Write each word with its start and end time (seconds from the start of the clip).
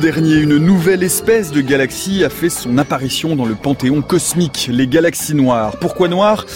8 0.00 0.06
août 0.06 0.12
dernier, 0.12 0.36
une 0.36 0.56
nouvelle 0.56 1.02
espèce 1.02 1.50
de 1.50 1.60
galaxie 1.60 2.24
a 2.24 2.30
fait 2.30 2.48
son 2.48 2.78
apparition 2.78 3.36
dans 3.36 3.44
le 3.44 3.54
panthéon 3.54 4.00
cosmique, 4.00 4.70
les 4.72 4.86
galaxies 4.86 5.34
noires. 5.34 5.76
Pourquoi 5.78 6.08
noires? 6.08 6.46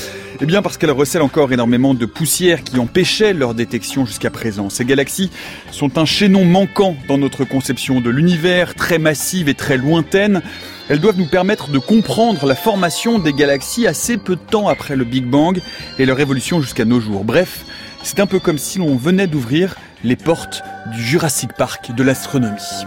Eh 0.41 0.47
bien 0.47 0.63
parce 0.63 0.79
qu'elles 0.79 0.91
recèlent 0.91 1.23
encore 1.23 1.53
énormément 1.53 1.93
de 1.93 2.07
poussière 2.07 2.65
qui 2.65 2.79
empêchait 2.79 3.35
leur 3.35 3.55
détection 3.55 4.07
jusqu'à 4.07 4.31
présent. 4.31 4.71
Ces 4.71 4.87
galaxies 4.87 5.31
sont 5.71 5.99
un 5.99 6.07
chaînon 6.07 6.47
manquant 6.47 6.97
dans 7.07 7.19
notre 7.19 7.45
conception 7.45 8.01
de 8.01 8.09
l'univers, 8.09 8.75
très 8.75 8.99
massive 8.99 9.49
et 9.49 9.55
très 9.55 9.77
lointaine. 9.77 10.41
Elles 10.89 11.01
doivent 11.01 11.19
nous 11.19 11.29
permettre 11.29 11.71
de 11.71 11.79
comprendre 11.79 12.47
la 12.47 12.55
formation 12.55 13.19
des 13.19 13.33
galaxies 13.33 13.87
assez 13.87 14.17
peu 14.17 14.37
de 14.37 14.41
temps 14.41 14.69
après 14.69 14.97
le 14.97 15.05
Big 15.05 15.27
Bang 15.27 15.61
et 15.99 16.07
leur 16.07 16.19
évolution 16.19 16.63
jusqu'à 16.63 16.87
nos 16.87 17.01
jours. 17.01 17.25
Bref, 17.25 17.65
c'est 18.03 18.21
un 18.21 18.27
peu 18.27 18.39
comme 18.39 18.59
si 18.59 18.79
l'on 18.79 18.97
venait 18.97 19.27
d'ouvrir 19.27 19.77
les 20.03 20.17
portes 20.17 20.63
du 20.93 21.03
Jurassic 21.03 21.51
Park 21.53 21.95
de 21.95 22.03
l'astronomie. 22.03 22.85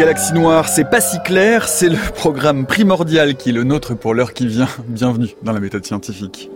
Galaxie 0.00 0.32
Noire, 0.32 0.66
c'est 0.66 0.88
pas 0.88 1.02
si 1.02 1.20
clair, 1.20 1.68
c'est 1.68 1.90
le 1.90 1.98
programme 2.14 2.64
primordial 2.64 3.34
qui 3.34 3.50
est 3.50 3.52
le 3.52 3.64
nôtre 3.64 3.94
pour 3.94 4.14
l'heure 4.14 4.32
qui 4.32 4.46
vient. 4.46 4.66
Bienvenue 4.88 5.28
dans 5.42 5.52
la 5.52 5.60
méthode 5.60 5.84
scientifique. 5.84 6.48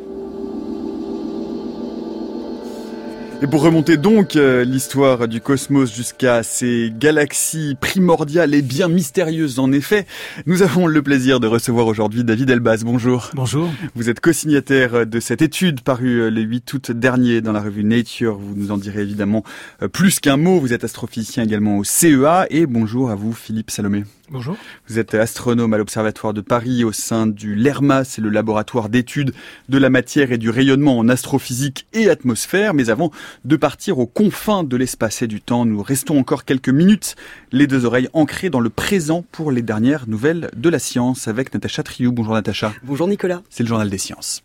Et 3.44 3.46
pour 3.46 3.60
remonter 3.60 3.98
donc 3.98 4.36
euh, 4.36 4.64
l'histoire 4.64 5.28
du 5.28 5.42
cosmos 5.42 5.94
jusqu'à 5.94 6.42
ces 6.42 6.90
galaxies 6.98 7.76
primordiales 7.78 8.54
et 8.54 8.62
bien 8.62 8.88
mystérieuses 8.88 9.58
en 9.58 9.70
effet, 9.70 10.06
nous 10.46 10.62
avons 10.62 10.86
le 10.86 11.02
plaisir 11.02 11.40
de 11.40 11.46
recevoir 11.46 11.86
aujourd'hui 11.86 12.24
David 12.24 12.48
Elbaz. 12.48 12.84
Bonjour. 12.84 13.28
Bonjour. 13.34 13.68
Vous 13.94 14.08
êtes 14.08 14.20
co-signataire 14.20 15.06
de 15.06 15.20
cette 15.20 15.42
étude 15.42 15.82
parue 15.82 16.22
euh, 16.22 16.30
le 16.30 16.40
8 16.40 16.72
août 16.72 16.90
dernier 16.90 17.42
dans 17.42 17.52
la 17.52 17.60
revue 17.60 17.84
Nature. 17.84 18.38
Vous 18.38 18.54
nous 18.56 18.70
en 18.70 18.78
direz 18.78 19.02
évidemment 19.02 19.44
euh, 19.82 19.88
plus 19.88 20.20
qu'un 20.20 20.38
mot. 20.38 20.58
Vous 20.58 20.72
êtes 20.72 20.84
astrophysicien 20.84 21.44
également 21.44 21.76
au 21.76 21.84
CEA 21.84 22.46
et 22.48 22.64
bonjour 22.64 23.10
à 23.10 23.14
vous 23.14 23.34
Philippe 23.34 23.70
Salomé. 23.70 24.04
Bonjour. 24.30 24.56
Vous 24.88 24.98
êtes 24.98 25.14
astronome 25.14 25.74
à 25.74 25.78
l'Observatoire 25.78 26.32
de 26.32 26.40
Paris 26.40 26.82
au 26.82 26.92
sein 26.92 27.26
du 27.26 27.54
LERMA, 27.54 28.04
c'est 28.04 28.22
le 28.22 28.30
laboratoire 28.30 28.88
d'études 28.88 29.34
de 29.68 29.78
la 29.78 29.90
matière 29.90 30.32
et 30.32 30.38
du 30.38 30.48
rayonnement 30.48 30.98
en 30.98 31.08
astrophysique 31.08 31.86
et 31.92 32.08
atmosphère. 32.08 32.72
Mais 32.72 32.88
avant 32.88 33.10
de 33.44 33.56
partir 33.56 33.98
aux 33.98 34.06
confins 34.06 34.64
de 34.64 34.76
l'espace 34.76 35.20
et 35.20 35.26
du 35.26 35.42
temps, 35.42 35.66
nous 35.66 35.82
restons 35.82 36.18
encore 36.18 36.44
quelques 36.44 36.70
minutes, 36.70 37.16
les 37.52 37.66
deux 37.66 37.84
oreilles 37.84 38.08
ancrées 38.14 38.50
dans 38.50 38.60
le 38.60 38.70
présent 38.70 39.24
pour 39.30 39.52
les 39.52 39.62
dernières 39.62 40.08
nouvelles 40.08 40.50
de 40.56 40.68
la 40.70 40.78
science 40.78 41.28
avec 41.28 41.52
Natacha 41.52 41.82
Triou. 41.82 42.10
Bonjour 42.10 42.34
Natacha. 42.34 42.72
Bonjour 42.82 43.08
Nicolas. 43.08 43.42
C'est 43.50 43.62
le 43.62 43.68
journal 43.68 43.90
des 43.90 43.98
sciences. 43.98 44.42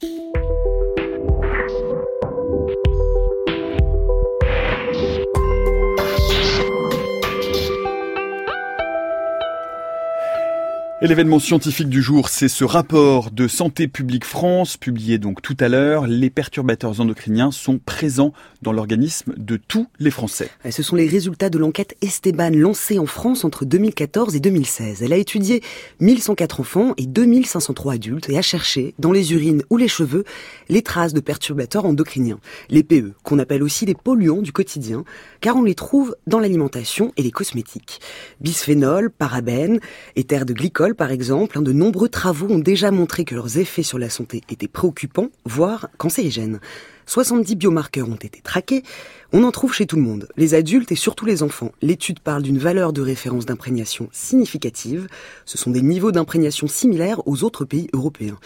Et 11.01 11.07
l'événement 11.07 11.39
scientifique 11.39 11.87
du 11.87 12.01
jour, 12.01 12.27
c'est 12.27 12.49
ce 12.49 12.65
rapport 12.65 13.31
de 13.31 13.47
Santé 13.47 13.87
publique 13.87 14.25
France, 14.25 14.75
publié 14.75 15.17
donc 15.17 15.41
tout 15.41 15.55
à 15.61 15.69
l'heure. 15.69 16.07
Les 16.07 16.29
perturbateurs 16.29 16.99
endocriniens 16.99 17.51
sont 17.51 17.79
présents 17.79 18.33
dans 18.61 18.73
l'organisme 18.73 19.33
de 19.37 19.55
tous 19.55 19.87
les 19.99 20.11
Français. 20.11 20.49
Ce 20.69 20.83
sont 20.83 20.97
les 20.97 21.07
résultats 21.07 21.49
de 21.49 21.57
l'enquête 21.57 21.95
Esteban 22.01 22.49
lancée 22.53 22.99
en 22.99 23.05
France 23.05 23.45
entre 23.45 23.63
2014 23.63 24.35
et 24.35 24.41
2016. 24.41 25.01
Elle 25.01 25.13
a 25.13 25.15
étudié 25.15 25.63
1104 26.01 26.59
enfants 26.59 26.93
et 26.97 27.05
2503 27.05 27.93
adultes 27.93 28.29
et 28.29 28.37
a 28.37 28.41
cherché, 28.41 28.93
dans 28.99 29.13
les 29.13 29.31
urines 29.31 29.63
ou 29.69 29.77
les 29.77 29.87
cheveux, 29.87 30.25
les 30.67 30.81
traces 30.81 31.13
de 31.13 31.21
perturbateurs 31.21 31.85
endocriniens, 31.85 32.41
les 32.69 32.83
PE, 32.83 33.13
qu'on 33.23 33.39
appelle 33.39 33.63
aussi 33.63 33.85
les 33.85 33.95
polluants 33.95 34.41
du 34.41 34.51
quotidien, 34.51 35.05
car 35.39 35.55
on 35.55 35.63
les 35.63 35.75
trouve 35.75 36.17
dans 36.27 36.41
l'alimentation 36.41 37.13
et 37.15 37.23
les 37.23 37.31
cosmétiques. 37.31 38.01
Bisphénol, 38.41 39.09
parabènes, 39.09 39.79
éther 40.17 40.45
de 40.45 40.51
glycol, 40.51 40.88
par 40.95 41.11
exemple, 41.11 41.61
de 41.61 41.71
nombreux 41.71 42.09
travaux 42.09 42.47
ont 42.49 42.59
déjà 42.59 42.91
montré 42.91 43.25
que 43.25 43.35
leurs 43.35 43.57
effets 43.57 43.83
sur 43.83 43.99
la 43.99 44.09
santé 44.09 44.41
étaient 44.49 44.67
préoccupants, 44.67 45.29
voire 45.45 45.89
cancérigènes. 45.97 46.59
70 47.05 47.55
biomarqueurs 47.55 48.07
ont 48.07 48.15
été 48.15 48.39
traqués. 48.39 48.83
On 49.33 49.43
en 49.43 49.51
trouve 49.51 49.73
chez 49.73 49.87
tout 49.87 49.95
le 49.95 50.03
monde, 50.03 50.27
les 50.37 50.53
adultes 50.53 50.91
et 50.91 50.95
surtout 50.95 51.25
les 51.25 51.41
enfants. 51.41 51.71
L'étude 51.81 52.19
parle 52.19 52.43
d'une 52.43 52.59
valeur 52.59 52.93
de 52.93 53.01
référence 53.01 53.47
d'imprégnation 53.47 54.09
significative. 54.11 55.07
Ce 55.45 55.57
sont 55.57 55.71
des 55.71 55.81
niveaux 55.81 56.11
d'imprégnation 56.11 56.67
similaires 56.67 57.27
aux 57.27 57.43
autres 57.43 57.65
pays 57.65 57.89
européens. 57.93 58.37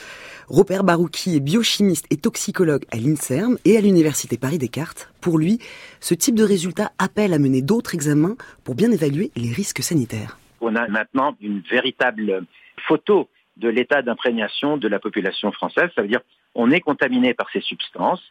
Robert 0.47 0.85
Barouki 0.85 1.35
est 1.35 1.41
biochimiste 1.41 2.05
et 2.09 2.17
toxicologue 2.17 2.85
à 2.91 2.97
l'INSERM 2.97 3.57
et 3.65 3.75
à 3.75 3.81
l'Université 3.81 4.37
Paris-Descartes. 4.37 5.09
Pour 5.19 5.37
lui, 5.37 5.59
ce 5.99 6.13
type 6.13 6.35
de 6.35 6.43
résultat 6.43 6.93
appelle 6.99 7.33
à 7.33 7.39
mener 7.39 7.61
d'autres 7.61 7.95
examens 7.95 8.37
pour 8.63 8.75
bien 8.75 8.91
évaluer 8.91 9.31
les 9.35 9.51
risques 9.51 9.83
sanitaires 9.83 10.37
on 10.63 10.75
a 10.75 10.87
maintenant 10.87 11.35
une 11.41 11.59
véritable 11.61 12.45
photo 12.87 13.29
de 13.57 13.69
l'état 13.69 14.01
d'imprégnation 14.01 14.77
de 14.77 14.87
la 14.87 14.99
population 14.99 15.51
française. 15.51 15.89
Ça 15.95 16.01
veut 16.01 16.07
dire 16.07 16.21
on 16.55 16.71
est 16.71 16.81
contaminé 16.81 17.33
par 17.33 17.49
ces 17.51 17.61
substances. 17.61 18.21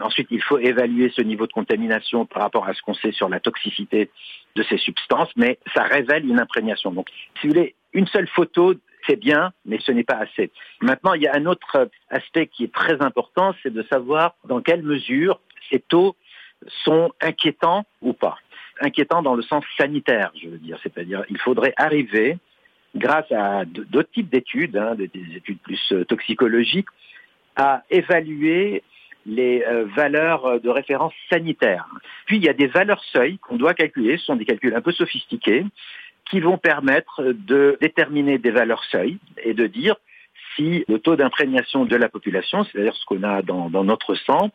Ensuite, 0.00 0.28
il 0.30 0.42
faut 0.42 0.58
évaluer 0.58 1.10
ce 1.14 1.22
niveau 1.22 1.46
de 1.46 1.52
contamination 1.52 2.26
par 2.26 2.42
rapport 2.42 2.66
à 2.66 2.74
ce 2.74 2.82
qu'on 2.82 2.94
sait 2.94 3.12
sur 3.12 3.28
la 3.28 3.40
toxicité 3.40 4.10
de 4.54 4.62
ces 4.64 4.76
substances, 4.76 5.30
mais 5.36 5.58
ça 5.74 5.84
révèle 5.84 6.28
une 6.28 6.38
imprégnation. 6.38 6.90
Donc, 6.92 7.08
si 7.40 7.46
vous 7.46 7.54
voulez, 7.54 7.74
une 7.94 8.06
seule 8.06 8.28
photo, 8.28 8.74
c'est 9.06 9.16
bien, 9.16 9.52
mais 9.64 9.78
ce 9.80 9.92
n'est 9.92 10.04
pas 10.04 10.16
assez. 10.16 10.50
Maintenant, 10.82 11.14
il 11.14 11.22
y 11.22 11.28
a 11.28 11.34
un 11.34 11.46
autre 11.46 11.88
aspect 12.10 12.46
qui 12.46 12.64
est 12.64 12.72
très 12.72 13.00
important, 13.00 13.54
c'est 13.62 13.72
de 13.72 13.82
savoir 13.84 14.34
dans 14.44 14.60
quelle 14.60 14.82
mesure 14.82 15.40
ces 15.70 15.80
taux 15.80 16.14
sont 16.84 17.12
inquiétants 17.22 17.84
ou 18.02 18.12
pas 18.12 18.38
inquiétant 18.80 19.22
dans 19.22 19.34
le 19.34 19.42
sens 19.42 19.64
sanitaire, 19.78 20.32
je 20.40 20.48
veux 20.48 20.58
dire. 20.58 20.78
C'est-à-dire, 20.82 21.24
il 21.30 21.38
faudrait 21.38 21.74
arriver, 21.76 22.38
grâce 22.94 23.30
à 23.32 23.64
d'autres 23.64 24.10
types 24.10 24.30
d'études, 24.30 24.76
hein, 24.76 24.94
des 24.94 25.10
études 25.34 25.58
plus 25.58 25.80
euh, 25.92 26.04
toxicologiques, 26.04 26.88
à 27.56 27.82
évaluer 27.90 28.82
les 29.24 29.64
euh, 29.66 29.86
valeurs 29.96 30.60
de 30.60 30.68
référence 30.68 31.14
sanitaire. 31.30 31.86
Puis 32.26 32.36
il 32.36 32.44
y 32.44 32.48
a 32.48 32.52
des 32.52 32.68
valeurs 32.68 33.02
seuils 33.12 33.38
qu'on 33.38 33.56
doit 33.56 33.74
calculer, 33.74 34.18
ce 34.18 34.26
sont 34.26 34.36
des 34.36 34.44
calculs 34.44 34.74
un 34.74 34.80
peu 34.80 34.92
sophistiqués, 34.92 35.64
qui 36.30 36.40
vont 36.40 36.58
permettre 36.58 37.22
de 37.22 37.76
déterminer 37.80 38.38
des 38.38 38.50
valeurs 38.50 38.84
seuils 38.84 39.18
et 39.42 39.54
de 39.54 39.66
dire 39.66 39.96
si 40.54 40.84
le 40.88 40.98
taux 40.98 41.16
d'imprégnation 41.16 41.84
de 41.84 41.96
la 41.96 42.08
population, 42.08 42.64
c'est-à-dire 42.64 42.94
ce 42.94 43.04
qu'on 43.04 43.22
a 43.22 43.42
dans 43.42 43.84
notre 43.84 44.14
sang, 44.14 44.50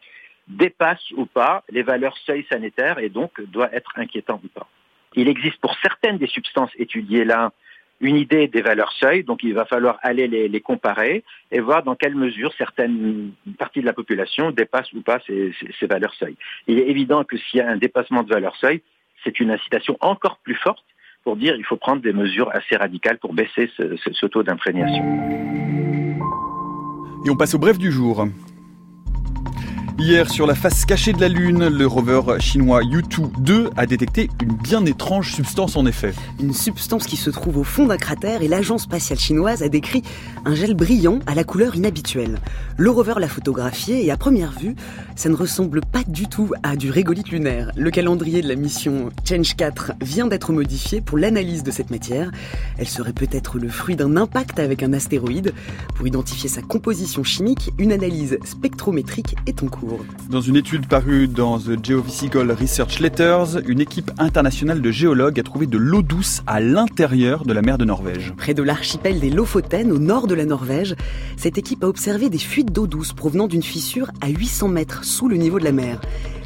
dépasse 0.57 1.11
ou 1.15 1.25
pas 1.25 1.63
les 1.69 1.83
valeurs 1.83 2.17
seuil 2.25 2.45
sanitaires 2.51 2.99
et 2.99 3.09
donc 3.09 3.41
doit 3.41 3.73
être 3.73 3.91
inquiétant 3.95 4.39
ou 4.43 4.47
pas. 4.47 4.67
Il 5.15 5.27
existe 5.27 5.57
pour 5.57 5.75
certaines 5.81 6.17
des 6.17 6.27
substances 6.27 6.71
étudiées 6.77 7.25
là 7.25 7.51
une 8.01 8.15
idée 8.15 8.47
des 8.47 8.61
valeurs 8.61 8.91
seuil, 8.93 9.23
donc 9.23 9.43
il 9.43 9.53
va 9.53 9.65
falloir 9.65 9.99
aller 10.01 10.27
les, 10.27 10.61
comparer 10.61 11.23
et 11.51 11.59
voir 11.59 11.83
dans 11.83 11.95
quelle 11.95 12.15
mesure 12.15 12.51
certaines 12.57 13.31
parties 13.59 13.81
de 13.81 13.85
la 13.85 13.93
population 13.93 14.49
dépassent 14.49 14.91
ou 14.93 15.01
pas 15.01 15.19
ces, 15.27 15.53
valeurs 15.83 16.13
seuil. 16.15 16.35
Il 16.67 16.79
est 16.79 16.89
évident 16.89 17.23
que 17.23 17.37
s'il 17.37 17.59
y 17.59 17.61
a 17.61 17.69
un 17.69 17.77
dépassement 17.77 18.23
de 18.23 18.33
valeurs 18.33 18.55
seuil, 18.55 18.81
c'est 19.23 19.39
une 19.39 19.51
incitation 19.51 19.97
encore 20.01 20.39
plus 20.39 20.55
forte 20.55 20.83
pour 21.23 21.35
dire 21.35 21.53
qu'il 21.53 21.65
faut 21.65 21.77
prendre 21.77 22.01
des 22.01 22.13
mesures 22.13 22.49
assez 22.55 22.75
radicales 22.75 23.19
pour 23.19 23.33
baisser 23.33 23.69
ce, 23.77 23.95
ce 23.97 24.25
taux 24.25 24.41
d'imprégnation. 24.41 25.03
Et 27.23 27.29
on 27.29 27.35
passe 27.35 27.53
au 27.53 27.59
bref 27.59 27.77
du 27.77 27.91
jour. 27.91 28.25
Hier, 30.03 30.31
sur 30.31 30.47
la 30.47 30.55
face 30.55 30.83
cachée 30.85 31.13
de 31.13 31.21
la 31.21 31.27
Lune, 31.27 31.67
le 31.67 31.85
rover 31.85 32.39
chinois 32.39 32.81
Yutu-2 32.81 33.69
a 33.77 33.85
détecté 33.85 34.31
une 34.41 34.53
bien 34.53 34.83
étrange 34.83 35.31
substance 35.31 35.75
en 35.75 35.85
effet. 35.85 36.15
Une 36.39 36.55
substance 36.55 37.05
qui 37.05 37.17
se 37.17 37.29
trouve 37.29 37.57
au 37.57 37.63
fond 37.63 37.85
d'un 37.85 37.97
cratère 37.97 38.41
et 38.41 38.47
l'agence 38.47 38.83
spatiale 38.83 39.19
chinoise 39.19 39.61
a 39.61 39.69
décrit 39.69 40.01
un 40.43 40.55
gel 40.55 40.73
brillant 40.73 41.19
à 41.27 41.35
la 41.35 41.43
couleur 41.43 41.75
inhabituelle. 41.75 42.39
Le 42.77 42.89
rover 42.89 43.13
l'a 43.19 43.27
photographié 43.27 44.03
et 44.03 44.09
à 44.09 44.17
première 44.17 44.51
vue, 44.51 44.75
ça 45.15 45.29
ne 45.29 45.35
ressemble 45.35 45.81
pas 45.81 46.01
du 46.07 46.25
tout 46.25 46.49
à 46.63 46.75
du 46.75 46.89
régolithe 46.89 47.29
lunaire. 47.29 47.71
Le 47.75 47.91
calendrier 47.91 48.41
de 48.41 48.47
la 48.47 48.55
mission 48.55 49.11
Change 49.23 49.55
4 49.55 49.91
vient 50.01 50.25
d'être 50.25 50.51
modifié 50.51 51.01
pour 51.01 51.19
l'analyse 51.19 51.61
de 51.61 51.69
cette 51.69 51.91
matière. 51.91 52.31
Elle 52.79 52.87
serait 52.89 53.13
peut-être 53.13 53.59
le 53.59 53.69
fruit 53.69 53.95
d'un 53.95 54.17
impact 54.17 54.59
avec 54.59 54.81
un 54.81 54.93
astéroïde. 54.93 55.53
Pour 55.93 56.07
identifier 56.07 56.49
sa 56.49 56.63
composition 56.63 57.23
chimique, 57.23 57.69
une 57.77 57.91
analyse 57.91 58.39
spectrométrique 58.43 59.35
est 59.45 59.61
en 59.61 59.67
cours. 59.67 59.90
Dans 60.29 60.41
une 60.41 60.55
étude 60.55 60.87
parue 60.87 61.27
dans 61.27 61.59
The 61.59 61.83
Geophysical 61.83 62.51
Research 62.51 62.99
Letters, 62.99 63.59
une 63.67 63.81
équipe 63.81 64.11
internationale 64.17 64.81
de 64.81 64.91
géologues 64.91 65.39
a 65.39 65.43
trouvé 65.43 65.67
de 65.67 65.77
l'eau 65.77 66.01
douce 66.01 66.41
à 66.47 66.59
l'intérieur 66.59 67.45
de 67.45 67.53
la 67.53 67.61
mer 67.61 67.77
de 67.77 67.85
Norvège. 67.85 68.33
Près 68.37 68.53
de 68.53 68.63
l'archipel 68.63 69.19
des 69.19 69.29
Lofoten, 69.29 69.91
au 69.91 69.99
nord 69.99 70.27
de 70.27 70.35
la 70.35 70.45
Norvège, 70.45 70.95
cette 71.37 71.57
équipe 71.57 71.83
a 71.83 71.87
observé 71.87 72.29
des 72.29 72.37
fuites 72.37 72.71
d'eau 72.71 72.87
douce 72.87 73.13
provenant 73.13 73.47
d'une 73.47 73.63
fissure 73.63 74.11
à 74.21 74.29
800 74.29 74.69
mètres 74.69 75.03
sous 75.03 75.27
le 75.27 75.37
niveau 75.37 75.59
de 75.59 75.65
la 75.65 75.71
mer. 75.71 75.99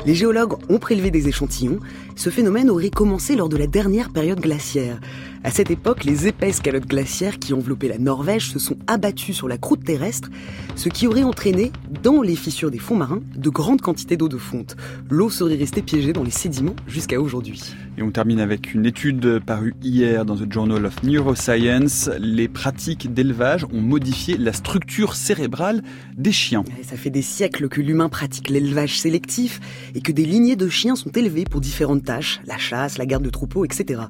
Les 0.06 0.14
géologues 0.14 0.54
ont 0.70 0.78
prélevé 0.78 1.10
des 1.10 1.28
échantillons. 1.28 1.80
Ce 2.16 2.30
phénomène 2.30 2.70
aurait 2.70 2.92
commencé 2.92 3.36
lors 3.36 3.50
de 3.50 3.58
la 3.58 3.66
dernière 3.66 4.12
période 4.12 4.40
glaciaire. 4.40 5.00
À 5.44 5.50
cette 5.50 5.72
époque, 5.72 6.04
les 6.04 6.28
épaisses 6.28 6.60
calottes 6.60 6.86
glaciaires 6.86 7.40
qui 7.40 7.54
enveloppaient 7.54 7.88
la 7.88 7.98
Norvège 7.98 8.52
se 8.52 8.60
sont 8.60 8.78
abattues 8.86 9.34
sur 9.34 9.48
la 9.48 9.58
croûte 9.58 9.84
terrestre, 9.84 10.30
ce 10.76 10.90
qui 10.90 11.08
aurait 11.08 11.24
entraîné, 11.24 11.72
dans 12.04 12.22
les 12.22 12.36
fissures 12.36 12.70
des 12.70 12.78
fonds 12.78 12.96
marins, 12.96 13.22
de 13.36 13.50
grandes 13.50 13.82
quantités 13.82 14.16
d'eau 14.16 14.30
de 14.30 14.38
fonte. 14.38 14.76
L'eau 15.10 15.32
serait 15.32 15.56
restée 15.56 15.82
piégée 15.82 16.14
dans 16.14 16.24
les 16.24 16.32
sédiments 16.32 16.76
jusqu'à 16.88 17.20
aujourd'hui. 17.20 17.76
Et 17.98 18.04
on 18.04 18.12
termine 18.12 18.42
avec 18.42 18.74
une 18.74 18.86
étude 18.86 19.40
parue 19.46 19.74
hier 19.82 20.26
dans 20.26 20.36
The 20.36 20.52
Journal 20.52 20.86
of 20.86 21.02
Neuroscience. 21.04 22.10
Les 22.20 22.50
pratiques 22.50 23.14
d'élevage 23.14 23.64
ont 23.72 23.80
modifié 23.80 24.38
la 24.38 24.52
structure 24.52 25.16
cérébrale 25.16 25.82
des 26.18 26.34
chiens. 26.34 26.66
Ça 26.84 26.98
fait 26.98 27.10
des 27.10 27.22
siècles 27.22 27.70
que 27.70 27.80
l'humain 27.80 28.10
pratique 28.10 28.50
l'élevage 28.50 29.00
sélectif 29.00 29.62
et 29.96 30.02
que 30.02 30.12
des 30.12 30.26
lignées 30.26 30.58
de 30.58 30.68
chiens 30.68 30.98
sont 30.98 31.12
élevées 31.12 31.46
pour 31.46 31.62
différentes 31.62 32.04
tâches, 32.04 32.42
la 32.46 32.58
chasse, 32.58 32.98
la 32.98 33.06
garde 33.06 33.24
de 33.24 33.30
troupeaux, 33.30 33.64
etc. 33.64 34.02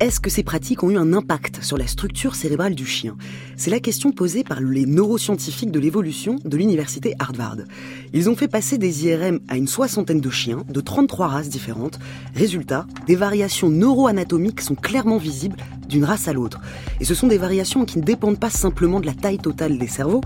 Est-ce 0.00 0.20
que 0.20 0.30
ces 0.30 0.42
pratiques 0.42 0.82
ont 0.82 0.90
eu 0.90 0.96
un 0.96 1.12
impact 1.12 1.62
sur 1.62 1.78
la 1.78 1.86
structure 1.86 2.34
cérébrale 2.34 2.74
du 2.74 2.86
chien? 2.86 3.16
C'est 3.56 3.70
la 3.70 3.80
question 3.80 4.10
posée 4.12 4.42
par 4.42 4.60
les 4.60 4.86
neuroscientifiques 4.86 5.70
de 5.70 5.78
l'évolution 5.78 6.36
de 6.44 6.56
l'université 6.56 7.14
Harvard. 7.18 7.58
Ils 8.12 8.28
ont 8.28 8.36
fait 8.36 8.48
passer 8.48 8.78
des 8.78 9.06
IRM 9.06 9.40
à 9.48 9.56
une 9.56 9.68
soixantaine 9.68 10.20
de 10.20 10.30
chiens 10.30 10.64
de 10.68 10.80
33 10.80 11.28
races 11.28 11.48
différentes. 11.48 11.98
Résultat, 12.34 12.86
des 13.06 13.16
variations 13.16 13.70
neuroanatomiques 13.70 14.60
sont 14.60 14.74
clairement 14.74 15.18
visibles 15.18 15.56
d'une 15.88 16.04
race 16.04 16.26
à 16.26 16.32
l'autre. 16.32 16.60
Et 17.00 17.04
ce 17.04 17.14
sont 17.14 17.28
des 17.28 17.38
variations 17.38 17.84
qui 17.84 17.98
ne 17.98 18.04
dépendent 18.04 18.40
pas 18.40 18.50
simplement 18.50 19.00
de 19.00 19.06
la 19.06 19.14
taille 19.14 19.38
totale 19.38 19.78
des 19.78 19.88
cerveaux. 19.88 20.22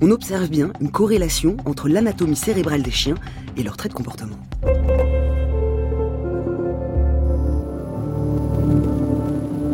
On 0.00 0.10
observe 0.10 0.48
bien 0.48 0.72
une 0.80 0.90
corrélation 0.90 1.56
entre 1.64 1.88
l'anatomie 1.88 2.36
cérébrale 2.36 2.82
des 2.82 2.90
chiens 2.90 3.16
et 3.56 3.62
leurs 3.62 3.76
traits 3.76 3.92
de 3.92 3.96
comportement. 3.96 4.38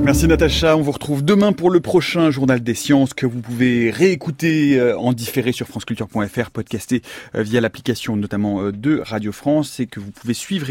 Merci 0.05 0.29
Natacha, 0.29 0.77
on 0.77 0.83
vous 0.83 0.93
retrouve 0.93 1.25
demain 1.25 1.55
pour 1.55 1.71
le 1.71 1.81
prochain 1.81 2.31
journal 2.31 2.62
des 2.62 2.75
sciences 2.75 3.15
que 3.15 3.25
vous 3.25 3.41
pouvez 3.41 3.91
réécouter 3.91 4.79
euh, 4.79 4.99
en 4.99 5.15
différé 5.15 5.51
sur 5.51 5.67
franceculture.fr, 5.67 6.51
podcaster 6.51 7.01
euh, 7.35 7.43
via 7.43 7.62
l'application 7.62 8.15
notamment 8.15 8.61
euh, 8.61 8.71
de 8.71 9.01
Radio 9.03 9.33
France 9.33 9.81
et 9.81 9.87
que 9.87 10.01
vous 10.01 10.11
pouvez 10.11 10.35
suivre 10.35 10.67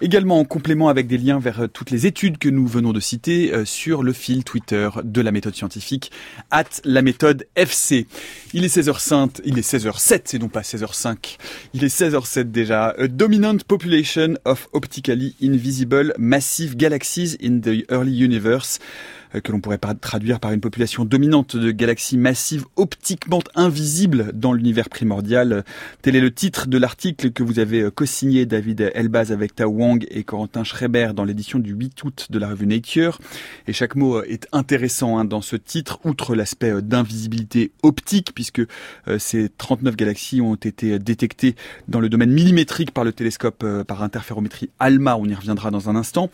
également 0.00 0.38
en 0.38 0.44
complément 0.44 0.88
avec 0.88 1.08
des 1.08 1.18
liens 1.18 1.40
vers 1.40 1.66
toutes 1.72 1.90
les 1.90 2.06
études 2.06 2.38
que 2.38 2.48
nous 2.48 2.64
venons 2.64 2.92
de 2.92 3.00
citer 3.00 3.52
sur 3.64 4.04
le 4.04 4.12
fil 4.12 4.44
Twitter 4.44 4.88
de 5.02 5.20
la 5.20 5.32
méthode 5.32 5.56
scientifique 5.56 6.12
at 6.52 6.62
la 6.84 7.02
méthode 7.02 7.48
FC. 7.56 8.06
Il 8.54 8.64
est 8.64 8.76
16h05, 8.76 9.40
il 9.44 9.58
est 9.58 9.68
16h07, 9.68 10.20
c'est 10.26 10.38
non 10.38 10.48
pas 10.48 10.60
16h05, 10.60 11.38
il 11.74 11.82
est 11.82 12.00
16h07 12.00 12.52
déjà. 12.52 12.94
A 12.96 13.08
dominant 13.08 13.56
population 13.66 14.34
of 14.44 14.68
optically 14.72 15.34
invisible 15.42 16.14
massive 16.18 16.76
galaxies 16.76 17.36
in 17.42 17.58
the 17.60 17.84
early 17.90 18.12
universe 18.12 18.59
euh, 19.34 19.40
que 19.40 19.52
l'on 19.52 19.60
pourrait 19.60 19.78
traduire 19.78 20.40
par 20.40 20.52
une 20.52 20.60
population 20.60 21.04
dominante 21.04 21.56
de 21.56 21.70
galaxies 21.70 22.18
massives 22.18 22.64
optiquement 22.76 23.40
invisibles 23.54 24.32
dans 24.34 24.52
l'univers 24.52 24.88
primordial. 24.88 25.64
Tel 26.02 26.16
est 26.16 26.20
le 26.20 26.32
titre 26.32 26.66
de 26.66 26.78
l'article 26.78 27.30
que 27.30 27.42
vous 27.42 27.58
avez 27.58 27.82
euh, 27.82 27.90
co-signé 27.90 28.46
David 28.46 28.90
Elbaz 28.94 29.32
avec 29.32 29.54
Tao 29.54 29.70
Wang 29.70 30.04
et 30.10 30.24
Corentin 30.24 30.64
Schreiber 30.64 31.10
dans 31.14 31.24
l'édition 31.24 31.58
du 31.58 31.72
8 31.72 32.04
août 32.04 32.26
de 32.30 32.38
la 32.38 32.48
revue 32.48 32.66
Nature. 32.66 33.18
Et 33.66 33.72
chaque 33.72 33.94
mot 33.94 34.16
euh, 34.16 34.24
est 34.28 34.48
intéressant 34.52 35.18
hein, 35.18 35.24
dans 35.24 35.42
ce 35.42 35.56
titre, 35.56 36.00
outre 36.04 36.34
l'aspect 36.34 36.82
d'invisibilité 36.82 37.72
optique, 37.82 38.32
puisque 38.34 38.62
ces 39.18 39.48
39 39.48 39.96
galaxies 39.96 40.40
ont 40.40 40.54
été 40.54 40.98
détectées 40.98 41.54
dans 41.88 42.00
le 42.00 42.08
domaine 42.08 42.30
millimétrique 42.30 42.92
par 42.92 43.04
le 43.04 43.12
télescope 43.12 43.64
par 43.86 44.02
interférométrie 44.02 44.70
ALMA, 44.78 45.16
on 45.16 45.26
y 45.26 45.34
reviendra 45.34 45.70
dans 45.70 45.88
un 45.88 45.96
instant. 45.96 46.30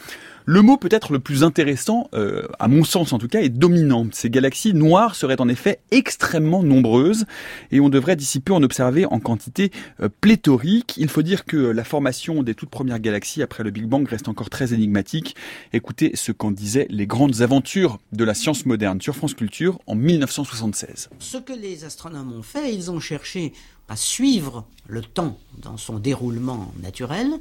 Le 0.48 0.62
mot 0.62 0.76
peut-être 0.76 1.12
le 1.12 1.18
plus 1.18 1.42
intéressant, 1.42 2.08
euh, 2.14 2.46
à 2.60 2.68
mon 2.68 2.84
sens 2.84 3.12
en 3.12 3.18
tout 3.18 3.26
cas, 3.26 3.40
est 3.40 3.48
dominant. 3.48 4.06
Ces 4.12 4.30
galaxies 4.30 4.74
noires 4.74 5.16
seraient 5.16 5.40
en 5.40 5.48
effet 5.48 5.80
extrêmement 5.90 6.62
nombreuses 6.62 7.24
et 7.72 7.80
on 7.80 7.88
devrait 7.88 8.14
d'ici 8.14 8.38
peu 8.38 8.52
en 8.52 8.62
observer 8.62 9.06
en 9.06 9.18
quantité 9.18 9.72
euh, 10.00 10.08
pléthorique. 10.20 10.94
Il 10.98 11.08
faut 11.08 11.22
dire 11.22 11.46
que 11.46 11.56
la 11.56 11.82
formation 11.82 12.44
des 12.44 12.54
toutes 12.54 12.70
premières 12.70 13.00
galaxies 13.00 13.42
après 13.42 13.64
le 13.64 13.72
Big 13.72 13.86
Bang 13.86 14.06
reste 14.06 14.28
encore 14.28 14.48
très 14.48 14.72
énigmatique. 14.72 15.34
Écoutez 15.72 16.12
ce 16.14 16.30
qu'en 16.30 16.52
disaient 16.52 16.86
les 16.90 17.08
grandes 17.08 17.42
aventures 17.42 17.98
de 18.12 18.22
la 18.22 18.34
science 18.34 18.66
moderne 18.66 19.00
sur 19.00 19.16
France 19.16 19.34
Culture 19.34 19.80
en 19.88 19.96
1976. 19.96 21.10
Ce 21.18 21.38
que 21.38 21.54
les 21.54 21.84
astronomes 21.84 22.32
ont 22.32 22.44
fait, 22.44 22.72
ils 22.72 22.92
ont 22.92 23.00
cherché 23.00 23.52
à 23.88 23.96
suivre 23.96 24.64
le 24.86 25.02
temps 25.02 25.40
dans 25.60 25.76
son 25.76 25.98
déroulement 25.98 26.72
naturel 26.80 27.32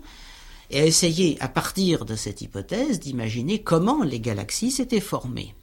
et 0.70 0.80
à 0.80 0.86
essayer, 0.86 1.38
à 1.42 1.48
partir 1.48 2.06
de 2.06 2.16
cette 2.16 2.42
hypothèse, 2.42 3.00
d'imaginer 3.00 3.62
comment 3.62 4.04
les 4.04 4.20
galaxies 4.20 4.72
s'étaient 4.72 5.00
formées. 5.00 5.54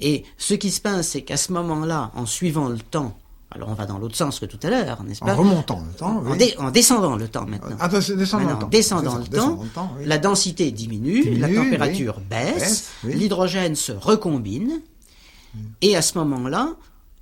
Et 0.00 0.24
ce 0.36 0.54
qui 0.54 0.70
se 0.70 0.80
passe, 0.80 1.08
c'est 1.08 1.22
qu'à 1.22 1.36
ce 1.36 1.52
moment-là, 1.52 2.12
en 2.14 2.26
suivant 2.26 2.68
le 2.68 2.78
temps, 2.78 3.16
alors 3.50 3.70
on 3.70 3.74
va 3.74 3.86
dans 3.86 3.98
l'autre 3.98 4.14
sens 4.16 4.38
que 4.38 4.46
tout 4.46 4.58
à 4.62 4.70
l'heure, 4.70 5.02
n'est-ce 5.02 5.20
pas? 5.20 5.34
En 5.34 5.36
remontant 5.36 5.82
le 5.84 5.92
temps, 5.94 6.22
oui. 6.24 6.54
en, 6.58 6.70
descendant 6.70 7.16
le 7.16 7.28
temps 7.28 7.46
maintenant. 7.46 7.76
Ah, 7.80 7.88
descendant 7.88 8.50
le 8.50 8.58
temps. 8.58 8.68
Descendant 8.68 9.18
le 9.18 9.68
temps, 9.68 9.90
la 10.04 10.18
densité 10.18 10.70
diminue, 10.70 11.34
la 11.36 11.48
température 11.48 12.20
baisse, 12.20 12.90
l'hydrogène 13.04 13.74
se 13.74 13.92
recombine, 13.92 14.80
et 15.80 15.96
à 15.96 16.02
ce 16.02 16.18
moment-là, 16.18 16.76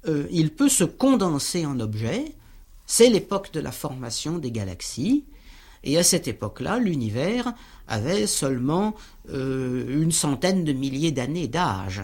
euh, 0.08 0.26
il 0.30 0.50
peut 0.50 0.68
se 0.68 0.84
condenser 0.84 1.64
en 1.64 1.78
objet. 1.80 2.24
C'est 2.86 3.08
l'époque 3.08 3.52
de 3.52 3.60
la 3.60 3.72
formation 3.72 4.38
des 4.38 4.50
galaxies. 4.50 5.24
Et 5.86 5.96
à 5.98 6.02
cette 6.02 6.26
époque-là, 6.26 6.78
l'univers 6.80 7.54
avait 7.86 8.26
seulement 8.26 8.96
euh, 9.30 10.02
une 10.02 10.10
centaine 10.10 10.64
de 10.64 10.72
milliers 10.72 11.12
d'années 11.12 11.46
d'âge. 11.46 12.02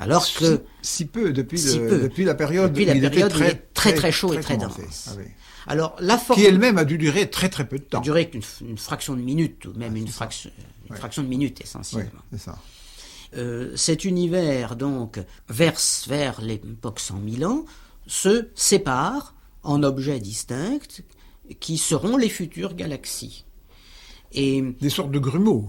Alors 0.00 0.26
que 0.34 0.62
si, 0.82 1.06
peu 1.06 1.32
depuis, 1.32 1.62
depuis 1.62 2.24
la 2.24 2.34
période, 2.34 2.72
depuis 2.72 2.84
la 2.84 3.08
période 3.08 3.30
très, 3.30 3.54
très, 3.72 3.94
très, 3.94 4.12
chaud 4.12 4.34
et 4.34 4.40
très 4.40 4.56
dense. 4.56 5.08
Ah 5.08 5.12
Alors 5.68 5.96
la 6.00 6.18
forme, 6.18 6.38
qui 6.38 6.44
elle-même 6.44 6.76
a 6.76 6.84
dû 6.84 6.98
durer 6.98 7.30
très 7.30 7.48
très 7.48 7.66
peu 7.66 7.78
de 7.78 7.84
temps. 7.84 8.00
A 8.00 8.02
duré 8.02 8.28
qu'une 8.28 8.42
fraction 8.76 9.14
de 9.14 9.22
minute 9.22 9.64
ou 9.64 9.72
même 9.78 9.92
ah, 9.94 9.98
une, 9.98 10.08
fraction, 10.08 10.50
une 10.90 10.96
fraction 10.96 11.22
de 11.22 11.28
minute 11.28 11.60
essentiellement. 11.62 12.20
ça. 12.36 12.58
Euh, 13.36 13.74
cet 13.76 14.04
univers 14.04 14.76
donc 14.76 15.18
verse 15.48 16.06
vers 16.08 16.40
l'époque 16.40 17.00
100 17.00 17.20
000 17.38 17.50
ans 17.50 17.64
se 18.06 18.48
sépare 18.54 19.34
en 19.62 19.82
objets 19.82 20.20
distincts 20.20 21.02
qui 21.60 21.78
seront 21.78 22.16
les 22.16 22.28
futures 22.28 22.74
galaxies. 22.74 23.44
Et 24.32 24.62
des 24.80 24.90
sortes 24.90 25.12
de 25.12 25.18
grumeaux. 25.18 25.68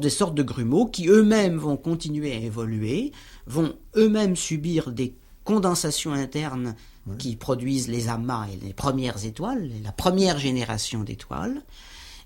Des 0.00 0.10
sortes 0.10 0.34
de 0.34 0.42
grumeaux 0.42 0.86
qui 0.86 1.08
eux-mêmes 1.08 1.56
vont 1.56 1.76
continuer 1.76 2.32
à 2.32 2.38
évoluer, 2.38 3.12
vont 3.46 3.74
eux-mêmes 3.96 4.36
subir 4.36 4.90
des 4.90 5.14
condensations 5.44 6.12
internes 6.12 6.74
qui 7.18 7.36
produisent 7.36 7.88
les 7.88 8.08
amas 8.08 8.46
et 8.52 8.64
les 8.64 8.74
premières 8.74 9.24
étoiles, 9.24 9.70
la 9.82 9.92
première 9.92 10.38
génération 10.38 11.04
d'étoiles. 11.04 11.62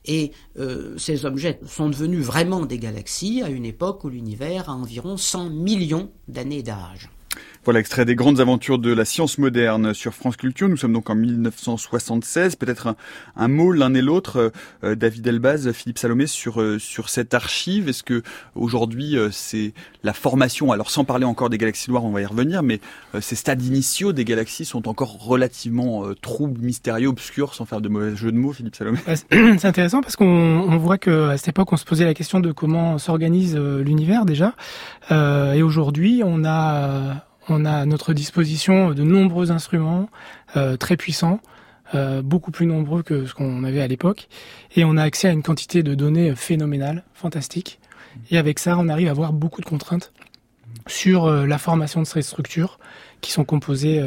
Et 0.04 0.32
euh, 0.58 0.98
ces 0.98 1.24
objets 1.24 1.60
sont 1.66 1.88
devenus 1.88 2.24
vraiment 2.24 2.66
des 2.66 2.78
galaxies 2.78 3.42
à 3.42 3.48
une 3.48 3.64
époque 3.64 4.02
où 4.02 4.08
l'univers 4.08 4.68
a 4.68 4.72
environ 4.72 5.16
100 5.16 5.50
millions 5.50 6.10
d'années 6.26 6.62
d'âge. 6.62 7.08
Voilà, 7.64 7.78
extrait 7.78 8.04
des 8.04 8.16
grandes 8.16 8.40
aventures 8.40 8.80
de 8.80 8.92
la 8.92 9.04
science 9.04 9.38
moderne 9.38 9.94
sur 9.94 10.14
France 10.14 10.36
Culture. 10.36 10.68
Nous 10.68 10.76
sommes 10.76 10.94
donc 10.94 11.08
en 11.10 11.14
1976. 11.14 12.56
Peut-être 12.56 12.96
un, 13.36 13.46
mot 13.46 13.70
l'un 13.70 13.94
et 13.94 14.02
l'autre, 14.02 14.36
euh, 14.36 14.50
euh, 14.82 14.94
David 14.96 15.24
Elbaz, 15.28 15.70
Philippe 15.70 15.98
Salomé, 15.98 16.26
sur 16.26 16.60
euh, 16.60 16.80
sur 16.80 17.08
cette 17.08 17.34
archive. 17.34 17.88
Est-ce 17.88 18.02
que 18.02 18.24
aujourd'hui 18.56 19.16
c'est 19.30 19.74
la 20.02 20.12
formation, 20.12 20.72
alors 20.72 20.90
sans 20.90 21.04
parler 21.04 21.24
encore 21.24 21.50
des 21.50 21.58
galaxies 21.58 21.88
noires, 21.88 22.04
on 22.04 22.10
va 22.10 22.20
y 22.20 22.26
revenir, 22.26 22.64
mais 22.64 22.80
ces 23.20 23.36
stades 23.36 23.62
initiaux 23.62 24.12
des 24.12 24.24
galaxies 24.24 24.64
sont 24.64 24.88
encore 24.88 25.24
relativement 25.24 26.04
troubles, 26.20 26.60
mystérieux, 26.60 27.08
obscurs, 27.08 27.54
sans 27.54 27.64
faire 27.64 27.80
de 27.80 27.88
mauvais 27.88 28.16
jeu 28.16 28.32
de 28.32 28.36
mots, 28.36 28.52
Philippe 28.52 28.74
Salomé? 28.74 28.98
C'est 29.06 29.64
intéressant 29.64 30.00
parce 30.00 30.16
qu'on 30.16 30.76
voit 30.78 30.98
que 30.98 31.28
à 31.28 31.36
cette 31.36 31.48
époque 31.48 31.72
on 31.72 31.76
se 31.76 31.84
posait 31.84 32.04
la 32.04 32.14
question 32.14 32.40
de 32.40 32.50
comment 32.50 32.98
s'organise 32.98 33.56
l'univers 33.56 34.24
déjà, 34.24 34.54
et 35.10 35.62
aujourd'hui 35.62 36.22
on 36.24 36.44
a 36.44 37.24
on 37.48 37.64
a 37.64 37.72
à 37.72 37.86
notre 37.86 38.12
disposition 38.12 38.92
de 38.92 39.02
nombreux 39.02 39.50
instruments 39.50 40.08
euh, 40.56 40.76
très 40.76 40.96
puissants, 40.96 41.40
euh, 41.94 42.22
beaucoup 42.22 42.50
plus 42.50 42.66
nombreux 42.66 43.02
que 43.02 43.26
ce 43.26 43.34
qu'on 43.34 43.64
avait 43.64 43.82
à 43.82 43.88
l'époque, 43.88 44.28
et 44.76 44.84
on 44.84 44.96
a 44.96 45.02
accès 45.02 45.28
à 45.28 45.32
une 45.32 45.42
quantité 45.42 45.82
de 45.82 45.94
données 45.94 46.34
phénoménales, 46.34 47.04
fantastiques. 47.14 47.78
Et 48.30 48.38
avec 48.38 48.58
ça, 48.58 48.76
on 48.78 48.88
arrive 48.88 49.08
à 49.08 49.10
avoir 49.10 49.32
beaucoup 49.32 49.60
de 49.60 49.66
contraintes 49.66 50.12
sur 50.86 51.24
euh, 51.24 51.46
la 51.46 51.58
formation 51.58 52.00
de 52.00 52.06
ces 52.06 52.22
structures 52.22 52.78
qui 53.20 53.32
sont 53.32 53.44
composées 53.44 54.02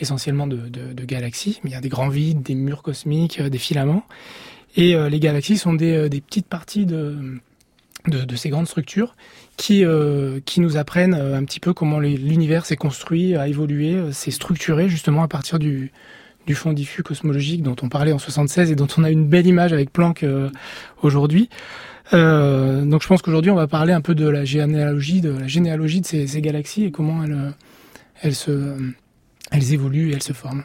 essentiellement 0.00 0.46
de, 0.46 1.04
galaxies, 1.04 1.60
il 1.64 1.70
y 1.70 1.74
a 1.74 1.80
des 1.80 1.90
grands 1.90 2.08
vides, 2.08 2.42
des 2.42 2.54
murs 2.54 2.82
cosmiques, 2.82 3.40
des 3.40 3.58
filaments. 3.58 4.02
Et 4.76 4.94
les 4.94 5.20
galaxies 5.20 5.58
sont 5.58 5.74
des, 5.74 6.08
petites 6.26 6.46
parties 6.46 6.86
de, 6.86 7.38
ces 8.34 8.48
grandes 8.48 8.66
structures 8.66 9.14
qui, 9.56 9.84
qui 10.44 10.60
nous 10.60 10.76
apprennent 10.76 11.14
un 11.14 11.44
petit 11.44 11.60
peu 11.60 11.72
comment 11.72 11.98
l'univers 11.98 12.66
s'est 12.66 12.76
construit, 12.76 13.36
a 13.36 13.48
évolué, 13.48 14.12
s'est 14.12 14.30
structuré 14.30 14.88
justement 14.88 15.22
à 15.22 15.28
partir 15.28 15.58
du, 15.58 15.92
du 16.46 16.54
fond 16.54 16.72
diffus 16.72 17.02
cosmologique 17.02 17.62
dont 17.62 17.76
on 17.82 17.88
parlait 17.88 18.12
en 18.12 18.18
76 18.18 18.70
et 18.70 18.76
dont 18.76 18.86
on 18.96 19.04
a 19.04 19.10
une 19.10 19.26
belle 19.26 19.46
image 19.46 19.72
avec 19.72 19.92
Planck 19.92 20.22
euh, 20.22 20.48
aujourd'hui. 21.02 21.50
Euh, 22.14 22.84
donc 22.84 23.02
je 23.02 23.08
pense 23.08 23.20
qu'aujourd'hui 23.20 23.50
on 23.50 23.56
va 23.56 23.66
parler 23.66 23.92
un 23.92 24.00
peu 24.00 24.14
de 24.14 24.28
la 24.28 24.44
généalogie, 24.44 25.20
de 25.20 25.30
la 25.30 25.48
généalogie 25.48 26.00
de 26.00 26.06
ces, 26.06 26.40
galaxies 26.40 26.84
et 26.84 26.90
comment 26.92 27.24
elles, 27.24 27.52
elles, 28.22 28.34
se, 28.34 28.76
elles 29.50 29.72
évoluent 29.72 30.10
et 30.10 30.14
elles 30.14 30.22
se 30.22 30.32
forment. 30.32 30.62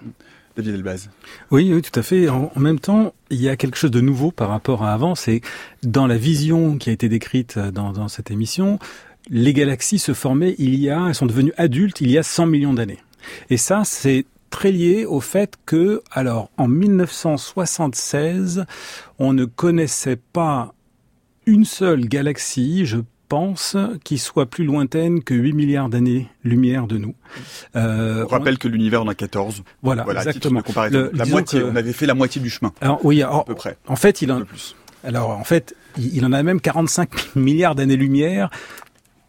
David 0.55 0.75
Elbaz. 0.75 1.09
Oui, 1.49 1.73
oui, 1.73 1.81
tout 1.81 1.97
à 1.99 2.03
fait. 2.03 2.29
En, 2.29 2.51
même 2.57 2.79
temps, 2.79 3.13
il 3.31 3.41
y 3.41 3.49
a 3.49 3.55
quelque 3.55 3.77
chose 3.77 3.91
de 3.91 4.01
nouveau 4.01 4.31
par 4.31 4.49
rapport 4.49 4.83
à 4.83 4.93
avant. 4.93 5.15
C'est 5.15 5.41
dans 5.83 6.05
la 6.05 6.17
vision 6.17 6.77
qui 6.77 6.89
a 6.89 6.93
été 6.93 7.09
décrite 7.09 7.57
dans, 7.57 8.07
cette 8.07 8.29
émission, 8.29 8.77
les 9.29 9.53
galaxies 9.53 9.99
se 9.99 10.13
formaient 10.13 10.55
il 10.57 10.75
y 10.75 10.89
a, 10.89 11.07
elles 11.07 11.15
sont 11.15 11.25
devenues 11.25 11.53
adultes 11.57 12.01
il 12.01 12.11
y 12.11 12.17
a 12.17 12.23
100 12.23 12.45
millions 12.45 12.73
d'années. 12.73 12.99
Et 13.49 13.57
ça, 13.57 13.83
c'est 13.85 14.25
très 14.49 14.71
lié 14.71 15.05
au 15.05 15.21
fait 15.21 15.55
que, 15.65 16.03
alors, 16.11 16.49
en 16.57 16.67
1976, 16.67 18.65
on 19.17 19.33
ne 19.33 19.45
connaissait 19.45 20.17
pas 20.17 20.73
une 21.45 21.65
seule 21.65 22.05
galaxie, 22.05 22.85
je 22.85 22.97
pense, 23.31 23.77
qui 24.03 24.17
soit 24.17 24.45
plus 24.45 24.65
lointaine 24.65 25.23
que 25.23 25.33
8 25.33 25.53
milliards 25.53 25.87
d'années-lumière 25.87 26.85
de 26.85 26.97
nous. 26.97 27.15
Euh, 27.77 28.25
on 28.25 28.27
rappelle 28.27 28.57
que 28.57 28.67
l'univers 28.67 29.03
en 29.03 29.07
a 29.07 29.15
14. 29.15 29.63
Voilà, 29.81 30.05
exactement. 30.17 30.61
la 30.91 31.25
moitié, 31.25 31.63
on 31.63 31.77
avait 31.77 31.93
fait 31.93 32.05
la 32.05 32.13
moitié 32.13 32.41
du 32.41 32.49
chemin. 32.49 32.73
Alors, 32.81 32.99
oui, 33.05 33.21
à 33.21 33.43
peu 33.47 33.55
près. 33.55 33.77
En 33.87 33.95
fait, 33.95 34.21
il 34.21 34.33
en, 34.33 34.41
plus. 34.41 34.75
Alors, 35.05 35.29
en 35.29 35.45
fait, 35.45 35.77
il 35.97 36.25
en 36.25 36.33
a 36.33 36.43
même 36.43 36.59
45 36.59 37.09
milliards 37.37 37.73
d'années-lumière 37.73 38.49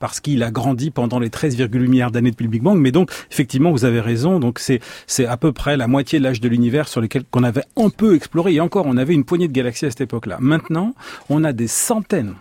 parce 0.01 0.19
qu'il 0.19 0.43
a 0.43 0.51
grandi 0.51 0.91
pendant 0.91 1.21
les 1.21 1.29
13,8 1.29 1.79
milliards 1.87 2.11
d'années 2.11 2.33
depuis 2.33 2.43
le 2.43 2.51
Big 2.51 2.61
Bang. 2.61 2.77
Mais 2.77 2.91
donc, 2.91 3.13
effectivement, 3.31 3.71
vous 3.71 3.85
avez 3.85 4.01
raison. 4.01 4.41
Donc, 4.41 4.59
c'est 4.59 4.81
c'est 5.07 5.27
à 5.27 5.37
peu 5.37 5.53
près 5.53 5.77
la 5.77 5.87
moitié 5.87 6.19
de 6.19 6.25
l'âge 6.25 6.41
de 6.41 6.49
l'univers 6.49 6.89
sur 6.89 7.01
lequel 7.01 7.23
qu'on 7.31 7.45
avait 7.45 7.67
un 7.77 7.89
peu 7.89 8.17
exploré. 8.17 8.55
Et 8.55 8.61
encore, 8.61 8.87
on 8.87 8.97
avait 8.97 9.15
une 9.15 9.23
poignée 9.23 9.47
de 9.47 9.53
galaxies 9.53 9.87
à 9.87 9.91
cette 9.91 10.01
époque-là. 10.01 10.39
Maintenant, 10.41 10.97
on 11.31 11.45
a 11.45 11.53
des 11.53 11.69
centaines 11.69 12.35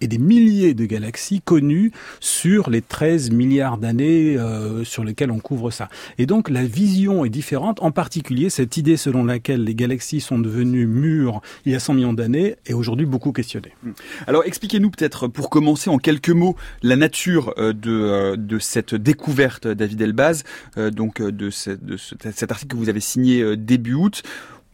et 0.00 0.06
des 0.06 0.18
milliers 0.18 0.74
de 0.74 0.84
galaxies 0.86 1.40
connues 1.40 1.92
sur 2.20 2.70
les 2.70 2.82
13 2.82 3.30
milliards 3.30 3.78
d'années 3.78 4.36
euh, 4.36 4.84
sur 4.84 5.04
lesquelles 5.04 5.30
on 5.30 5.38
couvre 5.38 5.70
ça. 5.70 5.88
Et 6.18 6.26
donc 6.26 6.50
la 6.50 6.64
vision 6.64 7.24
est 7.24 7.30
différente, 7.30 7.82
en 7.82 7.90
particulier 7.90 8.50
cette 8.50 8.76
idée 8.76 8.96
selon 8.96 9.24
laquelle 9.24 9.64
les 9.64 9.74
galaxies 9.74 10.20
sont 10.20 10.38
devenues 10.38 10.86
mûres 10.86 11.40
il 11.64 11.72
y 11.72 11.74
a 11.74 11.80
100 11.80 11.94
millions 11.94 12.12
d'années 12.12 12.56
est 12.66 12.72
aujourd'hui 12.72 13.06
beaucoup 13.06 13.32
questionnée. 13.32 13.72
Hmm. 13.82 13.92
Alors 14.26 14.44
expliquez-nous 14.44 14.90
peut-être 14.90 15.28
pour 15.28 15.50
commencer 15.50 15.90
en 15.90 15.98
quelques 15.98 16.30
mots 16.30 16.56
la 16.82 16.96
nature 16.96 17.54
euh, 17.58 17.72
de, 17.72 17.90
euh, 17.90 18.36
de 18.36 18.58
cette 18.58 18.94
découverte 18.94 19.66
David 19.66 20.00
Elbaz, 20.00 20.44
donc 20.76 21.22
de 21.22 21.50
cet 21.50 22.50
article 22.50 22.72
que 22.72 22.76
vous 22.76 22.88
avez 22.88 23.00
signé 23.00 23.56
début 23.56 23.94
août. 23.94 24.22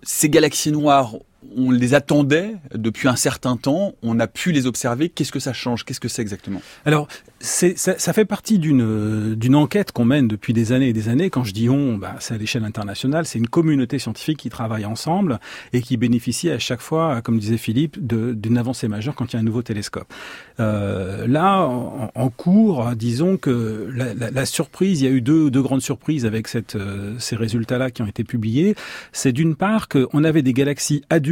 Ces 0.02 0.30
galaxies 0.30 0.72
noires, 0.72 1.14
on 1.56 1.70
les 1.70 1.94
attendait 1.94 2.56
depuis 2.74 3.08
un 3.08 3.16
certain 3.16 3.56
temps, 3.56 3.92
on 4.02 4.20
a 4.20 4.26
pu 4.26 4.52
les 4.52 4.66
observer. 4.66 5.08
Qu'est-ce 5.08 5.32
que 5.32 5.40
ça 5.40 5.52
change? 5.52 5.84
Qu'est-ce 5.84 6.00
que 6.00 6.08
c'est 6.08 6.22
exactement? 6.22 6.60
Alors, 6.84 7.08
ça, 7.40 7.68
ça, 7.76 8.12
fait 8.12 8.24
partie 8.24 8.58
d'une 8.58 9.54
enquête 9.54 9.92
qu'on 9.92 10.04
mène 10.04 10.28
depuis 10.28 10.52
des 10.52 10.72
années 10.72 10.88
et 10.88 10.92
des 10.92 11.08
années. 11.08 11.30
Quand 11.30 11.44
je 11.44 11.52
dis 11.52 11.70
on, 11.70 11.96
bah, 11.96 12.16
c'est 12.20 12.34
à 12.34 12.36
l'échelle 12.36 12.64
internationale. 12.64 13.24
C'est 13.26 13.38
une 13.38 13.48
communauté 13.48 13.98
scientifique 13.98 14.38
qui 14.38 14.50
travaille 14.50 14.84
ensemble 14.84 15.40
et 15.72 15.80
qui 15.80 15.96
bénéficie 15.96 16.50
à 16.50 16.58
chaque 16.58 16.80
fois, 16.80 17.22
comme 17.22 17.38
disait 17.38 17.56
Philippe, 17.56 17.96
d'une 18.00 18.58
avancée 18.58 18.88
majeure 18.88 19.14
quand 19.14 19.32
il 19.32 19.34
y 19.34 19.36
a 19.36 19.40
un 19.40 19.44
nouveau 19.44 19.62
télescope. 19.62 20.12
Euh, 20.60 21.26
là, 21.26 21.62
en, 21.66 22.28
cours, 22.28 22.90
disons 22.94 23.36
que 23.36 23.88
la, 23.94 24.46
surprise, 24.46 25.00
il 25.00 25.04
y 25.04 25.08
a 25.08 25.10
eu 25.10 25.20
deux, 25.20 25.50
deux 25.50 25.62
grandes 25.62 25.82
surprises 25.82 26.26
avec 26.26 26.48
cette, 26.48 26.76
euh, 26.76 27.14
ces 27.18 27.36
résultats-là 27.36 27.90
qui 27.90 28.02
ont 28.02 28.06
été 28.06 28.24
publiés. 28.24 28.74
C'est 29.12 29.32
d'une 29.32 29.56
part 29.56 29.88
qu'on 29.88 30.24
avait 30.24 30.42
des 30.42 30.52
galaxies 30.52 31.02
adultes 31.08 31.29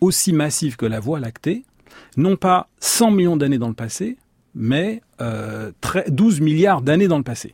aussi 0.00 0.32
massive 0.32 0.76
que 0.76 0.86
la 0.86 1.00
Voie 1.00 1.20
lactée, 1.20 1.64
non 2.16 2.36
pas 2.36 2.68
100 2.80 3.10
millions 3.12 3.36
d'années 3.36 3.58
dans 3.58 3.68
le 3.68 3.74
passé, 3.74 4.16
mais 4.54 5.02
12 5.18 5.20
euh, 5.20 6.44
milliards 6.44 6.82
d'années 6.82 7.08
dans 7.08 7.18
le 7.18 7.22
passé. 7.22 7.52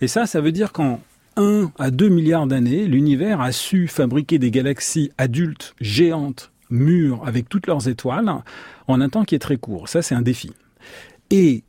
Et 0.00 0.08
ça, 0.08 0.26
ça 0.26 0.40
veut 0.40 0.52
dire 0.52 0.72
qu'en 0.72 1.00
1 1.36 1.72
à 1.78 1.90
2 1.90 2.08
milliards 2.08 2.46
d'années, 2.46 2.86
l'univers 2.86 3.40
a 3.40 3.52
su 3.52 3.88
fabriquer 3.88 4.38
des 4.38 4.50
galaxies 4.50 5.10
adultes, 5.18 5.74
géantes, 5.80 6.52
mûres, 6.70 7.22
avec 7.26 7.48
toutes 7.48 7.66
leurs 7.66 7.88
étoiles, 7.88 8.30
en 8.86 9.00
un 9.00 9.08
temps 9.08 9.24
qui 9.24 9.34
est 9.34 9.40
très 9.40 9.56
court. 9.56 9.88
Ça, 9.88 10.02
c'est 10.02 10.14
un 10.14 10.22
défi. 10.22 10.52
Et 11.30 11.62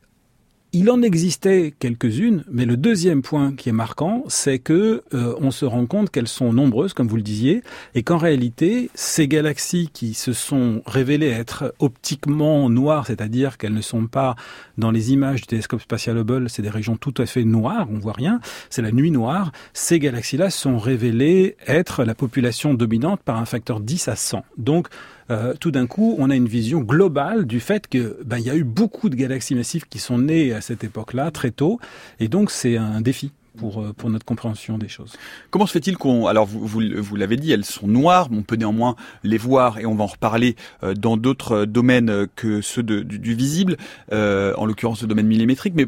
il 0.71 0.91
en 0.91 1.01
existait 1.01 1.73
quelques-unes, 1.79 2.43
mais 2.51 2.65
le 2.65 2.77
deuxième 2.77 3.23
point 3.23 3.53
qui 3.55 3.69
est 3.69 3.73
marquant, 3.73 4.23
c'est 4.27 4.59
que 4.59 5.01
euh, 5.15 5.33
on 5.39 5.49
se 5.49 5.65
rend 5.65 5.88
compte 5.88 6.11
qu'elles 6.11 6.27
sont 6.27 6.53
nombreuses, 6.53 6.93
comme 6.93 7.07
vous 7.07 7.15
le 7.15 7.23
disiez, 7.23 7.63
et 7.95 8.03
qu'en 8.03 8.17
réalité, 8.17 8.91
ces 8.93 9.27
galaxies 9.27 9.89
qui 9.91 10.13
se 10.13 10.31
sont 10.31 10.83
révélées 10.85 11.29
être 11.29 11.73
optiquement 11.79 12.69
noires, 12.69 13.07
c'est-à-dire 13.07 13.57
qu'elles 13.57 13.73
ne 13.73 13.81
sont 13.81 14.05
pas 14.05 14.35
dans 14.77 14.91
les 14.91 15.11
images 15.11 15.41
du 15.41 15.47
télescope 15.47 15.81
spatial 15.81 16.17
Hubble, 16.17 16.49
c'est 16.51 16.61
des 16.61 16.69
régions 16.69 16.97
tout 16.97 17.15
à 17.17 17.25
fait 17.25 17.45
noires, 17.45 17.88
on 17.91 17.97
voit 17.97 18.13
rien, 18.13 18.39
c'est 18.69 18.83
la 18.83 18.91
nuit 18.91 19.11
noire. 19.11 19.51
Ces 19.73 19.97
galaxies-là 19.97 20.51
sont 20.51 20.77
révélées 20.77 21.55
être 21.65 22.03
la 22.03 22.13
population 22.13 22.75
dominante 22.75 23.21
par 23.21 23.38
un 23.38 23.45
facteur 23.45 23.79
10 23.79 24.07
à 24.07 24.15
100. 24.15 24.45
Donc 24.57 24.88
euh, 25.31 25.53
tout 25.59 25.71
d'un 25.71 25.88
coup, 25.88 26.15
on 26.17 26.29
a 26.29 26.36
une 26.36 26.48
vision 26.48 26.81
globale 26.81 27.45
du 27.45 27.59
fait 27.59 27.88
que 27.88 28.17
ben, 28.25 28.38
il 28.38 28.45
y 28.45 28.50
a 28.50 28.55
eu 28.55 28.63
beaucoup 28.63 29.09
de 29.09 29.15
galaxies 29.15 29.55
massives 29.55 29.86
qui 29.88 30.00
sont 30.00 30.17
nées 30.17 30.53
à 30.53 30.62
cette 30.62 30.83
époque-là, 30.83 31.31
très 31.31 31.51
tôt, 31.51 31.79
et 32.19 32.27
donc 32.27 32.51
c'est 32.51 32.77
un 32.77 33.01
défi 33.01 33.31
pour, 33.58 33.82
euh, 33.82 33.94
pour 33.94 34.10
notre 34.10 34.25
compréhension 34.25 34.77
des 34.77 34.88
choses. 34.88 35.13
Comment 35.50 35.65
se 35.65 35.74
fait-il 35.74 35.98
qu'on... 35.98 36.27
Alors 36.27 36.46
vous, 36.46 36.65
vous, 36.65 36.82
vous 36.98 37.15
l'avez 37.15 37.38
dit, 37.38 37.51
elles 37.51 37.65
sont 37.65 37.88
noires, 37.88 38.29
on 38.32 38.44
peut 38.44 38.56
néanmoins 38.56 38.96
les 39.24 39.38
voir 39.38 39.79
et 39.79 39.86
on 39.86 39.96
va 39.96 40.03
en 40.03 40.08
reparler 40.08 40.56
euh, 40.84 40.94
dans 40.94 41.18
d'autres 41.18 41.65
domaines 41.65 42.27
que 42.36 42.62
ceux 42.62 42.84
de, 42.84 43.01
du, 43.01 43.34
visible, 43.34 43.77
euh, 44.12 44.53
en 44.58 44.65
l'occurrence 44.65 45.01
le 45.01 45.08
domaine 45.08 45.27
millimétrique, 45.27 45.74
mais 45.75 45.88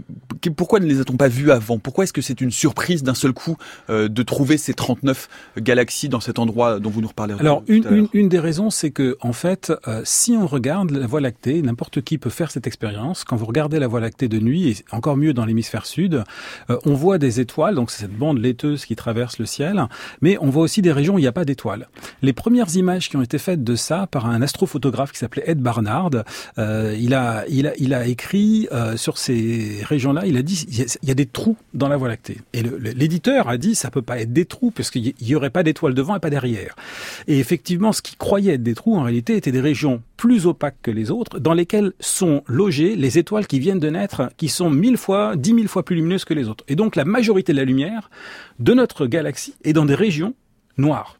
pourquoi 0.55 0.79
ne 0.79 0.85
les 0.85 0.99
a-t-on 0.99 1.17
pas 1.17 1.27
vues 1.27 1.51
avant? 1.51 1.77
Pourquoi 1.77 2.03
est-ce 2.03 2.13
que 2.13 2.21
c'est 2.21 2.41
une 2.41 2.51
surprise 2.51 3.03
d'un 3.03 3.13
seul 3.13 3.33
coup 3.33 3.57
euh, 3.89 4.07
de 4.07 4.23
trouver 4.23 4.57
ces 4.57 4.73
39 4.73 5.29
galaxies 5.57 6.09
dans 6.09 6.19
cet 6.19 6.39
endroit 6.39 6.79
dont 6.79 6.89
vous 6.89 7.01
nous 7.01 7.07
reparlez 7.07 7.35
Alors 7.39 7.63
une, 7.67 7.85
une, 7.89 8.07
une, 8.13 8.29
des 8.29 8.39
raisons, 8.39 8.69
c'est 8.69 8.91
que 8.91 9.17
en 9.21 9.33
fait, 9.33 9.71
si 10.03 10.31
on 10.33 10.47
regarde 10.47 10.91
la 10.91 11.07
Voie 11.07 11.21
lactée, 11.21 11.61
n'importe 11.61 12.01
qui 12.01 12.17
peut 12.17 12.29
faire 12.29 12.51
cette 12.51 12.67
expérience. 12.67 13.23
Quand 13.23 13.35
vous 13.35 13.45
regardez 13.45 13.79
la 13.79 13.87
Voie 13.87 13.99
lactée 13.99 14.27
de 14.27 14.39
nuit, 14.39 14.69
et 14.69 14.75
encore 14.91 15.17
mieux 15.17 15.33
dans 15.33 15.45
l'hémisphère 15.45 15.85
sud, 15.85 16.23
on 16.69 16.93
voit 16.93 17.17
des 17.17 17.39
étoiles 17.39 17.60
donc 17.69 17.91
c'est 17.91 18.01
cette 18.01 18.17
bande 18.17 18.39
laiteuse 18.39 18.85
qui 18.85 18.95
traverse 18.95 19.37
le 19.37 19.45
ciel, 19.45 19.85
mais 20.21 20.37
on 20.41 20.49
voit 20.49 20.63
aussi 20.63 20.81
des 20.81 20.91
régions 20.91 21.15
où 21.15 21.19
il 21.19 21.21
n'y 21.21 21.27
a 21.27 21.31
pas 21.31 21.45
d'étoiles. 21.45 21.87
Les 22.21 22.33
premières 22.33 22.75
images 22.75 23.09
qui 23.09 23.17
ont 23.17 23.21
été 23.21 23.37
faites 23.37 23.63
de 23.63 23.75
ça 23.75 24.07
par 24.07 24.25
un 24.25 24.41
astrophotographe 24.41 25.11
qui 25.11 25.19
s'appelait 25.19 25.43
Ed 25.45 25.59
Barnard, 25.59 26.09
euh, 26.57 26.95
il, 26.99 27.13
a, 27.13 27.45
écrit 28.07 28.67
euh, 28.71 28.97
sur 28.97 29.17
ces 29.17 29.81
régions-là, 29.83 30.25
il 30.25 30.37
a 30.37 30.41
dit 30.41 30.65
il 31.01 31.07
y 31.07 31.11
a 31.11 31.15
des 31.15 31.25
trous 31.25 31.57
dans 31.73 31.87
la 31.87 31.97
Voie 31.97 32.07
lactée. 32.07 32.37
Et 32.53 32.63
l'éditeur 32.63 33.47
a 33.47 33.57
dit 33.57 33.75
ça 33.75 33.91
peut 33.91 34.01
pas 34.01 34.19
être 34.19 34.33
des 34.33 34.45
trous 34.45 34.71
parce 34.71 34.89
qu'il 34.89 35.13
n'y 35.21 35.35
aurait 35.35 35.49
pas 35.49 35.63
d'étoiles 35.63 35.93
devant 35.93 36.15
et 36.15 36.19
pas 36.19 36.29
derrière. 36.29 36.75
Et 37.27 37.37
effectivement, 37.39 37.91
ce 37.91 38.01
qui 38.01 38.15
croyait 38.15 38.55
être 38.55 38.63
des 38.63 38.73
trous, 38.73 38.95
en 38.95 39.03
réalité, 39.03 39.35
étaient 39.35 39.51
des 39.51 39.61
régions 39.61 40.01
plus 40.17 40.45
opaques 40.45 40.77
que 40.83 40.91
les 40.91 41.09
autres, 41.09 41.39
dans 41.39 41.53
lesquelles 41.53 41.93
sont 41.99 42.43
logées 42.45 42.95
les 42.95 43.17
étoiles 43.17 43.47
qui 43.47 43.59
viennent 43.59 43.79
de 43.79 43.89
naître, 43.89 44.29
qui 44.37 44.49
sont 44.49 44.69
mille 44.69 44.97
fois, 44.97 45.35
dix 45.35 45.53
mille 45.53 45.67
fois 45.67 45.83
plus 45.83 45.95
lumineuses 45.95 46.25
que 46.25 46.35
les 46.35 46.47
autres. 46.47 46.63
Et 46.67 46.75
donc 46.75 46.95
la 46.95 47.05
majorité 47.05 47.40
la 47.49 47.65
lumière 47.65 48.09
de 48.59 48.73
notre 48.73 49.07
galaxie 49.07 49.55
et 49.63 49.73
dans 49.73 49.85
des 49.85 49.95
régions 49.95 50.33
noires. 50.77 51.17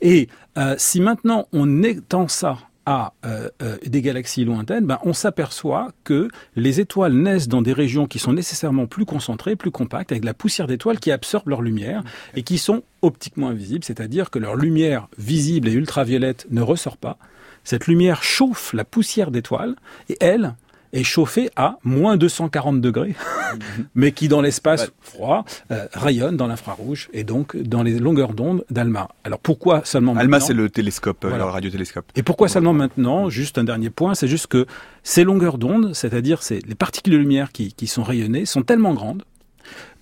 Et 0.00 0.28
euh, 0.58 0.74
si 0.78 1.00
maintenant 1.00 1.48
on 1.52 1.82
étend 1.82 2.28
ça 2.28 2.58
à 2.86 3.14
euh, 3.24 3.48
euh, 3.62 3.76
des 3.84 4.00
galaxies 4.00 4.44
lointaines, 4.44 4.86
ben, 4.86 4.98
on 5.02 5.12
s'aperçoit 5.12 5.90
que 6.04 6.28
les 6.54 6.78
étoiles 6.78 7.14
naissent 7.14 7.48
dans 7.48 7.60
des 7.60 7.72
régions 7.72 8.06
qui 8.06 8.20
sont 8.20 8.32
nécessairement 8.32 8.86
plus 8.86 9.04
concentrées, 9.04 9.56
plus 9.56 9.72
compactes, 9.72 10.12
avec 10.12 10.22
de 10.22 10.26
la 10.26 10.34
poussière 10.34 10.68
d'étoiles 10.68 11.00
qui 11.00 11.10
absorbe 11.10 11.48
leur 11.48 11.62
lumière 11.62 12.04
et 12.36 12.44
qui 12.44 12.58
sont 12.58 12.84
optiquement 13.02 13.48
invisibles, 13.48 13.84
c'est-à-dire 13.84 14.30
que 14.30 14.38
leur 14.38 14.54
lumière 14.54 15.08
visible 15.18 15.68
et 15.68 15.72
ultraviolette 15.72 16.46
ne 16.50 16.62
ressort 16.62 16.96
pas. 16.96 17.18
Cette 17.64 17.88
lumière 17.88 18.22
chauffe 18.22 18.72
la 18.72 18.84
poussière 18.84 19.32
d'étoiles 19.32 19.74
et 20.08 20.16
elle, 20.20 20.54
est 20.92 21.04
chauffé 21.04 21.50
à 21.56 21.78
moins 21.84 22.16
240 22.16 22.80
degrés, 22.80 23.14
mais 23.94 24.12
qui 24.12 24.28
dans 24.28 24.40
l'espace 24.40 24.90
froid 25.00 25.44
euh, 25.70 25.86
rayonne 25.92 26.36
dans 26.36 26.46
l'infrarouge 26.46 27.08
et 27.12 27.24
donc 27.24 27.56
dans 27.56 27.82
les 27.82 27.98
longueurs 27.98 28.34
d'onde 28.34 28.64
d'ALMA. 28.70 29.08
Alors 29.24 29.38
pourquoi 29.38 29.84
seulement 29.84 30.14
maintenant 30.14 30.36
ALMA 30.36 30.40
c'est 30.40 30.54
le 30.54 30.70
télescope, 30.70 31.24
euh, 31.24 31.36
le 31.36 31.44
radiotélescope. 31.44 32.06
Et 32.16 32.22
pourquoi 32.22 32.48
seulement 32.48 32.72
maintenant? 32.72 33.28
Juste 33.28 33.58
un 33.58 33.64
dernier 33.64 33.90
point, 33.90 34.14
c'est 34.14 34.28
juste 34.28 34.46
que 34.46 34.66
ces 35.02 35.24
longueurs 35.24 35.58
d'onde, 35.58 35.94
c'est-à-dire 35.94 36.42
c'est 36.42 36.64
les 36.66 36.74
particules 36.74 37.12
de 37.12 37.18
lumière 37.18 37.52
qui, 37.52 37.72
qui 37.72 37.86
sont 37.86 38.02
rayonnées, 38.02 38.46
sont 38.46 38.62
tellement 38.62 38.94
grandes 38.94 39.24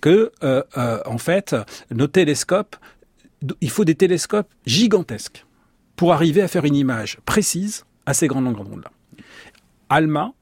que 0.01 0.31
euh, 0.43 0.63
euh, 0.77 0.99
en 1.05 1.17
fait 1.17 1.55
nos 1.91 2.07
télescopes, 2.07 2.75
il 3.61 3.69
faut 3.69 3.85
des 3.85 3.95
télescopes 3.95 4.49
gigantesques 4.65 5.45
pour 5.95 6.13
arriver 6.13 6.41
à 6.41 6.47
faire 6.47 6.65
une 6.65 6.75
image 6.75 7.17
précise 7.25 7.85
à 8.05 8.13
ces 8.13 8.27
grandes 8.27 8.45
longueurs 8.45 8.65
d'onde 8.65 8.83
là. 8.83 8.91
ALMA 9.89 10.33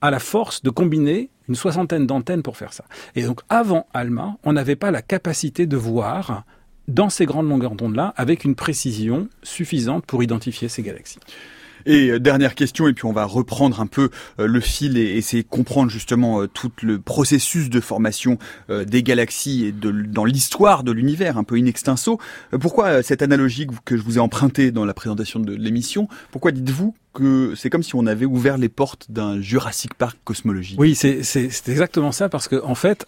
a 0.00 0.10
la 0.10 0.18
force 0.18 0.62
de 0.62 0.70
combiner 0.70 1.30
une 1.48 1.54
soixantaine 1.54 2.06
d'antennes 2.06 2.42
pour 2.42 2.56
faire 2.56 2.72
ça. 2.72 2.84
Et 3.16 3.22
donc 3.22 3.40
avant 3.48 3.86
ALMA, 3.92 4.36
on 4.44 4.52
n'avait 4.52 4.76
pas 4.76 4.90
la 4.90 5.02
capacité 5.02 5.66
de 5.66 5.76
voir 5.76 6.44
dans 6.88 7.10
ces 7.10 7.26
grandes 7.26 7.48
longueurs 7.48 7.74
d'onde-là 7.74 8.14
avec 8.16 8.44
une 8.44 8.54
précision 8.54 9.28
suffisante 9.42 10.06
pour 10.06 10.22
identifier 10.22 10.68
ces 10.68 10.82
galaxies. 10.82 11.20
Et 11.86 12.10
euh, 12.10 12.20
dernière 12.20 12.54
question, 12.54 12.88
et 12.88 12.92
puis 12.92 13.06
on 13.06 13.12
va 13.12 13.24
reprendre 13.24 13.80
un 13.80 13.86
peu 13.86 14.10
euh, 14.38 14.46
le 14.46 14.60
fil 14.60 14.98
et 14.98 15.16
essayer 15.16 15.42
de 15.42 15.48
comprendre 15.48 15.90
justement 15.90 16.42
euh, 16.42 16.46
tout 16.46 16.72
le 16.82 17.00
processus 17.00 17.70
de 17.70 17.80
formation 17.80 18.38
des 18.68 19.02
galaxies 19.02 19.66
et 19.66 19.72
de, 19.72 19.90
dans 19.90 20.24
l'histoire 20.24 20.84
de 20.84 20.92
l'univers, 20.92 21.38
un 21.38 21.44
peu 21.44 21.56
in 21.56 21.66
extenso. 21.66 22.18
Pourquoi 22.60 23.02
cette 23.02 23.22
analogie 23.22 23.66
que 23.84 23.96
je 23.96 24.02
vous 24.02 24.18
ai 24.18 24.20
empruntée 24.20 24.70
dans 24.70 24.84
la 24.84 24.94
présentation 24.94 25.40
de 25.40 25.54
l'émission, 25.54 26.08
pourquoi 26.30 26.52
dites-vous 26.52 26.94
que 27.12 27.54
c'est 27.56 27.70
comme 27.70 27.82
si 27.82 27.94
on 27.94 28.06
avait 28.06 28.26
ouvert 28.26 28.58
les 28.58 28.68
portes 28.68 29.10
d'un 29.10 29.40
Jurassic 29.40 29.94
Park 29.94 30.18
cosmologique. 30.24 30.78
Oui, 30.78 30.94
c'est 30.94 31.68
exactement 31.68 32.12
ça, 32.12 32.28
parce 32.28 32.48
qu'en 32.48 32.70
en 32.70 32.74
fait, 32.74 33.06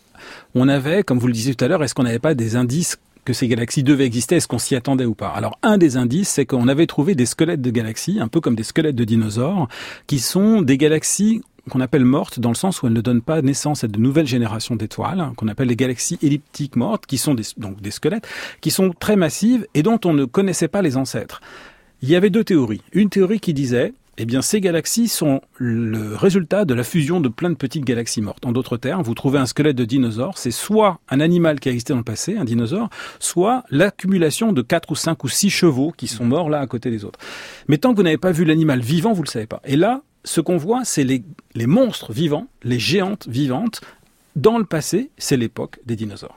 on 0.55 0.69
avait, 0.69 1.03
comme 1.03 1.19
vous 1.19 1.27
le 1.27 1.33
disiez 1.33 1.55
tout 1.55 1.65
à 1.65 1.69
l'heure, 1.69 1.83
est-ce 1.83 1.95
qu'on 1.95 2.03
n'avait 2.03 2.19
pas 2.19 2.35
des 2.35 2.57
indices 2.57 2.99
que 3.25 3.33
ces 3.33 3.47
galaxies 3.47 3.85
devaient 3.85 4.07
exister, 4.07 4.37
est-ce 4.37 4.49
qu'on 4.49 4.59
s'y 4.59 4.75
attendait 4.75 5.05
ou 5.05 5.15
pas? 5.15 5.29
Alors 5.29 5.57
un 5.63 5.79
des 5.79 5.97
indices, 5.97 6.29
c'est 6.29 6.45
qu'on 6.45 6.67
avait 6.67 6.89
trouvé 6.89 7.15
des 7.15 7.27
squelettes 7.27 7.63
de 7.63 7.71
galaxies, 7.71 8.19
un 8.21 8.27
peu 8.27 8.41
comme 8.41 8.57
des 8.57 8.65
squelettes 8.65 8.97
de 8.97 9.05
dinosaures, 9.05 9.69
qui 10.09 10.19
sont 10.19 10.61
des 10.61 10.77
galaxies 10.77 11.43
qu'on 11.71 11.81
appelle 11.81 12.05
mortes 12.05 12.41
dans 12.41 12.49
le 12.49 12.57
sens 12.57 12.83
où 12.83 12.89
elles 12.89 12.93
ne 12.93 13.01
donnent 13.01 13.23
pas 13.23 13.41
naissance 13.41 13.85
à 13.85 13.89
de 13.89 13.97
nouvelles 13.97 14.27
générations 14.27 14.75
d'étoiles, 14.75 15.31
qu'on 15.37 15.47
appelle 15.47 15.69
les 15.69 15.77
galaxies 15.77 16.19
elliptiques 16.21 16.75
mortes, 16.75 17.07
qui 17.07 17.19
sont 17.19 17.35
des, 17.35 17.45
donc 17.57 17.81
des 17.81 17.93
squelettes, 17.93 18.27
qui 18.61 18.73
sont 18.73 18.91
très 18.99 19.15
massives 19.15 19.67
et 19.75 19.85
dont 19.85 20.01
on 20.05 20.13
ne 20.13 20.25
connaissait 20.25 20.67
pas 20.67 20.83
les 20.83 20.97
ancêtres. 20.97 21.41
Il 22.03 22.09
y 22.09 22.17
avait 22.17 22.31
deux 22.31 22.43
théories. 22.43 22.81
Une 22.93 23.11
théorie 23.11 23.39
qui 23.39 23.55
disait 23.55 23.95
eh 24.19 24.25
bien, 24.25 24.43
ces 24.43 24.61
galaxies 24.61 25.07
sont 25.07 25.41
le 25.57 26.17
résultat 26.17 26.65
de 26.65 26.75
la 26.75 26.83
fusion 26.83 27.21
de 27.21 27.29
plein 27.29 27.49
de 27.49 27.55
petites 27.55 27.85
galaxies 27.85 28.21
mortes. 28.21 28.45
En 28.45 28.51
d'autres 28.53 28.77
termes, 28.77 29.03
vous 29.03 29.15
trouvez 29.15 29.39
un 29.39 29.47
squelette 29.47 29.77
de 29.77 29.85
dinosaure, 29.85 30.37
c'est 30.37 30.51
soit 30.51 31.01
un 31.09 31.21
animal 31.21 31.61
qui 31.61 31.69
a 31.69 31.73
existé 31.73 31.93
dans 31.93 31.99
le 31.99 32.05
passé, 32.05 32.37
un 32.37 32.45
dinosaure, 32.45 32.91
soit 33.21 33.65
l'accumulation 33.71 34.53
de 34.53 34.61
quatre 34.61 34.91
ou 34.91 34.97
cinq 34.97 35.25
ou 35.25 35.29
six 35.29 35.49
chevaux 35.49 35.93
qui 35.97 36.09
sont 36.09 36.25
morts 36.25 36.51
là 36.51 36.59
à 36.59 36.67
côté 36.67 36.91
des 36.91 37.05
autres. 37.05 37.21
Mais 37.69 37.79
tant 37.79 37.93
que 37.93 37.97
vous 37.97 38.03
n'avez 38.03 38.19
pas 38.19 38.33
vu 38.33 38.45
l'animal 38.45 38.81
vivant, 38.81 39.13
vous 39.13 39.23
le 39.23 39.29
savez 39.29 39.47
pas. 39.47 39.63
Et 39.65 39.77
là, 39.77 40.03
ce 40.25 40.41
qu'on 40.41 40.59
voit, 40.59 40.85
c'est 40.85 41.05
les 41.05 41.67
monstres 41.67 42.13
vivants, 42.13 42.49
les 42.65 42.79
géantes 42.81 43.29
vivantes. 43.29 43.81
Dans 44.35 44.59
le 44.59 44.65
passé, 44.65 45.11
c'est 45.19 45.37
l'époque 45.37 45.79
des 45.87 45.97
dinosaures. 45.97 46.37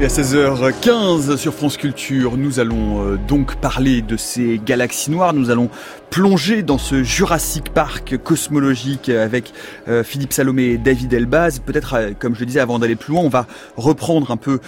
Et 0.00 0.06
à 0.06 0.08
16h15 0.08 1.36
sur 1.36 1.52
France 1.52 1.76
Culture, 1.76 2.38
nous 2.38 2.58
allons 2.58 3.04
euh, 3.04 3.18
donc 3.28 3.56
parler 3.56 4.00
de 4.00 4.16
ces 4.16 4.58
galaxies 4.64 5.10
noires. 5.10 5.34
Nous 5.34 5.50
allons 5.50 5.68
plonger 6.08 6.62
dans 6.62 6.78
ce 6.78 7.02
Jurassic 7.02 7.68
Park 7.68 8.16
cosmologique 8.16 9.10
avec 9.10 9.52
euh, 9.88 10.02
Philippe 10.02 10.32
Salomé 10.32 10.62
et 10.62 10.78
David 10.78 11.12
Elbaz. 11.12 11.58
Peut-être, 11.58 11.94
euh, 11.94 12.10
comme 12.18 12.34
je 12.34 12.40
le 12.40 12.46
disais 12.46 12.60
avant 12.60 12.78
d'aller 12.78 12.96
plus 12.96 13.12
loin, 13.12 13.20
on 13.20 13.28
va 13.28 13.46
reprendre 13.76 14.30
un 14.30 14.38
peu 14.38 14.60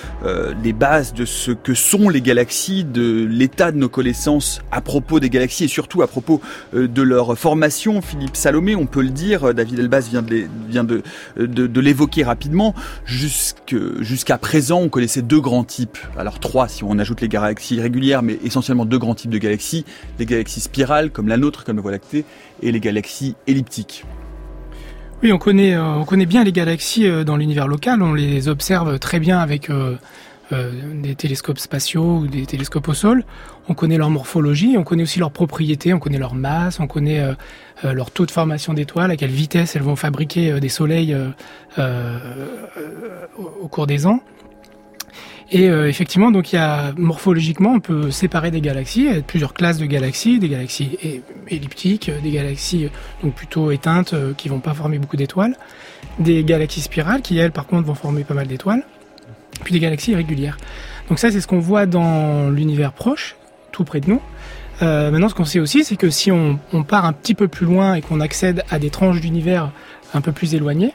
les 0.62 0.72
bases 0.72 1.14
de 1.14 1.24
ce 1.24 1.50
que 1.50 1.72
sont 1.72 2.10
les 2.10 2.20
galaxies, 2.20 2.84
de 2.84 3.24
l'état 3.24 3.72
de 3.72 3.78
nos 3.78 3.88
connaissances 3.88 4.60
à 4.70 4.82
propos 4.82 5.18
des 5.18 5.30
galaxies 5.30 5.64
et 5.64 5.68
surtout 5.68 6.02
à 6.02 6.06
propos 6.06 6.40
de 6.74 7.02
leur 7.02 7.38
formation. 7.38 8.02
Philippe 8.02 8.36
Salomé, 8.36 8.76
on 8.76 8.86
peut 8.86 9.02
le 9.02 9.10
dire, 9.10 9.54
David 9.54 9.78
Elbaz 9.78 10.08
vient 10.10 10.22
de, 10.84 11.02
de, 11.36 11.80
l'évoquer 11.80 12.22
rapidement. 12.22 12.74
Jusqu'à 13.04 14.38
présent, 14.38 14.80
on 14.80 14.88
connaissait 14.88 15.21
deux 15.22 15.40
grands 15.40 15.64
types, 15.64 15.98
alors 16.18 16.38
trois 16.38 16.68
si 16.68 16.84
on 16.84 16.98
ajoute 16.98 17.20
les 17.20 17.28
galaxies 17.28 17.80
régulières, 17.80 18.22
mais 18.22 18.38
essentiellement 18.44 18.84
deux 18.84 18.98
grands 18.98 19.14
types 19.14 19.30
de 19.30 19.38
galaxies, 19.38 19.84
les 20.18 20.26
galaxies 20.26 20.60
spirales 20.60 21.10
comme 21.10 21.28
la 21.28 21.36
nôtre, 21.36 21.64
comme 21.64 21.76
la 21.76 21.82
Voie 21.82 21.92
lactée, 21.92 22.24
et 22.62 22.72
les 22.72 22.80
galaxies 22.80 23.34
elliptiques. 23.46 24.04
Oui, 25.22 25.32
on 25.32 25.38
connaît, 25.38 25.74
euh, 25.74 25.94
on 25.94 26.04
connaît 26.04 26.26
bien 26.26 26.42
les 26.42 26.50
galaxies 26.50 27.06
euh, 27.06 27.22
dans 27.22 27.36
l'univers 27.36 27.68
local, 27.68 28.02
on 28.02 28.12
les 28.12 28.48
observe 28.48 28.98
très 28.98 29.20
bien 29.20 29.38
avec 29.38 29.70
euh, 29.70 29.96
des 30.50 31.14
télescopes 31.14 31.60
spatiaux 31.60 32.18
ou 32.18 32.26
des 32.26 32.44
télescopes 32.44 32.88
au 32.88 32.94
sol. 32.94 33.24
On 33.68 33.74
connaît 33.74 33.98
leur 33.98 34.10
morphologie, 34.10 34.74
on 34.76 34.82
connaît 34.82 35.04
aussi 35.04 35.20
leurs 35.20 35.30
propriétés, 35.30 35.94
on 35.94 36.00
connaît 36.00 36.18
leur 36.18 36.34
masse, 36.34 36.80
on 36.80 36.88
connaît 36.88 37.24
leur 37.84 38.10
taux 38.10 38.26
de 38.26 38.32
formation 38.32 38.74
d'étoiles, 38.74 39.10
à 39.12 39.16
quelle 39.16 39.30
vitesse 39.30 39.76
elles 39.76 39.82
vont 39.82 39.96
fabriquer 39.96 40.60
des 40.60 40.68
soleils 40.68 41.16
au 41.78 43.68
cours 43.68 43.86
des 43.86 44.06
ans. 44.06 44.20
Et 45.54 45.68
euh, 45.68 45.86
effectivement, 45.86 46.30
donc 46.30 46.52
il 46.52 46.56
y 46.56 46.58
a 46.58 46.92
morphologiquement, 46.96 47.74
on 47.74 47.80
peut 47.80 48.10
séparer 48.10 48.50
des 48.50 48.62
galaxies. 48.62 49.04
Il 49.04 49.14
y 49.14 49.18
a 49.18 49.20
plusieurs 49.20 49.52
classes 49.52 49.76
de 49.76 49.84
galaxies, 49.84 50.38
des 50.38 50.48
galaxies 50.48 50.98
elliptiques, 51.48 52.10
des 52.22 52.30
galaxies 52.30 52.88
donc 53.22 53.34
plutôt 53.34 53.70
éteintes 53.70 54.14
euh, 54.14 54.32
qui 54.34 54.48
vont 54.48 54.60
pas 54.60 54.72
former 54.72 54.98
beaucoup 54.98 55.18
d'étoiles, 55.18 55.54
des 56.18 56.42
galaxies 56.42 56.80
spirales 56.80 57.20
qui 57.20 57.36
elles 57.36 57.52
par 57.52 57.66
contre 57.66 57.86
vont 57.86 57.94
former 57.94 58.24
pas 58.24 58.32
mal 58.32 58.46
d'étoiles, 58.46 58.82
puis 59.62 59.74
des 59.74 59.80
galaxies 59.80 60.12
irrégulières. 60.12 60.56
Donc 61.10 61.18
ça, 61.18 61.30
c'est 61.30 61.42
ce 61.42 61.46
qu'on 61.46 61.60
voit 61.60 61.84
dans 61.84 62.48
l'univers 62.48 62.94
proche, 62.94 63.36
tout 63.72 63.84
près 63.84 64.00
de 64.00 64.08
nous. 64.08 64.22
Euh, 64.80 65.10
maintenant, 65.10 65.28
ce 65.28 65.34
qu'on 65.34 65.44
sait 65.44 65.60
aussi, 65.60 65.84
c'est 65.84 65.96
que 65.96 66.08
si 66.08 66.32
on, 66.32 66.58
part 66.88 67.04
un 67.04 67.12
petit 67.12 67.34
peu 67.34 67.46
plus 67.46 67.66
loin 67.66 67.94
et 67.94 68.00
qu'on 68.00 68.20
accède 68.20 68.64
à 68.70 68.78
des 68.78 68.88
tranches 68.88 69.20
d'univers 69.20 69.70
un 70.14 70.22
peu 70.22 70.32
plus 70.32 70.54
éloignées, 70.54 70.94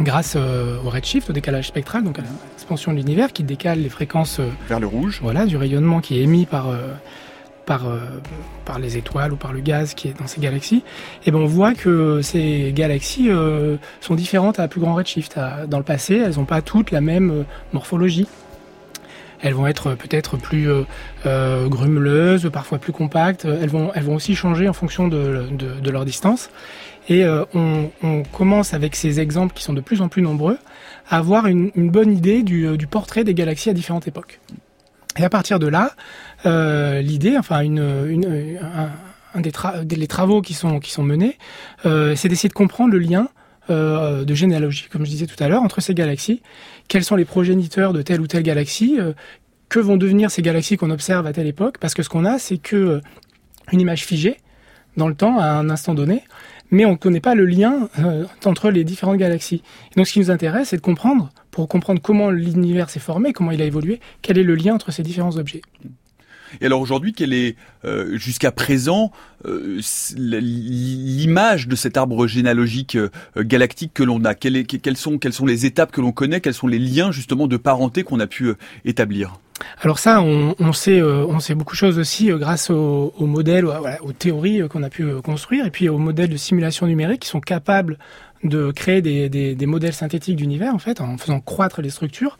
grâce 0.00 0.34
euh, 0.36 0.76
au 0.84 0.90
redshift, 0.90 1.30
au 1.30 1.32
décalage 1.32 1.68
spectral, 1.68 2.02
donc 2.04 2.18
à 2.18 2.22
l'expansion 2.22 2.92
de 2.92 2.98
l'univers 2.98 3.32
qui 3.32 3.44
décale 3.44 3.80
les 3.80 3.88
fréquences 3.88 4.40
euh, 4.40 4.48
vers 4.68 4.80
le 4.80 4.86
rouge. 4.86 5.20
Voilà, 5.22 5.46
du 5.46 5.56
rayonnement 5.56 6.00
qui 6.00 6.18
est 6.18 6.22
émis 6.22 6.46
par 6.46 6.68
euh, 6.68 6.94
par 7.66 7.86
par 8.66 8.78
les 8.78 8.98
étoiles 8.98 9.32
ou 9.32 9.36
par 9.36 9.54
le 9.54 9.60
gaz 9.60 9.94
qui 9.94 10.08
est 10.08 10.18
dans 10.18 10.26
ces 10.26 10.38
galaxies. 10.38 10.82
Et 11.24 11.30
ben 11.30 11.38
on 11.38 11.46
voit 11.46 11.72
que 11.72 12.20
ces 12.20 12.72
galaxies 12.74 13.30
sont 14.02 14.14
différentes 14.14 14.60
à 14.60 14.68
plus 14.68 14.82
grand 14.82 14.94
redshift. 14.94 15.38
dans 15.66 15.78
le 15.78 15.84
passé, 15.84 16.16
elles 16.16 16.36
n'ont 16.36 16.44
pas 16.44 16.60
toutes 16.60 16.90
la 16.90 17.00
même 17.00 17.46
morphologie. 17.72 18.28
Elles 19.40 19.54
vont 19.54 19.66
être 19.66 19.94
peut-être 19.94 20.36
plus 20.36 20.68
grumeleuses, 21.24 22.50
parfois 22.52 22.76
plus 22.76 22.92
compactes. 22.92 23.46
Elles 23.46 23.70
vont 23.70 23.92
elles 23.94 24.04
vont 24.04 24.16
aussi 24.16 24.34
changer 24.34 24.68
en 24.68 24.74
fonction 24.74 25.08
de, 25.08 25.46
de, 25.50 25.80
de 25.80 25.90
leur 25.90 26.04
distance. 26.04 26.50
Et 27.08 27.24
euh, 27.24 27.44
on, 27.54 28.22
commence 28.32 28.74
avec 28.74 28.96
ces 28.96 29.20
exemples 29.20 29.54
qui 29.54 29.62
sont 29.62 29.74
de 29.74 29.80
plus 29.80 30.00
en 30.00 30.08
plus 30.08 30.22
nombreux 30.22 30.58
à 31.08 31.18
avoir 31.18 31.46
une, 31.46 31.70
bonne 31.90 32.12
idée 32.12 32.42
du, 32.42 32.66
euh, 32.66 32.76
du, 32.76 32.86
portrait 32.86 33.24
des 33.24 33.34
galaxies 33.34 33.70
à 33.70 33.74
différentes 33.74 34.08
époques. 34.08 34.40
Et 35.18 35.24
à 35.24 35.28
partir 35.28 35.58
de 35.58 35.66
là, 35.66 35.92
euh, 36.46 37.00
l'idée, 37.00 37.36
enfin 37.36 37.60
une, 37.60 37.78
un, 38.60 38.90
un 39.34 39.40
des, 39.40 39.96
les 39.96 40.06
travaux 40.06 40.40
qui 40.40 40.54
sont, 40.54 40.80
qui 40.80 40.90
sont 40.90 41.04
menés, 41.04 41.38
c'est 41.84 42.28
d'essayer 42.28 42.48
de 42.48 42.54
comprendre 42.54 42.92
le 42.92 42.98
lien 42.98 43.28
de 43.68 44.34
généalogie, 44.34 44.86
comme 44.90 45.04
je 45.04 45.10
disais 45.10 45.26
tout 45.26 45.42
à 45.42 45.48
l'heure, 45.48 45.62
entre 45.62 45.80
ces 45.80 45.94
galaxies. 45.94 46.42
Quels 46.88 47.04
sont 47.04 47.16
les 47.16 47.24
progéniteurs 47.24 47.92
de 47.92 48.02
telle 48.02 48.20
ou 48.20 48.26
telle 48.26 48.42
galaxie 48.42 48.98
Que 49.68 49.78
vont 49.78 49.96
devenir 49.96 50.30
ces 50.30 50.42
galaxies 50.42 50.76
qu'on 50.76 50.90
observe 50.90 51.26
à 51.26 51.32
telle 51.32 51.46
époque? 51.46 51.78
Parce 51.78 51.94
que 51.94 52.02
ce 52.02 52.08
qu'on 52.08 52.24
a, 52.24 52.38
c'est 52.38 52.58
que 52.58 53.00
une 53.70 53.80
image 53.80 54.04
figée 54.04 54.38
dans 54.96 55.08
le 55.08 55.14
temps 55.14 55.38
à 55.38 55.46
un 55.46 55.70
instant 55.70 55.94
donné 55.94 56.24
mais 56.74 56.84
on 56.84 56.92
ne 56.92 56.96
connaît 56.96 57.20
pas 57.20 57.34
le 57.34 57.46
lien 57.46 57.88
euh, 58.00 58.24
entre 58.44 58.70
les 58.70 58.84
différentes 58.84 59.16
galaxies. 59.16 59.62
donc 59.96 60.06
ce 60.08 60.12
qui 60.12 60.18
nous 60.18 60.30
intéresse, 60.30 60.70
c'est 60.70 60.76
de 60.76 60.82
comprendre, 60.82 61.30
pour 61.50 61.68
comprendre 61.68 62.00
comment 62.02 62.30
l'univers 62.30 62.90
s'est 62.90 63.00
formé, 63.00 63.32
comment 63.32 63.52
il 63.52 63.62
a 63.62 63.64
évolué, 63.64 64.00
quel 64.22 64.38
est 64.38 64.42
le 64.42 64.56
lien 64.56 64.74
entre 64.74 64.90
ces 64.90 65.04
différents 65.04 65.36
objets. 65.36 65.62
Et 66.60 66.66
alors 66.66 66.80
aujourd'hui, 66.80 67.12
quelle 67.12 67.32
est 67.32 67.56
euh, 67.84 68.16
jusqu'à 68.16 68.52
présent 68.52 69.10
euh, 69.44 69.80
l'image 70.16 71.66
de 71.68 71.76
cet 71.76 71.96
arbre 71.96 72.26
généalogique 72.26 72.98
galactique 73.36 73.92
que 73.94 74.02
l'on 74.02 74.24
a? 74.24 74.34
Quelles, 74.34 74.96
sont, 74.96 75.18
quelles 75.18 75.32
sont 75.32 75.46
les 75.46 75.66
étapes 75.66 75.92
que 75.92 76.00
l'on 76.00 76.12
connaît? 76.12 76.40
Quels 76.40 76.54
sont 76.54 76.68
les 76.68 76.78
liens 76.78 77.12
justement 77.12 77.46
de 77.46 77.56
parenté 77.56 78.02
qu'on 78.04 78.20
a 78.20 78.26
pu 78.26 78.52
établir? 78.84 79.40
Alors 79.80 79.98
ça, 79.98 80.20
on, 80.20 80.54
on, 80.58 80.72
sait, 80.72 81.00
euh, 81.00 81.26
on 81.26 81.40
sait 81.40 81.54
beaucoup 81.54 81.74
de 81.74 81.78
choses 81.78 81.98
aussi 81.98 82.30
euh, 82.30 82.38
grâce 82.38 82.70
aux, 82.70 83.12
modèles, 83.20 83.66
aux 83.66 84.12
théories 84.12 84.62
euh, 84.62 84.68
qu'on 84.68 84.82
a 84.82 84.90
pu 84.90 85.06
construire, 85.22 85.66
et 85.66 85.70
puis 85.70 85.88
aux 85.88 85.98
modèles 85.98 86.30
de 86.30 86.36
simulation 86.36 86.86
numérique 86.86 87.22
qui 87.22 87.28
sont 87.28 87.40
capables 87.40 87.98
de 88.42 88.72
créer 88.72 89.00
des, 89.00 89.66
modèles 89.66 89.94
synthétiques 89.94 90.36
d'univers, 90.36 90.74
en 90.74 90.78
fait, 90.78 91.00
en 91.00 91.16
faisant 91.16 91.40
croître 91.40 91.80
les 91.80 91.90
structures. 91.90 92.38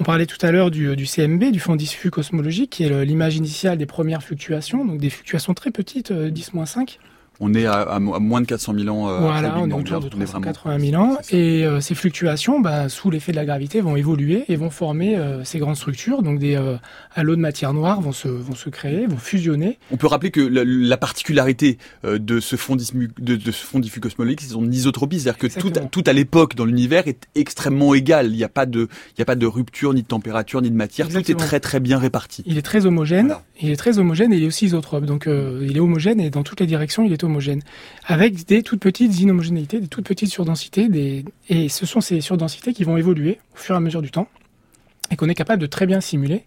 On 0.00 0.04
parlait 0.04 0.26
tout 0.26 0.38
à 0.44 0.50
l'heure 0.50 0.70
du, 0.70 0.96
du, 0.96 1.06
CMB, 1.06 1.50
du 1.50 1.60
fond 1.60 1.76
diffus 1.76 2.10
cosmologique, 2.10 2.70
qui 2.70 2.84
est 2.84 3.04
l'image 3.04 3.36
initiale 3.36 3.78
des 3.78 3.86
premières 3.86 4.22
fluctuations, 4.22 4.84
donc 4.84 4.98
des 4.98 5.10
fluctuations 5.10 5.54
très 5.54 5.70
petites, 5.70 6.12
10-5. 6.12 6.98
On 7.40 7.54
est 7.54 7.66
à, 7.66 8.00
moins 8.00 8.40
de 8.40 8.46
400 8.46 8.74
000 8.76 8.88
ans. 8.88 9.08
Euh, 9.08 9.20
voilà, 9.20 9.56
on 9.58 9.70
est 9.70 9.72
autour 9.72 10.00
de 10.00 10.08
380 10.08 10.78
000 10.90 11.00
ans. 11.00 11.18
Et 11.30 11.64
euh, 11.64 11.80
ces 11.80 11.94
fluctuations, 11.94 12.58
bah, 12.58 12.88
sous 12.88 13.10
l'effet 13.10 13.30
de 13.30 13.36
la 13.36 13.44
gravité, 13.44 13.80
vont 13.80 13.94
évoluer 13.94 14.44
et 14.48 14.56
vont 14.56 14.70
former 14.70 15.16
euh, 15.16 15.44
ces 15.44 15.60
grandes 15.60 15.76
structures. 15.76 16.22
Donc 16.22 16.40
des 16.40 16.58
halos 17.14 17.36
de 17.36 17.40
matière 17.40 17.72
noire 17.72 18.00
vont 18.00 18.12
se, 18.12 18.26
vont 18.26 18.56
se 18.56 18.70
créer, 18.70 19.06
vont 19.06 19.18
fusionner. 19.18 19.78
On 19.92 19.96
peut 19.96 20.08
rappeler 20.08 20.32
que 20.32 20.40
la, 20.40 20.96
particularité 20.96 21.78
de 22.04 22.40
ce 22.40 22.56
fond, 22.56 22.74
de, 22.74 23.36
de 23.36 23.50
ce 23.52 23.64
fond 23.64 23.78
diffus 23.78 24.00
cosmologique, 24.00 24.40
c'est 24.40 24.52
son 24.52 24.68
isotropie. 24.68 25.20
C'est-à-dire 25.20 25.38
que 25.38 25.60
tout, 25.60 25.70
tout, 25.90 26.04
à 26.06 26.12
l'époque 26.12 26.56
dans 26.56 26.64
l'univers 26.64 27.06
est 27.06 27.28
extrêmement 27.36 27.94
égal. 27.94 28.26
Il 28.26 28.36
n'y 28.36 28.42
a, 28.42 28.48
pas 28.48 28.66
de, 28.66 28.88
il 29.16 29.20
y 29.20 29.22
a 29.22 29.24
pas 29.24 29.36
de 29.36 29.46
rupture, 29.46 29.94
ni 29.94 30.02
de 30.02 30.08
température, 30.08 30.60
ni 30.60 30.70
de 30.70 30.76
matière. 30.76 31.08
Tout 31.08 31.30
est 31.30 31.38
très 31.38 31.60
très 31.60 31.78
bien 31.78 31.98
réparti. 31.98 32.42
Il 32.46 32.58
est 32.58 32.62
très 32.62 32.86
homogène. 32.86 33.36
Il 33.60 33.70
est 33.70 33.76
très 33.76 33.98
homogène 33.98 34.32
et 34.32 34.38
il 34.38 34.42
est 34.42 34.48
aussi 34.48 34.66
isotrope. 34.66 35.04
Donc 35.04 35.28
il 35.28 35.76
est 35.76 35.80
homogène 35.80 36.20
et 36.20 36.30
dans 36.30 36.42
toutes 36.42 36.60
les 36.60 36.66
directions, 36.66 37.04
il 37.04 37.12
est 37.12 37.24
homogène, 37.28 37.62
avec 38.06 38.46
des 38.46 38.62
toutes 38.62 38.80
petites 38.80 39.18
inhomogénéités, 39.20 39.80
des 39.80 39.88
toutes 39.88 40.06
petites 40.06 40.30
surdensités, 40.30 40.88
et 41.48 41.68
ce 41.68 41.86
sont 41.86 42.00
ces 42.00 42.20
surdensités 42.20 42.72
qui 42.72 42.84
vont 42.84 42.96
évoluer 42.96 43.38
au 43.54 43.58
fur 43.58 43.74
et 43.74 43.78
à 43.78 43.80
mesure 43.80 44.02
du 44.02 44.10
temps, 44.10 44.28
et 45.10 45.16
qu'on 45.16 45.28
est 45.28 45.34
capable 45.34 45.62
de 45.62 45.66
très 45.66 45.86
bien 45.86 46.00
simuler. 46.00 46.44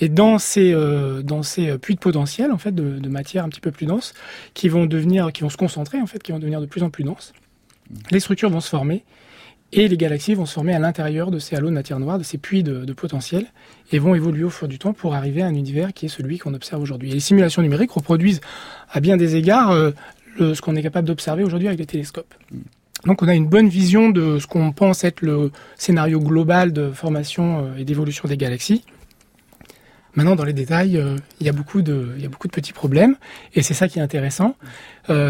Et 0.00 0.08
dans 0.08 0.38
ces, 0.38 0.72
euh, 0.72 1.22
ces 1.42 1.76
puits 1.78 1.94
de 1.94 2.00
potentiel, 2.00 2.52
en 2.52 2.58
fait, 2.58 2.74
de, 2.74 3.08
matière 3.08 3.44
un 3.44 3.48
petit 3.48 3.60
peu 3.60 3.70
plus 3.70 3.86
dense, 3.86 4.14
qui 4.54 4.68
vont 4.68 4.86
devenir, 4.86 5.32
qui 5.32 5.42
vont 5.42 5.50
se 5.50 5.58
concentrer, 5.58 6.00
en 6.00 6.06
fait, 6.06 6.22
qui 6.22 6.32
vont 6.32 6.38
devenir 6.38 6.60
de 6.60 6.66
plus 6.66 6.82
en 6.82 6.90
plus 6.90 7.04
denses, 7.04 7.32
les 8.10 8.20
structures 8.20 8.50
vont 8.50 8.60
se 8.60 8.68
former, 8.68 9.04
et 9.72 9.86
les 9.86 9.96
galaxies 9.96 10.34
vont 10.34 10.46
se 10.46 10.54
former 10.54 10.74
à 10.74 10.78
l'intérieur 10.78 11.30
de 11.30 11.38
ces 11.38 11.54
halos 11.54 11.68
de 11.68 11.74
matière 11.74 12.00
noire, 12.00 12.18
de 12.18 12.24
ces 12.24 12.38
puits 12.38 12.62
de, 12.62 12.92
potentiel, 12.92 13.46
et 13.92 13.98
vont 13.98 14.14
évoluer 14.14 14.44
au 14.44 14.50
fur 14.50 14.66
du 14.66 14.78
temps 14.78 14.92
pour 14.92 15.14
arriver 15.14 15.42
à 15.42 15.46
un 15.46 15.54
univers 15.54 15.92
qui 15.92 16.06
est 16.06 16.08
celui 16.08 16.38
qu'on 16.38 16.54
observe 16.54 16.82
aujourd'hui. 16.82 17.10
Et 17.10 17.14
les 17.14 17.20
simulations 17.20 17.62
numériques 17.62 17.92
reproduisent 17.92 18.40
à 18.90 19.00
bien 19.00 19.16
des 19.16 19.36
égards 19.36 19.70
euh, 19.70 19.92
ce 20.38 20.60
qu'on 20.60 20.74
est 20.74 20.82
capable 20.82 21.06
d'observer 21.06 21.44
aujourd'hui 21.44 21.68
avec 21.68 21.78
les 21.78 21.86
télescopes. 21.86 22.34
Donc 23.06 23.22
on 23.22 23.28
a 23.28 23.34
une 23.34 23.46
bonne 23.46 23.68
vision 23.68 24.10
de 24.10 24.38
ce 24.38 24.46
qu'on 24.46 24.72
pense 24.72 25.04
être 25.04 25.22
le 25.22 25.50
scénario 25.76 26.20
global 26.20 26.72
de 26.72 26.90
formation 26.90 27.64
euh, 27.64 27.78
et 27.78 27.84
d'évolution 27.84 28.28
des 28.28 28.36
galaxies. 28.36 28.84
Maintenant, 30.16 30.34
dans 30.34 30.44
les 30.44 30.52
détails, 30.52 30.96
euh, 30.96 31.16
il 31.38 31.46
y 31.46 31.48
a 31.48 31.52
beaucoup 31.52 31.82
de 31.82 32.16
petits 32.50 32.72
problèmes, 32.72 33.14
et 33.54 33.62
c'est 33.62 33.74
ça 33.74 33.86
qui 33.86 34.00
est 34.00 34.02
intéressant, 34.02 34.56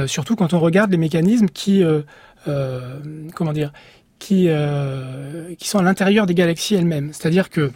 surtout 0.07 0.37
quand 0.37 0.55
on 0.55 0.61
regarde 0.61 0.91
les 0.91 0.97
mécanismes 0.97 1.49
qui, 1.49 1.83
comment 3.35 3.53
dire, 3.53 3.73
qui, 4.21 4.47
euh, 4.49 5.55
qui 5.59 5.69
sont 5.69 5.79
à 5.79 5.83
l'intérieur 5.83 6.27
des 6.27 6.35
galaxies 6.35 6.77
elles-mêmes. 6.77 7.13
C'est-à-dire 7.13 7.51
que 7.51 7.73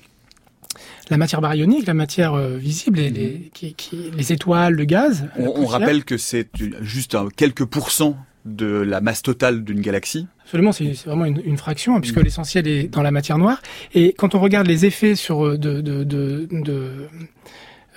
la 1.11 1.17
matière 1.17 1.41
baryonique, 1.41 1.87
la 1.87 1.95
matière 1.95 2.35
euh, 2.35 2.57
visible, 2.57 3.01
et 3.01 3.11
les, 3.11 3.29
mhm. 3.29 3.51
qui, 3.53 3.75
qui, 3.75 4.11
les 4.17 4.33
étoiles, 4.33 4.75
le 4.75 4.85
gaz. 4.85 5.29
On, 5.37 5.67
rappelle 5.67 6.05
que 6.05 6.17
c'est 6.17 6.49
juste 6.81 7.17
quelques 7.37 7.65
pourcents 7.65 8.17
de 8.45 8.67
la 8.67 9.01
masse 9.01 9.23
totale 9.23 9.65
d'une 9.65 9.81
galaxie. 9.81 10.27
Absolument, 10.45 10.73
c'est 10.73 10.93
vraiment 11.07 11.25
une, 11.25 11.41
une 11.45 11.57
fraction, 11.57 11.97
hein, 11.97 12.01
puisque 12.01 12.19
mhm. 12.19 12.25
l'essentiel 12.25 12.69
est 12.69 12.89
dans 12.89 13.03
la 13.03 13.11
matière 13.11 13.39
noire. 13.39 13.61
Et 13.95 14.13
quand 14.13 14.35
on 14.35 14.41
regarde 14.41 14.67
les 14.67 14.85
effets 14.85 15.17
sur 15.17 15.45
euh, 15.45 15.59
de, 15.59 15.81
de, 15.81 16.05
de, 16.05 16.47
de 16.51 17.09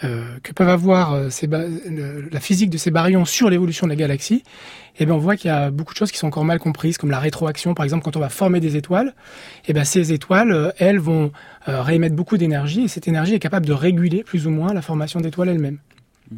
euh, 0.03 0.37
que 0.43 0.51
peuvent 0.53 0.69
avoir 0.69 1.13
euh, 1.13 1.29
ces 1.31 1.47
la 1.47 2.39
physique 2.39 2.69
de 2.69 2.77
ces 2.77 2.91
baryons 2.91 3.25
sur 3.25 3.49
l'évolution 3.49 3.87
de 3.87 3.91
la 3.91 3.95
galaxie, 3.95 4.43
eh 4.99 5.05
bien 5.05 5.15
on 5.15 5.17
voit 5.17 5.35
qu'il 5.35 5.49
y 5.49 5.53
a 5.53 5.71
beaucoup 5.71 5.93
de 5.93 5.97
choses 5.97 6.11
qui 6.11 6.19
sont 6.19 6.27
encore 6.27 6.45
mal 6.45 6.59
comprises, 6.59 6.99
comme 6.99 7.09
la 7.09 7.19
rétroaction, 7.19 7.73
par 7.73 7.83
exemple, 7.83 8.03
quand 8.03 8.15
on 8.15 8.19
va 8.19 8.29
former 8.29 8.59
des 8.59 8.77
étoiles, 8.77 9.15
eh 9.67 9.73
bien 9.73 9.83
ces 9.83 10.13
étoiles, 10.13 10.51
euh, 10.51 10.71
elles 10.77 10.99
vont 10.99 11.31
réémettre 11.65 12.15
beaucoup 12.15 12.37
d'énergie, 12.37 12.83
et 12.83 12.87
cette 12.87 13.07
énergie 13.07 13.33
est 13.33 13.39
capable 13.39 13.65
de 13.65 13.73
réguler 13.73 14.23
plus 14.23 14.45
ou 14.45 14.51
moins 14.51 14.73
la 14.73 14.81
formation 14.81 15.19
d'étoiles 15.19 15.49
elles-mêmes. 15.49 15.79
Mm. 16.31 16.35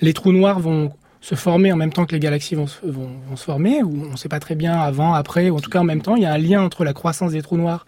Les 0.00 0.12
trous 0.14 0.32
noirs 0.32 0.58
vont 0.58 0.92
se 1.20 1.34
former 1.34 1.72
en 1.72 1.76
même 1.76 1.92
temps 1.92 2.06
que 2.06 2.12
les 2.12 2.20
galaxies 2.20 2.54
vont, 2.54 2.66
vont, 2.82 3.10
vont 3.28 3.36
se 3.36 3.44
former, 3.44 3.82
ou 3.82 4.06
on 4.08 4.12
ne 4.12 4.16
sait 4.16 4.28
pas 4.28 4.40
très 4.40 4.54
bien 4.54 4.78
avant, 4.78 5.14
après, 5.14 5.50
ou 5.50 5.56
en 5.56 5.60
tout 5.60 5.70
cas 5.70 5.80
en 5.80 5.84
même 5.84 6.02
temps. 6.02 6.16
Il 6.16 6.22
y 6.22 6.26
a 6.26 6.32
un 6.32 6.38
lien 6.38 6.62
entre 6.62 6.84
la 6.84 6.94
croissance 6.94 7.32
des 7.32 7.42
trous 7.42 7.56
noirs 7.56 7.86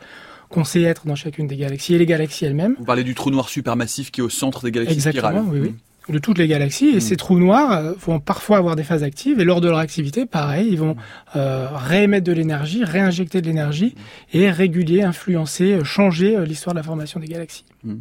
qu'on 0.48 0.64
sait 0.64 0.82
être 0.82 1.06
dans 1.06 1.14
chacune 1.14 1.46
des 1.46 1.56
galaxies 1.56 1.94
et 1.94 1.98
les 1.98 2.06
galaxies 2.06 2.44
elles-mêmes. 2.44 2.76
Vous 2.78 2.84
parlez 2.84 3.04
du 3.04 3.14
trou 3.14 3.30
noir 3.30 3.48
supermassif 3.48 4.10
qui 4.10 4.20
est 4.20 4.24
au 4.24 4.28
centre 4.28 4.64
des 4.64 4.72
galaxies 4.72 4.94
Exactement, 4.94 5.44
oui, 5.50 5.60
oui. 5.60 5.70
Mm 5.70 5.76
de 6.08 6.18
toutes 6.18 6.38
les 6.38 6.48
galaxies. 6.48 6.90
Et 6.90 6.96
mm. 6.96 7.00
ces 7.00 7.16
trous 7.16 7.38
noirs 7.38 7.72
euh, 7.72 7.92
vont 7.98 8.20
parfois 8.20 8.58
avoir 8.58 8.76
des 8.76 8.84
phases 8.84 9.02
actives. 9.02 9.40
Et 9.40 9.44
lors 9.44 9.60
de 9.60 9.68
leur 9.68 9.78
activité, 9.78 10.26
pareil, 10.26 10.68
ils 10.70 10.78
vont 10.78 10.94
mm. 10.94 10.98
euh, 11.36 11.68
réémettre 11.72 12.26
de 12.26 12.32
l'énergie, 12.32 12.84
réinjecter 12.84 13.40
de 13.40 13.46
l'énergie 13.46 13.94
et 14.32 14.50
réguler, 14.50 15.02
influencer, 15.02 15.72
euh, 15.72 15.84
changer 15.84 16.44
l'histoire 16.44 16.74
de 16.74 16.80
la 16.80 16.84
formation 16.84 17.20
des 17.20 17.26
galaxies. 17.26 17.64
Mm. 17.86 18.00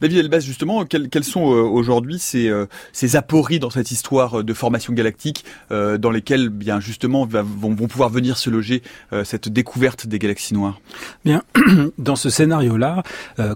David 0.00 0.18
Elbaz, 0.18 0.44
justement, 0.44 0.84
quels, 0.84 1.24
sont 1.24 1.42
aujourd'hui 1.42 2.18
ces, 2.18 2.52
ces 2.92 3.16
apories 3.16 3.58
dans 3.58 3.70
cette 3.70 3.90
histoire 3.90 4.42
de 4.42 4.54
formation 4.54 4.92
galactique 4.92 5.44
dans 5.70 6.10
lesquelles, 6.10 6.48
bien 6.48 6.80
justement, 6.80 7.26
vont, 7.26 7.74
vont 7.74 7.88
pouvoir 7.88 8.10
venir 8.10 8.36
se 8.36 8.50
loger 8.50 8.82
cette 9.24 9.48
découverte 9.48 10.06
des 10.06 10.18
galaxies 10.18 10.54
noires? 10.54 10.80
Bien, 11.24 11.42
dans 11.98 12.16
ce 12.16 12.30
scénario-là, 12.30 13.02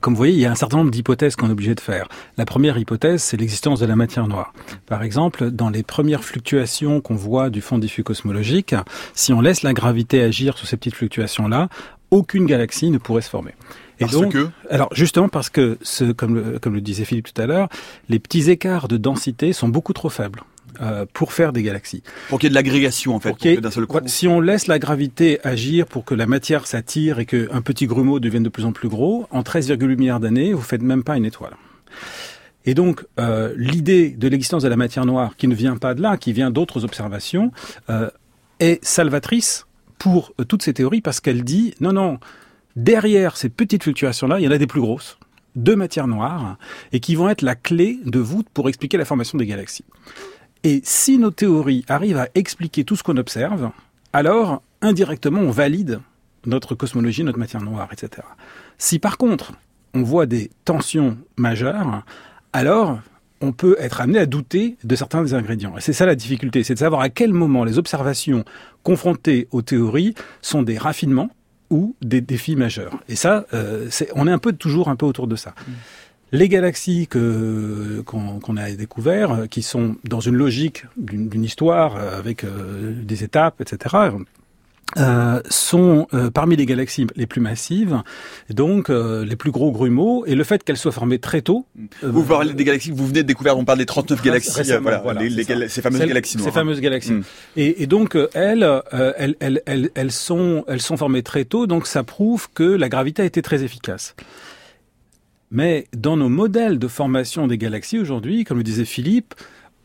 comme 0.01 0.15
vous 0.15 0.19
voyez, 0.19 0.35
il 0.35 0.41
y 0.41 0.47
a 0.47 0.51
un 0.51 0.57
certain 0.57 0.79
nombre 0.79 0.91
d'hypothèses 0.91 1.37
qu'on 1.37 1.49
est 1.49 1.53
obligé 1.53 1.75
de 1.75 1.81
faire. 1.81 2.09
La 2.37 2.45
première 2.45 2.79
hypothèse, 2.79 3.23
c'est 3.23 3.37
l'existence 3.37 3.81
de 3.81 3.87
la 3.87 3.97
matière 3.97 4.29
noire. 4.29 4.53
Par 4.87 5.03
exemple, 5.03 5.51
dans 5.51 5.71
les 5.71 5.83
premières 5.83 6.25
fluctuations 6.25 7.01
qu'on 7.01 7.15
voit 7.15 7.51
du 7.51 7.61
fond 7.61 7.79
diffus 7.79 8.05
cosmologique, 8.05 8.75
si 9.15 9.33
on 9.33 9.41
laisse 9.41 9.63
la 9.63 9.73
gravité 9.73 10.23
agir 10.23 10.57
sur 10.57 10.67
ces 10.67 10.77
petites 10.77 10.95
fluctuations-là, 10.95 11.69
aucune 12.11 12.47
galaxie 12.47 12.91
ne 12.91 12.99
pourrait 12.99 13.23
se 13.23 13.31
former. 13.31 13.55
Et 14.01 14.05
parce 14.05 14.13
donc, 14.13 14.33
que 14.33 14.49
alors 14.71 14.89
justement 14.93 15.29
parce 15.29 15.51
que, 15.51 15.79
ce, 15.83 16.05
comme, 16.13 16.35
le, 16.35 16.59
comme 16.59 16.75
le 16.75 16.81
disait 16.81 17.05
Philippe 17.05 17.33
tout 17.33 17.41
à 17.41 17.47
l'heure, 17.47 17.69
les 18.09 18.19
petits 18.19 18.51
écarts 18.51 18.89
de 18.89 18.97
densité 18.97 19.53
sont 19.53 19.69
beaucoup 19.69 19.93
trop 19.93 20.11
faibles. 20.11 20.43
Euh, 20.81 21.07
pour 21.13 21.33
faire 21.33 21.53
des 21.53 21.63
galaxies. 21.63 22.03
Pour 22.29 22.41
qu'il 22.41 22.49
y 22.49 22.49
ait 22.49 22.51
de 22.51 22.55
l'agrégation 22.57 23.15
en 23.15 23.21
fait, 23.21 23.61
d'un 23.61 23.71
seul 23.71 23.87
coup. 23.87 23.97
Si 24.07 24.27
on 24.27 24.41
laisse 24.41 24.67
la 24.67 24.81
gravité 24.81 25.39
agir 25.47 25.87
pour 25.87 26.05
que 26.05 26.17
la 26.17 26.27
matière 26.27 26.67
s'attire 26.67 27.21
et 27.21 27.27
qu'un 27.27 27.63
petit 27.63 27.87
grumeau 27.87 28.19
devienne 28.19 28.43
de 28.43 28.49
plus 28.49 28.65
en 28.65 28.73
plus 28.73 28.89
gros, 28.89 29.29
en 29.31 29.43
13,8 29.43 29.97
milliards 29.97 30.19
d'années, 30.19 30.53
vous 30.53 30.63
faites 30.63 30.83
même 30.83 31.05
pas 31.05 31.17
une 31.17 31.27
étoile. 31.27 31.53
Et 32.67 32.75
donc, 32.75 33.05
euh, 33.21 33.53
l'idée 33.57 34.11
de 34.11 34.29
l'existence 34.29 34.63
de 34.63 34.69
la 34.69 34.77
matière 34.77 35.05
noire, 35.05 35.37
qui 35.37 35.49
ne 35.49 35.55
vient 35.55 35.77
pas 35.77 35.95
de 35.95 36.03
là, 36.03 36.17
qui 36.17 36.33
vient 36.33 36.51
d'autres 36.51 36.85
observations, 36.85 37.53
euh, 37.91 38.11
est 38.59 38.85
salvatrice 38.85 39.67
pour 39.99 40.33
euh, 40.41 40.45
toutes 40.45 40.63
ces 40.63 40.75
théories 40.75 41.01
parce 41.01 41.21
qu'elle 41.21 41.45
dit, 41.45 41.75
non, 41.81 41.93
non, 41.93 42.19
derrière 42.77 43.37
ces 43.37 43.49
petites 43.49 43.83
fluctuations-là, 43.83 44.41
il 44.41 44.45
y 44.45 44.49
en 44.49 44.53
a 44.53 44.59
des 44.59 44.67
plus 44.67 44.81
grosses, 44.81 45.19
de 45.57 45.75
matière 45.75 46.07
noire, 46.07 46.57
et 46.93 47.01
qui 47.01 47.15
vont 47.15 47.29
être 47.29 47.43
la 47.43 47.55
clé 47.55 47.99
de 48.05 48.19
voûte 48.19 48.49
pour 48.53 48.69
expliquer 48.69 48.97
la 48.97 49.05
formation 49.05 49.39
des 49.39 49.47
galaxies. 49.47 49.85
Et 50.65 50.81
si 50.83 51.19
nos 51.19 51.31
théories 51.31 51.85
arrivent 51.89 52.19
à 52.19 52.29
expliquer 52.35 52.85
tout 52.85 52.97
ce 52.97 53.03
qu'on 53.03 53.17
observe, 53.17 53.71
alors, 54.13 54.63
indirectement, 54.81 55.41
on 55.41 55.51
valide 55.51 56.01
notre 56.47 56.75
cosmologie, 56.75 57.25
notre 57.25 57.39
matière 57.39 57.63
noire, 57.63 57.89
etc. 57.93 58.27
Si 58.79 58.99
par 58.99 59.19
contre, 59.19 59.53
on 59.95 60.03
voit 60.03 60.27
des 60.27 60.51
tensions 60.65 61.17
majeures, 61.37 62.05
alors 62.53 63.01
on 63.41 63.53
peut 63.53 63.77
être 63.79 64.01
amené 64.01 64.19
à 64.19 64.27
douter 64.27 64.77
de 64.85 64.97
certains 64.97 65.23
des 65.23 65.35
ingrédients. 65.35 65.77
Et 65.77 65.81
c'est 65.81 65.93
ça 65.93 66.07
la 66.07 66.15
difficulté, 66.15 66.63
c'est 66.63 66.75
de 66.75 66.79
savoir 66.79 67.01
à 67.03 67.11
quel 67.11 67.33
moment 67.33 67.65
les 67.65 67.79
observations 67.79 68.45
confrontées 68.83 69.49
aux 69.51 69.63
théories 69.63 70.15
sont 70.41 70.63
des 70.63 70.79
raffinements 70.79 71.31
ou 71.71 71.95
des 72.03 72.21
défis 72.21 72.57
majeurs. 72.57 72.99
Et 73.09 73.17
ça, 73.17 73.47
euh, 73.55 73.89
on 74.15 74.27
est 74.27 74.33
un 74.33 74.39
peu 74.39 74.53
toujours 74.53 74.89
un 74.89 74.97
peu 74.97 75.07
autour 75.07 75.27
de 75.27 75.37
ça. 75.37 75.55
Les 76.33 76.49
galaxies 76.49 77.07
qu'on 77.07 78.57
a 78.57 78.71
découvert, 78.73 79.33
euh, 79.33 79.47
qui 79.47 79.63
sont 79.63 79.97
dans 80.05 80.21
une 80.21 80.35
logique 80.35 80.85
d'une 80.97 81.45
histoire 81.45 81.97
euh, 81.97 82.19
avec 82.19 82.45
des 82.45 83.25
étapes, 83.25 83.61
etc. 83.61 83.97
Euh, 84.97 85.41
sont 85.51 86.07
euh, 86.15 86.31
parmi 86.31 86.55
les 86.55 86.67
galaxies 86.67 87.07
les 87.17 87.27
plus 87.27 87.41
massives, 87.41 88.03
donc 88.51 88.91
euh, 88.91 89.25
les 89.25 89.35
plus 89.35 89.51
gros 89.51 89.73
grumeaux, 89.73 90.25
et 90.25 90.37
le 90.37 90.45
fait 90.45 90.63
qu'elles 90.63 90.77
soient 90.77 90.93
formées 90.93 91.19
très 91.19 91.43
tôt. 91.43 91.67
vous 92.03 92.23
parlez 92.23 92.53
des 92.55 92.65
galaxies 92.65 92.91
que 92.91 92.95
vous 92.95 93.07
venez 93.07 93.23
de 93.23 93.27
découvrir, 93.27 93.59
on 93.59 93.65
parle 93.65 93.79
des 93.79 93.87
39 93.87 94.23
galaxies, 94.23 94.63
voilà, 94.81 95.21
ces 95.69 95.83
fameuses 95.83 96.07
galaxies 96.07 96.37
noires. 96.37 96.49
Ces 96.49 96.55
fameuses 96.55 96.81
galaxies. 96.81 97.13
Mm. 97.13 97.23
Et, 97.57 97.83
et, 97.83 97.87
donc 97.87 98.17
elles, 98.35 98.69
elles, 98.93 99.35
elles, 99.41 99.63
elles, 99.67 99.91
elles, 99.95 100.13
sont, 100.13 100.65
elles 100.69 100.83
sont 100.83 100.97
formées 100.97 101.23
très 101.23 101.45
tôt, 101.45 101.67
donc 101.67 101.87
ça 101.87 102.05
prouve 102.05 102.49
que 102.55 102.63
la 102.63 102.89
gravité 102.89 103.23
a 103.23 103.25
été 103.25 103.43
très 103.43 103.65
efficace. 103.65 104.15
Mais 105.51 105.87
dans 105.97 106.17
nos 106.17 106.29
modèles 106.29 106.79
de 106.79 106.89
formation 106.89 107.49
des 107.49 107.59
galaxies 107.59 107.99
aujourd'hui, 107.99 108.45
comme 108.45 108.59
le 108.59 108.65
disait 108.65 108.85
Philippe, 108.85 109.35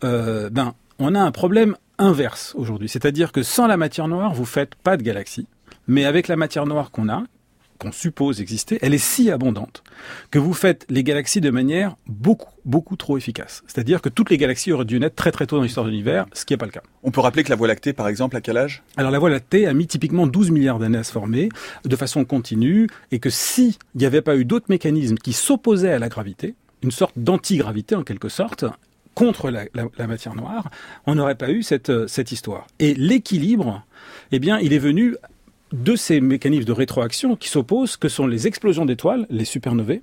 ben 0.01 0.73
on 0.99 1.15
a 1.15 1.19
un 1.19 1.31
problème 1.31 1.75
inverse 1.99 2.55
aujourd'hui. 2.57 2.89
C'est-à-dire 2.89 3.31
que 3.31 3.43
sans 3.43 3.67
la 3.67 3.77
matière 3.77 4.07
noire, 4.07 4.33
vous 4.33 4.45
faites 4.45 4.75
pas 4.75 4.97
de 4.97 5.03
galaxie. 5.03 5.47
Mais 5.87 6.05
avec 6.05 6.27
la 6.27 6.35
matière 6.35 6.65
noire 6.65 6.91
qu'on 6.91 7.09
a, 7.09 7.23
qu'on 7.79 7.91
suppose 7.91 8.41
exister, 8.41 8.77
elle 8.81 8.93
est 8.93 8.97
si 8.97 9.31
abondante 9.31 9.83
que 10.31 10.37
vous 10.37 10.53
faites 10.53 10.85
les 10.89 11.03
galaxies 11.03 11.39
de 11.41 11.49
manière 11.49 11.95
beaucoup, 12.07 12.51
beaucoup 12.65 12.95
trop 12.95 13.17
efficace. 13.17 13.63
C'est-à-dire 13.67 14.01
que 14.01 14.09
toutes 14.09 14.29
les 14.29 14.37
galaxies 14.37 14.71
auraient 14.71 14.85
dû 14.85 14.99
naître 14.99 15.15
très 15.15 15.31
très 15.31 15.47
tôt 15.47 15.55
dans 15.55 15.63
l'histoire 15.63 15.85
de 15.85 15.91
l'univers, 15.91 16.25
ce 16.33 16.45
qui 16.45 16.53
n'est 16.53 16.57
pas 16.57 16.65
le 16.65 16.71
cas. 16.71 16.83
On 17.03 17.11
peut 17.11 17.21
rappeler 17.21 17.43
que 17.43 17.49
la 17.49 17.55
Voie 17.55 17.67
lactée, 17.67 17.93
par 17.93 18.07
exemple, 18.07 18.35
à 18.35 18.41
quel 18.41 18.57
âge? 18.57 18.83
Alors 18.97 19.11
la 19.11 19.19
Voie 19.19 19.29
lactée 19.29 19.65
a 19.65 19.73
mis 19.73 19.87
typiquement 19.87 20.27
12 20.27 20.51
milliards 20.51 20.77
d'années 20.77 20.97
à 20.97 21.03
se 21.03 21.11
former 21.11 21.49
de 21.85 21.95
façon 21.95 22.25
continue, 22.25 22.87
et 23.11 23.19
que 23.19 23.29
s'il 23.29 23.75
n'y 23.95 24.05
avait 24.05 24.21
pas 24.21 24.35
eu 24.35 24.45
d'autres 24.45 24.67
mécanismes 24.69 25.17
qui 25.17 25.33
s'opposaient 25.33 25.93
à 25.93 25.99
la 25.99 26.09
gravité, 26.09 26.55
une 26.83 26.91
sorte 26.91 27.17
d'antigravité 27.17 27.95
en 27.95 28.03
quelque 28.03 28.29
sorte, 28.29 28.65
contre 29.19 29.49
la, 29.49 29.65
la, 29.73 30.07
matière 30.07 30.33
noire, 30.33 30.69
on 31.05 31.15
n'aurait 31.15 31.35
pas 31.35 31.51
eu 31.51 31.61
cette, 31.61 31.89
euh, 31.89 32.07
cette 32.07 32.31
histoire. 32.31 32.67
Et 32.79 32.93
l'équilibre, 32.93 33.83
eh 34.31 34.39
bien, 34.39 34.59
il 34.59 34.71
est 34.71 34.79
venu 34.79 35.17
de 35.73 35.97
ces 35.97 36.21
mécanismes 36.21 36.63
de 36.63 36.71
rétroaction 36.71 37.35
qui 37.35 37.49
s'opposent, 37.49 37.97
que 37.97 38.07
sont 38.07 38.27
les 38.27 38.47
explosions 38.47 38.85
d'étoiles, 38.85 39.27
les 39.29 39.43
supernovae, 39.43 39.99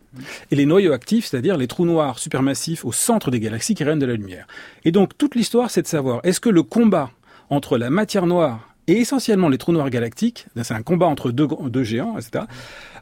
et 0.50 0.54
les 0.54 0.66
noyaux 0.66 0.92
actifs, 0.92 1.24
c'est-à-dire 1.24 1.56
les 1.56 1.66
trous 1.66 1.86
noirs 1.86 2.18
supermassifs 2.18 2.84
au 2.84 2.92
centre 2.92 3.30
des 3.30 3.40
galaxies 3.40 3.74
qui 3.74 3.84
rayonnent 3.84 4.00
de 4.00 4.04
la 4.04 4.16
lumière. 4.16 4.46
Et 4.84 4.92
donc 4.92 5.16
toute 5.16 5.34
l'histoire, 5.34 5.70
c'est 5.70 5.80
de 5.80 5.86
savoir, 5.86 6.20
est-ce 6.22 6.38
que 6.38 6.50
le 6.50 6.62
combat 6.62 7.10
entre 7.48 7.78
la 7.78 7.88
matière 7.88 8.26
noire 8.26 8.68
et 8.86 8.98
essentiellement 8.98 9.48
les 9.48 9.56
trous 9.56 9.72
noirs 9.72 9.88
galactiques, 9.88 10.46
c'est 10.62 10.74
un 10.74 10.82
combat 10.82 11.06
entre 11.06 11.30
deux, 11.30 11.48
deux 11.68 11.84
géants, 11.84 12.18
etc., 12.18 12.44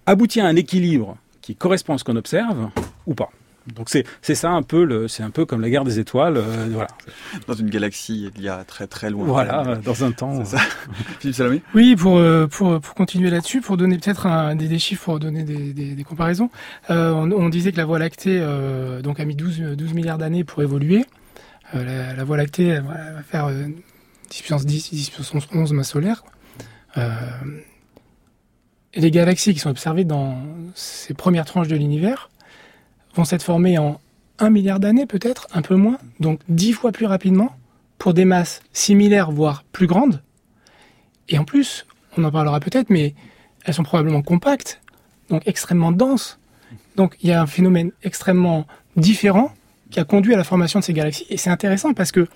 aboutit 0.07 0.41
à 0.41 0.47
un 0.47 0.55
équilibre 0.55 1.17
qui 1.41 1.57
correspond 1.57 1.95
à 1.95 1.99
ce 1.99 2.05
qu'on 2.05 2.15
observe 2.15 2.71
ou 3.05 3.15
pas? 3.15 3.31
Donc 3.73 3.89
c'est 3.89 4.05
c'est 4.21 4.35
ça 4.35 4.51
un 4.51 4.63
peu 4.63 4.85
le 4.85 5.09
c'est 5.09 5.23
un 5.23 5.31
peu 5.31 5.47
comme 5.47 5.63
la 5.63 5.71
guerre 5.71 5.85
des 5.85 5.99
étoiles 5.99 6.37
euh, 6.37 6.67
voilà. 6.71 6.89
Dans 7.47 7.55
une 7.55 7.71
galaxie 7.71 8.31
il 8.37 8.43
y 8.43 8.49
a 8.49 8.63
très 8.65 8.87
très 8.87 9.09
loin. 9.09 9.25
Voilà 9.25 9.77
dans 9.85 10.05
un 10.05 10.13
temps. 10.13 10.45
ça. 10.45 10.59
Philippe 11.21 11.37
Salomé 11.37 11.63
oui 11.75 11.97
pour 11.97 12.19
euh, 12.19 12.47
pour 12.47 12.79
pour 12.81 12.95
continuer 12.95 13.31
là-dessus 13.31 13.63
pour 13.63 13.79
donner 13.79 13.97
peut-être 13.99 14.55
des, 14.55 14.69
des, 14.69 14.79
chiffres 14.79 15.05
pour 15.05 15.19
donner 15.19 15.45
des, 15.45 15.73
des, 15.73 15.95
des 15.95 16.05
comparaisons 16.05 16.51
euh, 16.91 17.13
on, 17.13 17.31
on, 17.33 17.49
disait 17.49 17.73
que 17.73 17.79
la 17.79 17.87
Voie 17.87 17.99
lactée 17.99 18.39
euh, 18.41 19.01
donc 19.01 19.19
a 19.19 19.25
mis 19.25 19.35
12 19.35 19.61
12 19.77 19.95
milliards 19.95 20.19
d'années 20.19 20.45
pour 20.45 20.63
évoluer. 20.63 21.07
La, 21.73 22.15
la, 22.15 22.25
Voie 22.25 22.37
lactée 22.37 22.79
va 22.81 23.23
faire 23.27 23.49
10 23.49 24.41
puissance 24.41 24.67
10 24.67 24.91
10 24.93 25.11
puissance 25.11 25.49
11 25.53 25.73
masse 25.73 25.91
solaire. 25.91 26.23
Et 28.97 29.01
les 29.01 29.11
galaxies 29.11 29.55
qui 29.55 29.59
sont 29.59 29.71
observées 29.71 30.05
dans 30.05 30.39
ces 30.75 31.15
premières 31.15 31.47
tranches 31.47 31.67
de 31.67 31.75
l'univers 31.75 32.31
vont 33.15 33.25
s'être 33.25 33.43
formés 33.43 33.79
en 33.79 34.01
un 34.39 34.51
milliard 34.51 34.81
d'années 34.81 35.07
peut-être, 35.07 35.47
un 35.53 35.63
peu 35.63 35.77
moins, 35.77 35.99
donc 36.21 36.41
dix 36.49 36.73
fois 36.73 36.93
plus 36.93 37.07
rapidement, 37.07 37.55
pour 37.99 38.15
des 38.15 38.25
masses 38.25 38.61
similaires, 38.73 39.31
voire 39.31 39.65
plus 39.73 39.87
grandes. 39.87 40.23
Et 41.29 41.39
en 41.39 41.45
plus, 41.45 41.87
on 42.17 42.25
en 42.25 42.31
parlera 42.31 42.61
peut-être, 42.61 42.91
mais 42.91 43.15
elles 43.65 43.75
sont 43.75 43.83
probablement 43.83 44.23
compactes, 44.23 44.81
donc 45.31 45.43
extrêmement 45.47 45.93
denses. 45.93 46.39
Donc 46.97 47.17
il 47.23 47.31
y 47.31 47.33
a 47.33 47.41
un 47.41 47.47
phénomène 47.47 47.93
extrêmement 48.03 48.67
différent 48.97 49.53
qui 49.91 50.01
a 50.01 50.05
conduit 50.05 50.35
à 50.35 50.37
la 50.37 50.45
formation 50.45 50.81
de 50.81 50.85
ces 50.85 50.93
galaxies. 50.93 51.27
Et 51.31 51.37
c'est 51.37 51.51
intéressant 51.51 51.95
parce 51.95 52.13
que 52.13 52.27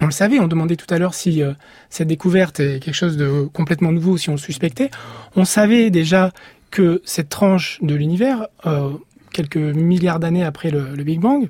on 0.00 0.06
le 0.06 0.12
savait, 0.12 0.40
on 0.40 0.48
demandait 0.48 0.76
tout 0.76 0.92
à 0.92 0.98
l'heure 0.98 1.12
si 1.12 1.42
euh, 1.42 1.52
cette 1.90 2.08
découverte 2.08 2.58
est 2.58 2.82
quelque 2.82 2.94
chose 2.94 3.18
de 3.18 3.48
complètement 3.52 3.92
nouveau, 3.92 4.16
si 4.16 4.30
on 4.30 4.32
le 4.32 4.38
suspectait. 4.38 4.90
On 5.36 5.44
savait 5.44 5.90
déjà 5.90 6.32
que 6.70 7.02
cette 7.04 7.28
tranche 7.28 7.78
de 7.82 7.94
l'univers, 7.94 8.46
euh, 8.64 8.92
quelques 9.32 9.56
milliards 9.56 10.20
d'années 10.20 10.44
après 10.44 10.70
le, 10.70 11.02
Big 11.02 11.20
Bang, 11.20 11.48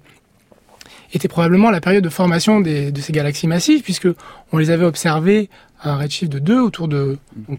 était 1.13 1.29
probablement 1.29 1.71
la 1.71 1.81
période 1.81 2.05
de 2.05 2.09
formation 2.09 2.61
de 2.61 2.93
ces 3.01 3.13
galaxies 3.13 3.49
massives, 3.49 3.83
puisque 3.83 4.09
on 4.53 4.59
les 4.59 4.71
avait 4.71 4.85
observées 4.85 5.49
à 5.83 5.93
un 5.93 5.97
redshift 5.97 6.31
de 6.31 6.39
2 6.39 6.61
autour 6.61 6.89
de... 6.89 7.19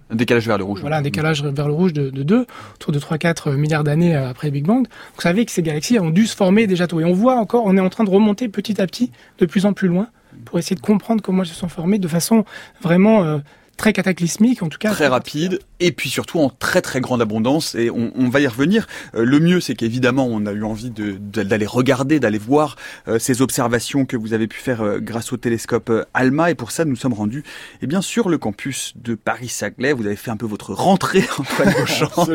un 0.09 0.15
décalage 0.15 0.47
vers 0.47 0.57
le 0.57 0.63
rouge. 0.63 0.81
Voilà, 0.81 0.97
un 0.97 1.01
décalage 1.01 1.43
vers 1.43 1.67
le 1.67 1.73
rouge 1.73 1.93
de, 1.93 2.09
de 2.09 2.23
2, 2.23 2.45
autour 2.75 2.93
de 2.93 2.99
3-4 2.99 3.55
milliards 3.55 3.83
d'années 3.83 4.15
après 4.15 4.47
le 4.47 4.53
Big 4.53 4.65
Bang. 4.65 4.87
Vous 5.15 5.21
savez 5.21 5.45
que 5.45 5.51
ces 5.51 5.63
galaxies 5.63 5.99
ont 5.99 6.11
dû 6.11 6.27
se 6.27 6.35
former 6.35 6.67
déjà 6.67 6.87
tôt. 6.87 6.99
Et 6.99 7.05
on 7.05 7.13
voit 7.13 7.35
encore, 7.35 7.63
on 7.65 7.75
est 7.77 7.81
en 7.81 7.89
train 7.89 8.03
de 8.03 8.09
remonter 8.09 8.47
petit 8.47 8.79
à 8.81 8.87
petit, 8.87 9.11
de 9.39 9.45
plus 9.45 9.65
en 9.65 9.73
plus 9.73 9.87
loin, 9.87 10.07
pour 10.45 10.59
essayer 10.59 10.75
de 10.75 10.81
comprendre 10.81 11.21
comment 11.21 11.43
elles 11.43 11.49
se 11.49 11.55
sont 11.55 11.69
formées 11.69 11.99
de 11.99 12.07
façon 12.07 12.45
vraiment 12.81 13.23
euh, 13.23 13.39
très 13.81 13.93
cataclysmique, 13.93 14.61
en 14.61 14.69
tout 14.69 14.77
cas. 14.77 14.91
Très 14.91 15.07
rapide, 15.07 15.59
et 15.79 15.91
puis 15.91 16.11
surtout 16.11 16.39
en 16.39 16.51
très 16.51 16.83
très 16.83 17.01
grande 17.01 17.19
abondance, 17.19 17.73
et 17.73 17.89
on, 17.89 18.11
on 18.15 18.29
va 18.29 18.39
y 18.39 18.45
revenir. 18.45 18.85
Euh, 19.15 19.25
le 19.25 19.39
mieux, 19.39 19.59
c'est 19.59 19.73
qu'évidemment, 19.73 20.27
on 20.29 20.45
a 20.45 20.51
eu 20.51 20.63
envie 20.63 20.91
d'aller 20.91 21.17
de, 21.17 21.41
d'aller 21.41 21.65
regarder, 21.65 22.19
d'aller 22.19 22.37
voir 22.37 22.75
euh, 23.07 23.17
ces 23.17 23.41
observations 23.41 24.05
que 24.05 24.15
vous 24.15 24.33
avez 24.33 24.45
pu 24.45 24.59
faire 24.59 24.81
euh, 24.81 24.99
grâce 24.99 25.33
au 25.33 25.37
télescope 25.37 25.91
ALMA, 26.13 26.51
et 26.51 26.55
pour 26.55 26.69
ça, 26.69 26.85
nous 26.85 26.95
sommes 26.95 27.13
rendus, 27.13 27.43
eh 27.81 27.87
bien, 27.87 28.03
sur 28.03 28.29
le 28.29 28.37
campus 28.37 28.93
de 28.97 29.15
Paris-Saclay. 29.15 29.93
Vous 29.93 30.05
avez 30.05 30.15
fait 30.15 30.29
un 30.29 30.37
peu 30.37 30.45
votre 30.45 30.73
rentrée, 30.73 31.23
Antoine 31.39 31.73
Beauchamp. 31.73 32.27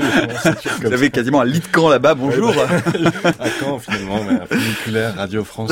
vous 0.81 0.93
avez 0.93 1.11
quasiment 1.11 1.43
un 1.43 1.45
lit 1.45 1.61
de 1.61 1.69
camp 1.69 1.89
là-bas, 1.89 2.17
bonjour. 2.17 2.53
à 2.59 3.51
Caen, 3.61 3.79
finalement, 3.79 4.25
mais 4.25 4.41
un 4.41 4.47
funiculaire 4.47 5.15
Radio 5.15 5.45
France. 5.45 5.71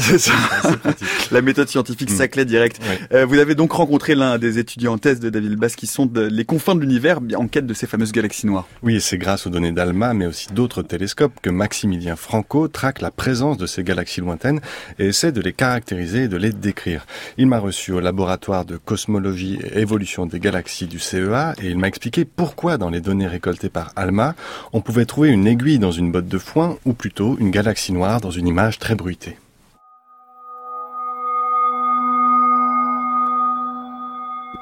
La 1.32 1.42
méthode 1.42 1.68
scientifique 1.68 2.12
mm. 2.12 2.16
Saclay 2.16 2.44
direct. 2.44 2.80
vous 3.10 3.38
avez 3.38 3.56
donc 3.56 3.72
rencontré 3.72 4.14
l'un 4.14 4.38
des 4.38 4.60
étudiants 4.60 4.92
en 4.92 4.98
thèse 4.98 5.18
de 5.18 5.30
David 5.30 5.63
qui 5.68 5.86
sont 5.86 6.10
les 6.14 6.44
confins 6.44 6.74
de 6.74 6.80
l'univers 6.80 7.20
en 7.36 7.48
quête 7.48 7.66
de 7.66 7.74
ces 7.74 7.86
fameuses 7.86 8.12
galaxies 8.12 8.46
noires. 8.46 8.68
Oui, 8.82 9.00
c'est 9.00 9.18
grâce 9.18 9.46
aux 9.46 9.50
données 9.50 9.72
d'ALMA, 9.72 10.14
mais 10.14 10.26
aussi 10.26 10.48
d'autres 10.52 10.82
télescopes, 10.82 11.40
que 11.42 11.50
Maximilien 11.50 12.16
Franco 12.16 12.68
traque 12.68 13.00
la 13.00 13.10
présence 13.10 13.56
de 13.56 13.66
ces 13.66 13.82
galaxies 13.82 14.20
lointaines 14.20 14.60
et 14.98 15.06
essaie 15.06 15.32
de 15.32 15.40
les 15.40 15.52
caractériser 15.52 16.24
et 16.24 16.28
de 16.28 16.36
les 16.36 16.52
décrire. 16.52 17.06
Il 17.38 17.46
m'a 17.46 17.58
reçu 17.58 17.92
au 17.92 18.00
laboratoire 18.00 18.64
de 18.64 18.76
cosmologie 18.76 19.58
et 19.62 19.80
évolution 19.80 20.26
des 20.26 20.40
galaxies 20.40 20.86
du 20.86 20.98
CEA 20.98 21.54
et 21.62 21.68
il 21.68 21.78
m'a 21.78 21.88
expliqué 21.88 22.24
pourquoi 22.24 22.78
dans 22.78 22.90
les 22.90 23.00
données 23.00 23.26
récoltées 23.26 23.68
par 23.68 23.92
ALMA, 23.96 24.34
on 24.72 24.80
pouvait 24.80 25.06
trouver 25.06 25.30
une 25.30 25.46
aiguille 25.46 25.78
dans 25.78 25.92
une 25.92 26.12
botte 26.12 26.28
de 26.28 26.38
foin 26.38 26.76
ou 26.84 26.92
plutôt 26.92 27.36
une 27.38 27.50
galaxie 27.50 27.92
noire 27.92 28.20
dans 28.20 28.30
une 28.30 28.46
image 28.46 28.78
très 28.78 28.94
bruitée. 28.94 29.36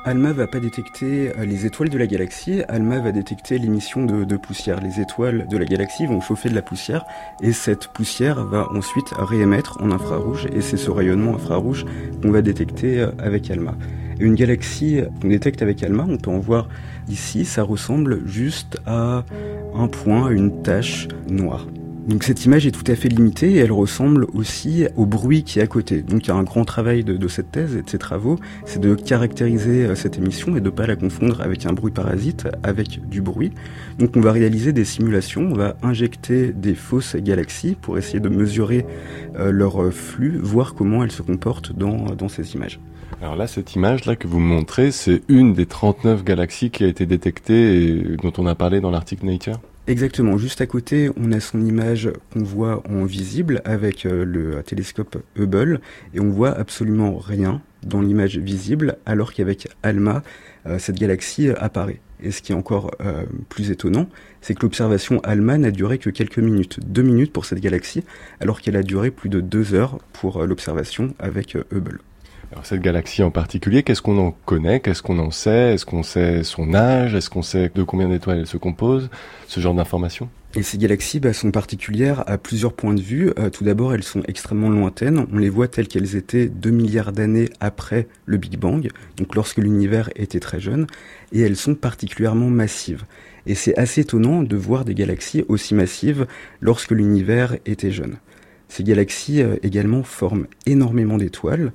ALMA 0.05 0.33
va 0.33 0.49
pas 0.49 0.59
détecter 0.59 1.31
euh, 1.38 1.45
les 1.45 1.65
étoiles 1.65 1.88
de 1.88 1.97
la 1.97 2.09
galaxie, 2.09 2.62
ALMA 2.69 2.99
va 2.99 3.12
détecter 3.12 3.57
l'émission 3.59 4.05
de, 4.05 4.37
poussière. 4.37 4.81
Les 4.81 5.01
étoiles 5.01 5.47
de 5.49 5.57
la 5.57 5.65
galaxie 5.65 6.07
vont 6.07 6.21
chauffer 6.21 6.49
de 6.49 6.57
la 6.57 6.62
poussière 6.62 7.05
et 7.41 7.53
cette 7.53 7.87
poussière 7.88 8.45
va 8.45 8.69
ensuite 8.73 9.12
réémettre 9.17 9.79
en 9.81 9.93
infrarouge 9.93 10.49
et 10.53 10.61
c'est 10.61 10.77
ce 10.77 10.91
rayonnement 10.91 11.37
infrarouge 11.37 11.85
qu'on 12.21 12.33
va 12.33 12.43
détecter 12.43 13.01
euh, 13.01 13.12
avec 13.21 13.49
ALMA. 13.49 13.77
Une 14.19 14.35
galaxie 14.35 15.03
qu'on 15.21 15.29
détecte 15.29 15.62
avec 15.62 15.83
ALMA, 15.85 16.05
on 16.09 16.17
peut 16.17 16.31
en 16.31 16.38
voir 16.41 16.69
ici, 17.09 17.45
ça 17.45 17.62
ressemble 17.62 18.27
juste 18.27 18.79
à 18.87 19.25
un 19.75 19.87
point, 19.87 20.31
une 20.31 20.62
tache 20.62 21.07
noire. 21.29 21.67
Donc 22.07 22.25
cette 22.25 22.45
image 22.45 22.67
est 22.67 22.73
tout 22.73 22.91
à 22.91 22.97
fait 22.97 23.09
limitée 23.09 23.53
et 23.53 23.59
elle 23.59 23.71
ressemble 23.71 24.27
aussi 24.35 24.87
au 24.97 25.07
bruit 25.07 25.45
qui 25.45 25.61
est 25.61 25.62
à 25.62 25.69
côté. 25.69 26.03
Donc 26.03 26.27
il 26.27 26.29
y 26.29 26.31
a 26.33 26.35
un 26.35 26.43
grand 26.43 26.65
travail 26.65 27.05
de, 27.05 27.29
cette 27.29 27.53
thèse 27.53 27.77
et 27.77 27.83
de 27.83 27.88
ces 27.88 27.99
travaux, 27.99 28.41
c'est 28.65 28.81
de 28.81 28.97
caractériser 28.97 29.87
euh, 29.87 29.95
cette 29.95 30.19
émission 30.19 30.57
et 30.57 30.61
de 30.61 30.67
ne 30.67 30.71
pas 30.71 30.87
la 30.87 30.97
confondre 30.97 31.41
avec 31.41 31.65
un 31.65 31.73
bruit 31.73 31.93
parasite, 31.93 32.49
avec 32.65 33.09
du 33.09 33.23
bruit. 33.23 33.53
Donc 34.01 34.17
on 34.17 34.21
va 34.21 34.33
réaliser 34.33 34.73
des 34.73 34.85
simulations, 34.85 35.43
on 35.43 35.55
va 35.55 35.77
injecter 35.83 36.53
des 36.53 36.75
fausses 36.75 37.15
galaxies 37.15 37.77
pour 37.81 37.99
essayer 37.99 38.21
de 38.21 38.29
mesurer 38.29 38.85
euh, 39.38 39.53
leur 39.53 39.93
flux, 39.93 40.38
voir 40.38 40.75
comment 40.75 41.05
elles 41.05 41.12
se 41.12 41.23
comportent 41.23 41.73
dans, 41.73 42.17
dans 42.17 42.29
ces 42.29 42.55
images. 42.55 42.81
Alors 43.21 43.37
là, 43.37 43.47
cette 43.47 43.77
image-là 43.77 44.17
que 44.17 44.27
vous 44.27 44.41
montrez, 44.41 44.91
c'est 44.91 45.23
une 45.29 45.55
des 45.55 45.67
39 45.67 46.25
galaxies 46.25 46.71
qui 46.71 46.83
a 46.83 46.88
été 46.88 47.07
détectée 47.07 47.77
et 47.77 48.17
dont 48.21 48.33
on 48.38 48.47
a 48.47 48.57
parlé 48.57 48.81
dans 48.81 48.91
l'article 48.91 49.27
Nature? 49.27 49.61
Exactement, 49.88 50.38
juste 50.38 50.61
à 50.61 50.66
côté, 50.66 51.11
on 51.16 51.33
a 51.33 51.40
son 51.40 51.61
image 51.61 52.09
qu'on 52.33 52.45
voit 52.45 52.85
en 52.88 53.05
visible 53.05 53.61
avec 53.64 54.07
euh, 54.07 54.25
le 54.25 54.62
télescope 54.62 55.21
Hubble 55.35 55.81
et 56.14 56.21
on 56.21 56.31
voit 56.31 56.53
absolument 56.53 57.18
rien 57.18 57.61
dans 57.83 58.01
l'image 58.01 58.38
visible 58.38 58.97
alors 59.07 59.33
qu'avec 59.33 59.66
ALMA, 59.83 60.23
euh, 60.66 60.79
cette 60.79 61.01
galaxie 61.01 61.51
apparaît. 61.51 61.99
Et 62.23 62.31
ce 62.31 62.42
qui 62.42 62.53
est 62.53 62.55
encore 62.55 62.92
euh, 63.01 63.25
plus 63.49 63.73
étonnant, 63.73 64.09
c'est 64.40 64.55
que 64.55 64.62
l'observation 64.62 65.18
ALMA 65.25 65.59
n'a 65.59 65.73
duré 65.73 65.99
que 65.99 66.11
quelques 66.11 66.38
minutes, 66.38 66.79
deux 66.87 67.03
minutes 67.03 67.33
pour 67.33 67.45
cette 67.45 67.59
galaxie, 67.59 68.05
alors 68.38 68.61
qu'elle 68.61 68.77
a 68.77 68.85
duré 68.85 69.11
plus 69.11 69.31
de 69.31 69.40
deux 69.40 69.75
heures 69.75 69.99
pour 70.12 70.47
l'observation 70.47 71.12
avec 71.18 71.57
Hubble. 71.73 71.99
Alors 72.53 72.67
cette 72.67 72.83
galaxie 72.83 73.23
en 73.23 73.31
particulier, 73.31 73.83
qu'est-ce 73.83 74.03
qu'on 74.03 74.19
en 74.19 74.33
connaît? 74.45 74.81
Qu'est-ce 74.81 75.03
qu'on 75.03 75.19
en 75.19 75.31
sait? 75.31 75.73
Est-ce 75.73 75.87
qu'on 75.87 76.03
sait 76.03 76.45
son 76.45 76.75
âge? 76.75 77.15
Est-ce 77.15 77.31
qu'on 77.31 77.41
sait 77.41 77.71
de 77.75 77.83
combien 77.83 78.11
d'étoiles 78.11 78.41
elle 78.41 78.47
se 78.47 78.59
compose? 78.59 79.09
Ce 79.49 79.59
genre 79.61 79.75
d'informations 79.75 80.29
et 80.55 80.62
ces 80.62 80.77
galaxies 80.77 81.19
bah, 81.19 81.33
sont 81.33 81.51
particulières 81.51 82.25
à 82.27 82.37
plusieurs 82.37 82.75
points 82.75 82.93
de 82.93 83.01
vue. 83.01 83.33
Euh, 83.38 83.49
tout 83.49 83.65
d'abord, 83.65 83.95
elles 83.95 84.03
sont 84.03 84.23
extrêmement 84.29 84.69
lointaines. 84.69 85.27
On 85.33 85.38
les 85.38 85.49
voit 85.49 85.67
telles 85.67 85.88
qu'elles 85.88 86.15
étaient 86.15 86.47
2 86.47 86.71
milliards 86.71 87.12
d'années 87.12 87.49
après 87.61 88.07
le 88.27 88.37
Big 88.37 88.59
Bang, 88.59 88.91
donc 89.17 89.35
lorsque 89.35 89.57
l'univers 89.57 90.11
était 90.15 90.41
très 90.41 90.61
jeune, 90.61 90.87
et 91.33 91.41
elles 91.41 91.57
sont 91.57 91.75
particulièrement 91.75 92.51
massives. 92.51 93.05
Et 93.47 93.55
c'est 93.55 93.79
assez 93.79 94.03
étonnant 94.03 94.43
de 94.43 94.57
voir 94.57 94.85
des 94.85 94.95
galaxies 94.95 95.43
aussi 95.49 95.75
massives 95.75 96.27
lorsque 96.61 96.91
l'univers 96.91 97.57
était 97.65 97.91
jeune. 97.91 98.19
Ces 98.69 98.85
galaxies 98.85 99.41
euh, 99.41 99.57
également 99.62 100.03
forment 100.03 100.49
énormément 100.67 101.17
d'étoiles, 101.17 101.73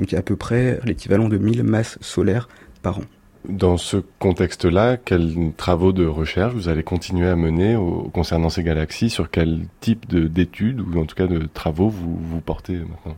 donc 0.00 0.12
il 0.12 0.14
y 0.14 0.16
a 0.16 0.20
à 0.20 0.22
peu 0.22 0.36
près 0.36 0.80
l'équivalent 0.84 1.28
de 1.28 1.36
1000 1.36 1.62
masses 1.62 1.98
solaires 2.00 2.48
par 2.82 2.98
an. 2.98 3.02
Dans 3.48 3.76
ce 3.76 3.98
contexte-là, 4.18 4.96
quels 4.96 5.52
travaux 5.58 5.92
de 5.92 6.06
recherche 6.06 6.54
vous 6.54 6.68
allez 6.68 6.82
continuer 6.82 7.28
à 7.28 7.36
mener 7.36 7.76
concernant 8.12 8.48
ces 8.48 8.62
galaxies? 8.62 9.10
Sur 9.10 9.30
quel 9.30 9.66
type 9.80 10.14
d'études 10.14 10.80
ou 10.80 10.98
en 10.98 11.04
tout 11.04 11.14
cas 11.14 11.26
de 11.26 11.46
travaux 11.52 11.90
vous, 11.90 12.18
vous 12.18 12.40
portez 12.40 12.74
maintenant? 12.74 13.16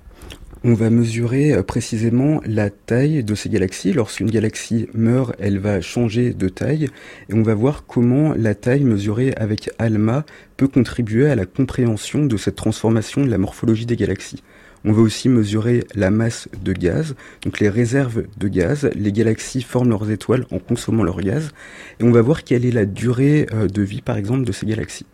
On 0.64 0.74
va 0.74 0.90
mesurer 0.90 1.52
euh, 1.52 1.64
précisément 1.64 2.40
la 2.46 2.70
taille 2.70 3.24
de 3.24 3.34
ces 3.34 3.48
galaxies. 3.48 3.92
Lorsqu'une 3.92 4.30
galaxie 4.30 4.86
meurt, 4.94 5.34
elle 5.40 5.58
va 5.58 5.80
changer 5.80 6.34
de 6.34 6.48
taille 6.48 6.88
et 7.28 7.34
on 7.34 7.42
va 7.42 7.54
voir 7.54 7.84
comment 7.86 8.32
la 8.36 8.54
taille 8.54 8.84
mesurée 8.84 9.34
avec 9.36 9.70
ALMA 9.78 10.24
peut 10.56 10.68
contribuer 10.68 11.28
à 11.28 11.34
la 11.34 11.46
compréhension 11.46 12.26
de 12.26 12.36
cette 12.36 12.54
transformation 12.54 13.24
de 13.24 13.30
la 13.30 13.38
morphologie 13.38 13.86
des 13.86 13.96
galaxies. 13.96 14.42
On 14.84 14.92
va 14.92 15.00
aussi 15.00 15.28
mesurer 15.28 15.84
la 15.94 16.10
masse 16.10 16.48
de 16.60 16.72
gaz, 16.72 17.14
donc 17.44 17.60
les 17.60 17.68
réserves 17.68 18.24
de 18.36 18.48
gaz. 18.48 18.90
Les 18.96 19.12
galaxies 19.12 19.62
forment 19.62 19.90
leurs 19.90 20.10
étoiles 20.10 20.44
en 20.50 20.58
consommant 20.58 21.04
leur 21.04 21.20
gaz. 21.20 21.52
Et 22.00 22.04
on 22.04 22.10
va 22.10 22.20
voir 22.20 22.42
quelle 22.42 22.64
est 22.64 22.72
la 22.72 22.84
durée 22.84 23.46
euh, 23.52 23.68
de 23.68 23.82
vie, 23.82 24.02
par 24.02 24.16
exemple, 24.16 24.44
de 24.44 24.52
ces 24.52 24.66
galaxies. 24.66 25.06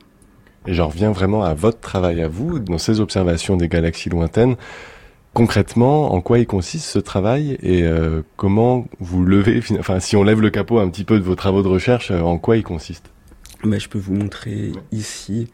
Et 0.66 0.74
j'en 0.74 0.88
reviens 0.88 1.12
vraiment 1.12 1.44
à 1.44 1.54
votre 1.54 1.80
travail 1.80 2.22
à 2.22 2.28
vous, 2.28 2.58
dans 2.58 2.78
ces 2.78 3.00
observations 3.00 3.56
des 3.56 3.68
galaxies 3.68 4.08
lointaines. 4.08 4.56
Concrètement, 5.34 6.14
en 6.14 6.20
quoi 6.20 6.38
il 6.38 6.46
consiste 6.46 6.86
ce 6.86 6.98
travail 6.98 7.58
et 7.62 7.82
euh, 7.84 8.22
comment 8.36 8.86
vous 8.98 9.24
levez, 9.24 9.62
enfin 9.78 10.00
si 10.00 10.16
on 10.16 10.24
lève 10.24 10.40
le 10.40 10.50
capot 10.50 10.78
un 10.78 10.88
petit 10.88 11.04
peu 11.04 11.18
de 11.18 11.24
vos 11.24 11.36
travaux 11.36 11.62
de 11.62 11.68
recherche, 11.68 12.10
euh, 12.10 12.20
en 12.20 12.38
quoi 12.38 12.56
il 12.56 12.62
consiste? 12.62 13.10
Bah, 13.62 13.78
Je 13.78 13.88
peux 13.88 13.98
vous 13.98 14.14
montrer 14.14 14.72
ici 14.90 15.48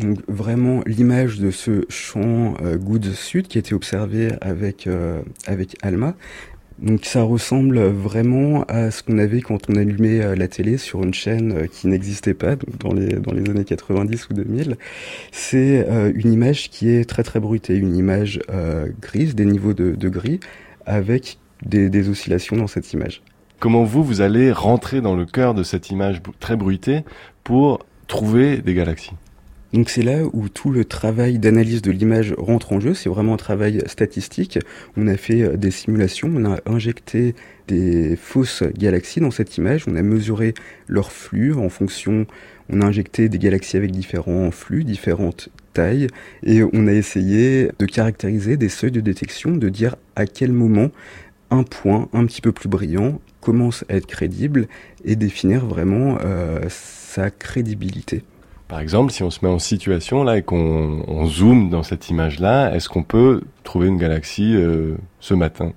donc 0.00 0.18
vraiment 0.28 0.82
l'image 0.86 1.38
de 1.38 1.50
ce 1.50 1.84
champ 1.88 2.54
euh, 2.62 2.76
Good 2.76 3.12
Sud 3.12 3.46
qui 3.46 3.58
a 3.58 3.60
été 3.60 3.74
observé 3.74 4.32
avec, 4.40 4.86
euh, 4.86 5.20
avec 5.46 5.76
Alma. 5.82 6.14
Donc 6.78 7.04
ça 7.04 7.22
ressemble 7.22 7.78
vraiment 7.78 8.64
à 8.64 8.90
ce 8.90 9.02
qu'on 9.02 9.18
avait 9.18 9.42
quand 9.42 9.68
on 9.68 9.76
allumait 9.76 10.22
euh, 10.22 10.34
la 10.34 10.48
télé 10.48 10.78
sur 10.78 11.02
une 11.02 11.12
chaîne 11.12 11.52
euh, 11.52 11.66
qui 11.66 11.88
n'existait 11.88 12.34
pas 12.34 12.56
dans 12.56 12.94
les, 12.94 13.08
dans 13.08 13.32
les 13.32 13.48
années 13.50 13.64
90 13.64 14.30
ou 14.30 14.34
2000. 14.34 14.76
C'est 15.30 15.86
une 16.14 16.32
image 16.32 16.70
qui 16.70 16.88
est 16.88 17.08
très 17.08 17.22
très 17.22 17.38
bruitée, 17.38 17.76
une 17.76 17.96
image 17.96 18.40
grise, 19.00 19.34
des 19.34 19.44
niveaux 19.44 19.74
de, 19.74 19.94
de 19.94 20.08
gris, 20.08 20.40
avec 20.86 21.38
des, 21.64 21.90
des 21.90 22.08
oscillations 22.08 22.56
dans 22.56 22.66
cette 22.66 22.92
image. 22.92 23.22
Comment 23.58 23.84
vous, 23.84 24.02
vous 24.02 24.22
allez 24.22 24.52
rentrer 24.52 25.00
dans 25.00 25.14
le 25.14 25.26
cœur 25.26 25.52
de 25.54 25.62
cette 25.62 25.90
image 25.90 26.22
très 26.40 26.56
bruitée 26.56 27.04
pour 27.44 27.84
trouver 28.06 28.58
des 28.58 28.74
galaxies? 28.74 29.12
Donc 29.72 29.88
c'est 29.88 30.02
là 30.02 30.22
où 30.32 30.48
tout 30.48 30.70
le 30.70 30.84
travail 30.84 31.38
d'analyse 31.38 31.80
de 31.80 31.92
l'image 31.92 32.34
rentre 32.36 32.72
en 32.72 32.80
jeu. 32.80 32.92
C'est 32.92 33.08
vraiment 33.08 33.34
un 33.34 33.38
travail 33.38 33.82
statistique. 33.86 34.58
On 34.96 35.06
a 35.06 35.16
fait 35.16 35.42
euh, 35.42 35.56
des 35.56 35.70
simulations, 35.70 36.30
on 36.34 36.44
a 36.44 36.58
injecté 36.66 37.34
des 37.68 38.16
fausses 38.16 38.64
galaxies 38.76 39.20
dans 39.20 39.30
cette 39.30 39.56
image, 39.56 39.84
on 39.86 39.94
a 39.94 40.02
mesuré 40.02 40.54
leur 40.88 41.12
flux 41.12 41.54
en 41.54 41.68
fonction, 41.68 42.26
on 42.68 42.80
a 42.80 42.86
injecté 42.86 43.28
des 43.28 43.38
galaxies 43.38 43.76
avec 43.76 43.92
différents 43.92 44.50
flux, 44.50 44.82
différentes 44.82 45.50
tailles, 45.72 46.08
et 46.42 46.64
on 46.64 46.88
a 46.88 46.92
essayé 46.92 47.70
de 47.78 47.86
caractériser 47.86 48.56
des 48.56 48.68
seuils 48.68 48.90
de 48.90 49.00
détection, 49.00 49.56
de 49.56 49.68
dire 49.68 49.94
à 50.16 50.26
quel 50.26 50.50
moment 50.50 50.90
un 51.50 51.62
point 51.62 52.08
un 52.12 52.26
petit 52.26 52.40
peu 52.40 52.50
plus 52.50 52.68
brillant 52.68 53.20
commence 53.40 53.84
à 53.88 53.94
être 53.94 54.06
crédible 54.06 54.66
et 55.04 55.14
définir 55.14 55.64
vraiment 55.64 56.18
euh, 56.24 56.60
sa 56.68 57.30
crédibilité. 57.30 58.24
Par 58.70 58.78
exemple, 58.78 59.10
si 59.10 59.24
on 59.24 59.30
se 59.30 59.44
met 59.44 59.50
en 59.50 59.58
situation 59.58 60.22
là 60.22 60.38
et 60.38 60.42
qu'on 60.42 61.02
on 61.08 61.26
zoome 61.26 61.70
dans 61.70 61.82
cette 61.82 62.08
image-là, 62.08 62.72
est-ce 62.72 62.88
qu'on 62.88 63.02
peut 63.02 63.40
trouver 63.64 63.88
une 63.88 63.96
galaxie 63.98 64.54
euh, 64.54 64.94
ce 65.18 65.34
matin? 65.34 65.72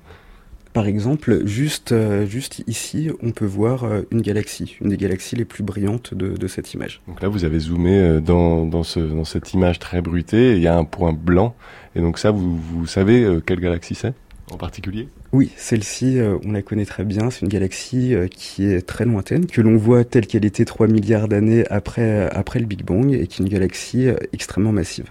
Par 0.74 0.86
exemple, 0.86 1.44
juste, 1.48 1.92
euh, 1.92 2.28
juste 2.28 2.64
ici, 2.68 3.10
on 3.24 3.32
peut 3.32 3.48
voir 3.48 3.84
euh, 3.84 4.02
une 4.12 4.22
galaxie, 4.22 4.78
une 4.80 4.90
des 4.90 4.98
galaxies 4.98 5.36
les 5.36 5.44
plus 5.44 5.64
brillantes 5.64 6.14
de, 6.14 6.38
de 6.38 6.48
cette 6.48 6.72
image. 6.76 7.02
Donc 7.08 7.20
là, 7.24 7.30
vous 7.30 7.46
avez 7.46 7.58
zoomé 7.58 8.22
dans, 8.22 8.64
dans, 8.68 8.84
ce, 8.84 9.00
dans 9.00 9.26
cette 9.26 9.54
image 9.54 9.80
très 9.80 10.04
bruitée, 10.04 10.56
il 10.56 10.62
y 10.62 10.68
a 10.68 10.78
un 10.78 10.86
point 10.86 11.14
blanc, 11.14 11.56
et 11.96 12.00
donc 12.00 12.20
ça, 12.20 12.30
vous, 12.30 12.56
vous 12.56 12.86
savez 12.86 13.40
quelle 13.44 13.60
galaxie 13.60 13.96
c'est? 13.96 14.14
En 14.52 14.58
particulier 14.58 15.08
Oui, 15.32 15.52
celle-ci, 15.58 16.20
euh, 16.20 16.38
on 16.46 16.52
la 16.52 16.62
connaît 16.62 16.86
très 16.86 17.04
bien. 17.04 17.30
C'est 17.30 17.42
une 17.42 17.48
galaxie 17.48 18.14
euh, 18.14 18.28
qui 18.28 18.66
est 18.66 18.82
très 18.82 19.06
lointaine, 19.06 19.46
que 19.46 19.62
l'on 19.62 19.78
voit 19.78 20.04
telle 20.04 20.28
qu'elle 20.28 20.46
était 20.46 20.66
3 20.66 20.88
milliards 20.88 21.28
d'années 21.28 21.66
après, 21.70 22.02
euh, 22.02 22.30
après 22.32 22.60
le 22.60 22.66
Big 22.66 22.84
Bang, 22.84 23.12
et 23.12 23.28
qui 23.28 23.42
est 23.42 23.46
une 23.46 23.52
galaxie 23.52 24.08
extrêmement 24.32 24.72
massive. 24.72 25.06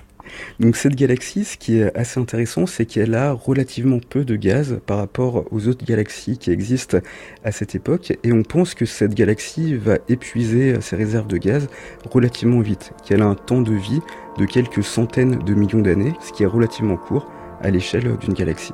Donc 0.60 0.76
cette 0.76 0.94
galaxie, 0.94 1.44
ce 1.44 1.58
qui 1.58 1.78
est 1.78 1.94
assez 1.96 2.18
intéressant, 2.18 2.64
c'est 2.66 2.86
qu'elle 2.86 3.14
a 3.14 3.32
relativement 3.32 3.98
peu 3.98 4.24
de 4.24 4.36
gaz 4.36 4.80
par 4.86 4.96
rapport 4.96 5.44
aux 5.50 5.68
autres 5.68 5.84
galaxies 5.84 6.38
qui 6.38 6.50
existent 6.50 6.98
à 7.44 7.52
cette 7.52 7.74
époque, 7.74 8.16
et 8.22 8.32
on 8.32 8.42
pense 8.42 8.74
que 8.74 8.86
cette 8.86 9.14
galaxie 9.14 9.74
va 9.74 9.98
épuiser 10.08 10.80
ses 10.80 10.96
réserves 10.96 11.26
de 11.26 11.36
gaz 11.36 11.68
relativement 12.10 12.60
vite, 12.60 12.92
qu'elle 13.04 13.20
a 13.20 13.26
un 13.26 13.34
temps 13.34 13.60
de 13.60 13.74
vie 13.74 14.00
de 14.38 14.46
quelques 14.46 14.84
centaines 14.84 15.38
de 15.40 15.54
millions 15.54 15.82
d'années, 15.82 16.14
ce 16.22 16.32
qui 16.32 16.44
est 16.44 16.46
relativement 16.46 16.96
court 16.96 17.30
à 17.60 17.68
l'échelle 17.70 18.16
d'une 18.18 18.32
galaxie. 18.32 18.72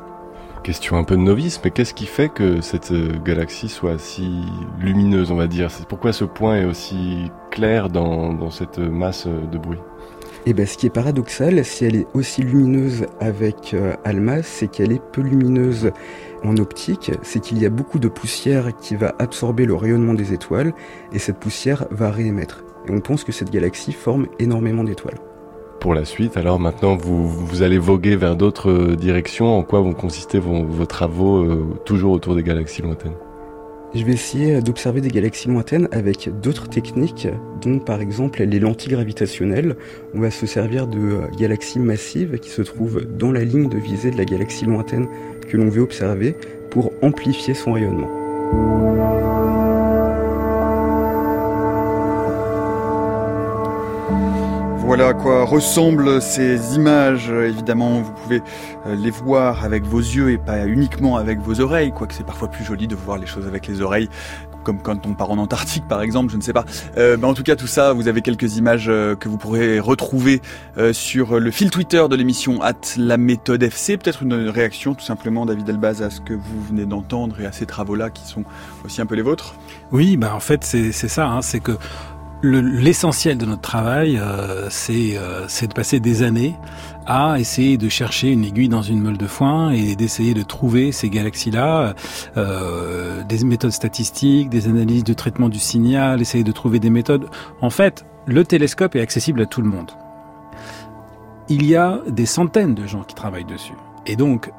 Question 0.63 0.97
un 0.97 1.05
peu 1.05 1.17
de 1.17 1.23
novice, 1.23 1.61
mais 1.65 1.71
qu'est-ce 1.71 1.95
qui 1.95 2.07
fait 2.07 2.29
que 2.29 2.61
cette 2.61 2.91
euh, 2.91 3.13
galaxie 3.25 3.69
soit 3.69 3.99
si 3.99 4.43
lumineuse, 4.81 5.31
on 5.31 5.37
va 5.37 5.47
dire? 5.47 5.69
Pourquoi 5.89 6.13
ce 6.13 6.25
point 6.25 6.57
est 6.57 6.65
aussi 6.65 7.31
clair 7.51 7.89
dans, 7.89 8.51
cette 8.51 8.79
masse 8.79 9.27
de 9.27 9.59
bruit? 9.59 9.79
Eh 10.47 10.53
ben, 10.53 10.67
ce 10.67 10.77
qui 10.77 10.87
est 10.87 10.91
paradoxal, 10.91 11.65
si 11.65 11.85
elle 11.85 11.97
est 11.97 12.07
aussi 12.15 12.43
lumineuse 12.43 13.07
avec 13.21 13.73
euh, 13.75 13.95
Alma, 14.05 14.43
c'est 14.43 14.69
qu'elle 14.69 14.93
est 14.93 15.03
peu 15.13 15.21
lumineuse 15.21 15.93
en 16.45 16.57
optique, 16.57 17.13
c'est 17.23 17.41
qu'il 17.41 17.59
y 17.59 17.67
a 17.67 17.71
beaucoup 17.71 17.99
de 17.99 18.09
poussière 18.09 18.77
qui 18.77 18.95
va 18.95 19.15
absorber 19.19 19.65
le 19.65 19.75
rayonnement 19.75 20.15
des 20.15 20.33
étoiles, 20.33 20.73
et 21.13 21.19
cette 21.19 21.39
poussière 21.39 21.87
va 21.91 22.11
réémettre. 22.11 22.65
Et 22.87 22.91
on 22.91 23.01
pense 23.01 23.25
que 23.25 23.33
cette 23.33 23.51
galaxie 23.51 23.93
forme 23.93 24.27
énormément 24.39 24.85
d'étoiles 24.85 25.19
pour 25.81 25.95
la 25.95 26.05
suite. 26.05 26.37
Alors 26.37 26.59
maintenant, 26.59 26.97
vous, 26.97 27.63
allez 27.63 27.79
voguer 27.79 28.17
vers 28.17 28.37
d'autres 28.37 28.71
euh, 28.71 28.97
directions. 28.97 29.57
En 29.57 29.63
quoi 29.63 29.81
vont 29.81 29.95
consister 29.95 30.39
vos, 30.39 30.65
vos 30.65 30.87
travaux 30.87 31.39
euh, 31.39 31.67
toujours 31.85 32.13
autour 32.13 32.35
des 32.35 32.43
galaxies 32.43 32.83
lointaines? 32.83 33.15
Je 33.95 34.05
vais 34.05 34.13
essayer 34.13 34.61
d'observer 34.61 35.01
des 35.01 35.09
galaxies 35.09 35.49
lointaines 35.49 35.89
avec 35.93 36.29
d'autres 36.43 36.69
techniques, 36.69 37.27
dont 37.63 37.79
par 37.79 38.03
exemple 38.03 38.43
les 38.43 38.61
lentilles 38.61 38.93
gravitationnelles. 38.93 39.77
On 40.15 40.21
va 40.21 40.31
se 40.31 40.47
servir 40.47 40.87
de 40.87 40.99
euh, 40.99 41.21
galaxies 41.39 41.79
massives 41.79 42.39
qui 42.39 42.51
se 42.51 42.63
trouvent 42.63 43.07
dans 43.07 43.33
la 43.33 43.45
ligne 43.45 43.69
de 43.69 43.79
visée 43.79 44.11
de 44.11 44.19
la 44.19 44.27
galaxie 44.27 44.67
lointaine 44.67 45.09
que 45.49 45.57
l'on 45.57 45.71
veut 45.71 45.83
observer 45.83 46.37
pour 46.71 46.93
amplifier 47.01 47.55
son 47.55 47.73
rayonnement. 47.73 49.38
Ressemblent 55.49 56.21
ces 56.21 56.77
images. 56.77 57.31
Évidemment, 57.31 58.03
vous 58.03 58.13
pouvez 58.13 58.43
euh, 58.87 58.95
les 58.95 59.11
voir 59.11 59.65
avec 59.65 59.83
vos 59.85 59.99
yeux 59.99 60.31
et 60.31 60.39
pas 60.39 60.67
uniquement 60.67 61.17
avec 61.17 61.41
vos 61.41 61.61
oreilles, 61.61 61.91
quoique 61.91 62.13
c'est 62.13 62.27
parfois 62.27 62.49
plus 62.49 62.65
joli 62.65 62.87
de 62.87 62.95
voir 62.95 63.17
les 63.17 63.27
choses 63.27 63.47
avec 63.47 63.67
les 63.67 63.81
oreilles, 63.81 64.11
comme 64.63 64.83
quand 64.83 65.07
on 65.07 65.15
part 65.15 65.31
en 65.31 65.39
Antarctique 65.39 65.89
par 65.89 66.03
exemple, 66.03 66.31
je 66.31 66.37
ne 66.37 66.43
sais 66.43 66.53
pas. 66.53 66.67
Euh, 66.99 67.17
mais 67.19 67.27
en 67.27 67.33
tout 67.33 67.43
cas, 67.43 67.57
tout 67.57 67.67
ça, 67.67 67.95
vous 67.95 68.09
avez 68.09 68.21
quelques 68.21 68.59
images 68.59 68.89
euh, 68.89 69.17
que 69.17 69.29
vous 69.29 69.39
pourrez 69.39 69.81
retrouver 69.81 70.43
sur 70.93 71.41
le 71.41 71.51
fil 71.51 71.71
Twitter 71.71 72.05
de 72.09 72.15
l'émission 72.15 72.63
at 72.63 72.75
la 72.97 73.17
méthode 73.17 73.63
FC. 73.63 73.97
Peut-être 73.97 74.23
une 74.23 74.49
réaction 74.49 74.95
tout 74.95 75.05
simplement, 75.05 75.45
David 75.45 75.69
Elbaz, 75.69 76.03
à 76.03 76.11
ce 76.11 76.21
que 76.21 76.35
vous 76.35 76.63
venez 76.69 76.85
d'entendre 76.85 77.41
et 77.41 77.47
à 77.47 77.53
ces 77.53 77.67
travaux-là 77.67 78.11
qui 78.11 78.25
sont 78.27 78.45
aussi 78.85 79.01
un 79.01 79.07
peu 79.07 79.15
les 79.15 79.23
vôtres? 79.23 79.55
Oui, 79.91 80.17
bah 80.17 80.35
en 80.35 80.41
fait 80.41 80.63
c'est 80.63 80.93
ça, 80.93 81.27
hein, 81.27 81.43
c'est 81.43 81.61
que 81.61 81.73
L'essentiel 82.41 83.37
de 83.37 83.47
notre 83.47 83.63
travail, 83.63 84.17
euh, 84.17 84.69
euh, 84.91 85.45
c'est 85.49 85.67
de 85.67 85.75
passer 85.75 85.99
des 85.99 86.23
années 86.23 86.55
à 87.05 87.41
essayer 87.41 87.77
de 87.77 87.89
chercher 87.89 88.31
une 88.31 88.45
aiguille 88.45 88.69
dans 88.69 88.83
une 88.83 89.01
meule 89.01 89.17
de 89.17 89.27
foin 89.27 89.71
et 89.71 89.97
d'essayer 89.97 90.35
de 90.35 90.43
trouver 90.43 90.93
ces 90.93 91.11
galaxies-là, 91.11 91.95
euh, 92.37 93.25
des 93.25 93.45
méthodes 93.45 93.73
statistiques, 93.73 94.51
des 94.51 94.69
analyses 94.69 95.03
de 95.03 95.15
traitement 95.15 95.49
du 95.49 95.59
signal, 95.59 96.21
essayer 96.21 96.45
de 96.45 96.53
trouver 96.53 96.79
des 96.79 96.91
méthodes. 96.91 97.27
En 97.61 97.71
fait, 97.71 98.05
le 98.27 98.45
télescope 98.45 98.95
est 98.95 99.01
accessible 99.01 99.43
à 99.43 99.47
tout 99.47 99.63
le 99.63 99.69
monde. 99.69 99.91
Il 101.49 101.67
y 101.67 101.75
a 101.75 102.01
des 102.07 102.27
centaines 102.27 102.75
de 102.75 102.87
gens 102.87 103.03
qui 103.03 103.17
travaillent 103.17 103.47
dessus. 103.47 103.75
Et 104.07 104.15
donc, 104.15 104.53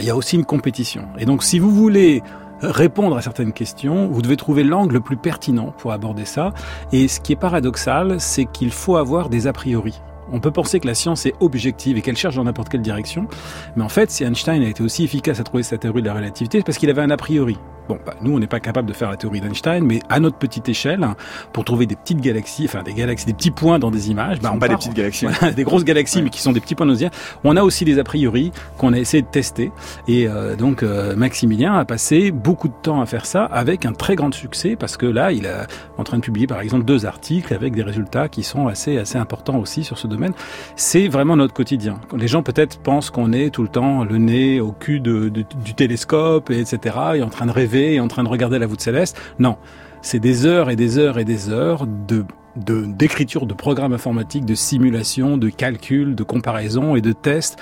il 0.00 0.04
y 0.04 0.10
a 0.10 0.16
aussi 0.16 0.36
une 0.36 0.44
compétition. 0.44 1.06
Et 1.18 1.26
donc, 1.26 1.44
si 1.44 1.58
vous 1.58 1.70
voulez 1.70 2.22
répondre 2.62 3.16
à 3.16 3.22
certaines 3.22 3.52
questions, 3.52 4.08
vous 4.08 4.22
devez 4.22 4.36
trouver 4.36 4.64
l'angle 4.64 4.94
le 4.94 5.00
plus 5.00 5.16
pertinent 5.16 5.72
pour 5.78 5.92
aborder 5.92 6.24
ça. 6.24 6.52
Et 6.92 7.08
ce 7.08 7.20
qui 7.20 7.32
est 7.32 7.36
paradoxal, 7.36 8.20
c'est 8.20 8.44
qu'il 8.44 8.70
faut 8.70 8.96
avoir 8.96 9.28
des 9.28 9.46
a 9.46 9.52
priori. 9.52 10.00
On 10.32 10.40
peut 10.40 10.52
penser 10.52 10.78
que 10.78 10.86
la 10.86 10.94
science 10.94 11.26
est 11.26 11.34
objective 11.40 11.98
et 11.98 12.02
qu'elle 12.02 12.16
cherche 12.16 12.36
dans 12.36 12.44
n'importe 12.44 12.68
quelle 12.68 12.82
direction, 12.82 13.26
mais 13.74 13.82
en 13.82 13.88
fait, 13.88 14.10
si 14.10 14.22
Einstein 14.22 14.62
a 14.62 14.68
été 14.68 14.82
aussi 14.82 15.02
efficace 15.02 15.40
à 15.40 15.44
trouver 15.44 15.64
sa 15.64 15.76
théorie 15.76 16.02
de 16.02 16.06
la 16.06 16.14
relativité, 16.14 16.58
c'est 16.58 16.64
parce 16.64 16.78
qu'il 16.78 16.90
avait 16.90 17.02
un 17.02 17.10
a 17.10 17.16
priori. 17.16 17.58
Bon, 17.90 17.98
bah, 18.06 18.14
nous, 18.22 18.32
on 18.32 18.38
n'est 18.38 18.46
pas 18.46 18.60
capable 18.60 18.86
de 18.86 18.92
faire 18.92 19.10
la 19.10 19.16
théorie 19.16 19.40
d'Einstein, 19.40 19.84
mais 19.84 19.98
à 20.08 20.20
notre 20.20 20.36
petite 20.36 20.68
échelle, 20.68 21.04
pour 21.52 21.64
trouver 21.64 21.86
des 21.86 21.96
petites 21.96 22.20
galaxies, 22.20 22.66
enfin 22.66 22.84
des 22.84 22.94
galaxies, 22.94 23.26
des 23.26 23.32
petits 23.32 23.50
points 23.50 23.80
dans 23.80 23.90
des 23.90 24.12
images, 24.12 24.38
bah, 24.38 24.52
on 24.54 24.60
pas 24.60 24.68
des 24.68 24.76
petites 24.76 24.94
galaxies, 24.94 25.26
des 25.56 25.64
grosses 25.64 25.82
galaxies, 25.82 26.22
mais 26.22 26.30
qui 26.30 26.40
sont 26.40 26.52
des 26.52 26.60
petits 26.60 26.76
points 26.76 26.86
nos 26.86 26.94
On 27.42 27.56
a 27.56 27.64
aussi 27.64 27.84
des 27.84 27.98
a 27.98 28.04
priori 28.04 28.52
qu'on 28.78 28.92
a 28.92 28.96
essayé 28.96 29.24
de 29.24 29.26
tester, 29.26 29.72
et 30.06 30.28
euh, 30.28 30.54
donc 30.54 30.84
euh, 30.84 31.16
Maximilien 31.16 31.74
a 31.74 31.84
passé 31.84 32.30
beaucoup 32.30 32.68
de 32.68 32.74
temps 32.80 33.00
à 33.00 33.06
faire 33.06 33.26
ça 33.26 33.44
avec 33.46 33.84
un 33.84 33.92
très 33.92 34.14
grand 34.14 34.32
succès, 34.32 34.76
parce 34.76 34.96
que 34.96 35.06
là, 35.06 35.32
il 35.32 35.46
est 35.46 35.66
en 35.98 36.04
train 36.04 36.18
de 36.18 36.22
publier 36.22 36.46
par 36.46 36.60
exemple 36.60 36.84
deux 36.84 37.06
articles 37.06 37.52
avec 37.52 37.74
des 37.74 37.82
résultats 37.82 38.28
qui 38.28 38.44
sont 38.44 38.68
assez 38.68 38.98
assez 38.98 39.18
importants 39.18 39.58
aussi 39.58 39.82
sur 39.82 39.98
ce 39.98 40.06
domaine. 40.06 40.32
C'est 40.76 41.08
vraiment 41.08 41.34
notre 41.34 41.54
quotidien. 41.54 41.98
Les 42.16 42.28
gens 42.28 42.44
peut-être 42.44 42.78
pensent 42.78 43.10
qu'on 43.10 43.32
est 43.32 43.50
tout 43.50 43.62
le 43.62 43.68
temps 43.68 44.04
le 44.04 44.18
nez 44.18 44.60
au 44.60 44.70
cul 44.70 45.00
de, 45.00 45.28
du 45.28 45.74
télescope, 45.74 46.50
et 46.50 46.60
etc., 46.60 46.94
et 47.16 47.22
en 47.24 47.30
train 47.30 47.46
de 47.46 47.50
rêver 47.50 47.79
et 47.80 48.00
en 48.00 48.08
train 48.08 48.24
de 48.24 48.28
regarder 48.28 48.58
la 48.58 48.66
voûte 48.66 48.80
céleste. 48.80 49.20
Non, 49.38 49.56
c'est 50.02 50.18
des 50.18 50.46
heures 50.46 50.70
et 50.70 50.76
des 50.76 50.98
heures 50.98 51.18
et 51.18 51.24
des 51.24 51.50
heures 51.50 51.86
de 51.86 52.24
d'écriture 52.56 53.46
de, 53.46 53.54
programmes 53.54 53.92
informatiques, 53.92 54.44
de 54.44 54.56
simulation, 54.56 55.38
de 55.38 55.50
calcul, 55.50 56.16
de 56.16 56.24
comparaison 56.24 56.96
et 56.96 57.00
de 57.00 57.12
tests. 57.12 57.56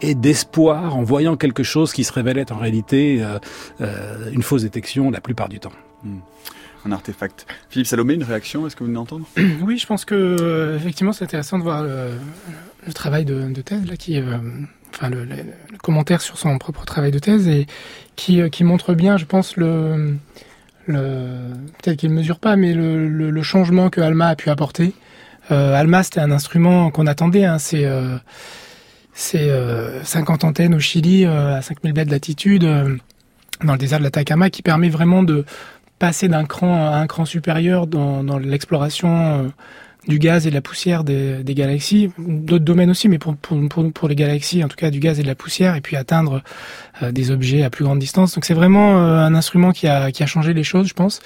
et 0.00 0.16
d'espoir 0.16 0.96
en 0.96 1.04
voyant 1.04 1.36
quelque 1.36 1.62
chose 1.62 1.92
qui 1.92 2.02
se 2.02 2.12
révélait 2.12 2.50
en 2.50 2.56
réalité 2.56 3.24
une 4.32 4.42
fausse 4.42 4.62
détection 4.62 5.12
la 5.12 5.20
plupart 5.20 5.48
du 5.48 5.60
temps. 5.60 5.70
Hmm 6.02 6.18
un 6.84 6.92
artefact. 6.92 7.46
Philippe 7.70 7.86
Salomé, 7.86 8.14
une 8.14 8.24
réaction 8.24 8.66
Est-ce 8.66 8.76
que 8.76 8.80
vous 8.80 8.86
venez 8.86 8.96
d'entendre? 8.96 9.26
Oui, 9.62 9.78
je 9.78 9.86
pense 9.86 10.04
que 10.04 10.14
euh, 10.14 10.76
effectivement 10.76 11.12
c'est 11.12 11.24
intéressant 11.24 11.58
de 11.58 11.62
voir 11.62 11.82
le, 11.82 12.12
travail 12.94 13.24
de, 13.24 13.52
thèse 13.60 13.86
là, 13.86 13.96
qui, 13.96 14.18
euh, 14.18 14.38
enfin 14.94 15.10
le, 15.10 15.26
commentaire 15.82 16.20
sur 16.20 16.38
son 16.38 16.56
propre 16.58 16.84
travail 16.84 17.10
de 17.10 17.18
thèse 17.18 17.48
et 17.48 17.66
qui, 18.16 18.40
euh, 18.40 18.48
montre 18.60 18.94
bien, 18.94 19.16
je 19.16 19.24
pense 19.24 19.54
peut-être 19.54 20.18
qu'il 21.96 22.10
ne 22.10 22.14
mesure 22.14 22.38
pas, 22.38 22.56
mais 22.56 22.74
le, 22.74 23.42
changement 23.42 23.90
que 23.90 24.00
Alma 24.00 24.28
a 24.28 24.36
pu 24.36 24.50
apporter. 24.50 24.92
Alma, 25.50 26.02
c'était 26.02 26.20
un 26.20 26.30
instrument 26.30 26.90
qu'on 26.90 27.06
attendait. 27.06 27.44
Hein, 27.44 27.58
c'est 27.58 27.86
c'est 29.12 29.50
50 30.04 30.44
antennes 30.44 30.74
au 30.74 30.78
Chili 30.78 31.26
à 31.26 31.60
5000 31.60 31.92
mètres 31.92 32.10
d'altitude 32.10 32.64
dans 33.64 33.72
le 33.72 33.78
désert 33.78 33.98
de 33.98 34.04
l'Atacama 34.04 34.50
qui 34.50 34.62
permet 34.62 34.88
vraiment 34.88 35.22
de 35.22 35.44
passer 35.98 36.28
d'un 36.28 36.44
cran 36.44 36.88
à 36.88 36.96
un 36.96 37.06
cran 37.06 37.24
supérieur 37.24 37.86
dans, 37.86 38.38
l'exploration 38.38 39.44
euh, 39.44 39.48
du 40.08 40.18
gaz 40.18 40.46
et 40.46 40.50
de 40.50 40.54
la 40.54 40.60
poussière 40.60 41.04
des, 41.04 41.44
des 41.44 41.54
galaxies, 41.54 42.10
d'autres 42.18 42.64
domaines 42.64 42.90
aussi, 42.90 43.08
mais 43.08 43.18
pour, 43.18 43.36
pour, 43.36 43.92
pour, 43.92 44.08
les 44.08 44.16
galaxies, 44.16 44.64
en 44.64 44.68
tout 44.68 44.76
cas 44.76 44.90
du 44.90 44.98
gaz 44.98 45.20
et 45.20 45.22
de 45.22 45.28
la 45.28 45.34
poussière, 45.34 45.76
et 45.76 45.80
puis 45.80 45.96
atteindre 45.96 46.42
euh, 47.02 47.12
des 47.12 47.30
objets 47.30 47.62
à 47.62 47.70
plus 47.70 47.84
grande 47.84 47.98
distance. 47.98 48.34
Donc 48.34 48.44
c'est 48.44 48.54
vraiment 48.54 48.98
euh, 48.98 49.18
un 49.18 49.34
instrument 49.34 49.72
qui 49.72 49.86
a, 49.86 50.10
qui 50.10 50.22
a 50.22 50.26
changé 50.26 50.54
les 50.54 50.64
choses, 50.64 50.88
je 50.88 50.94
pense. 50.94 51.20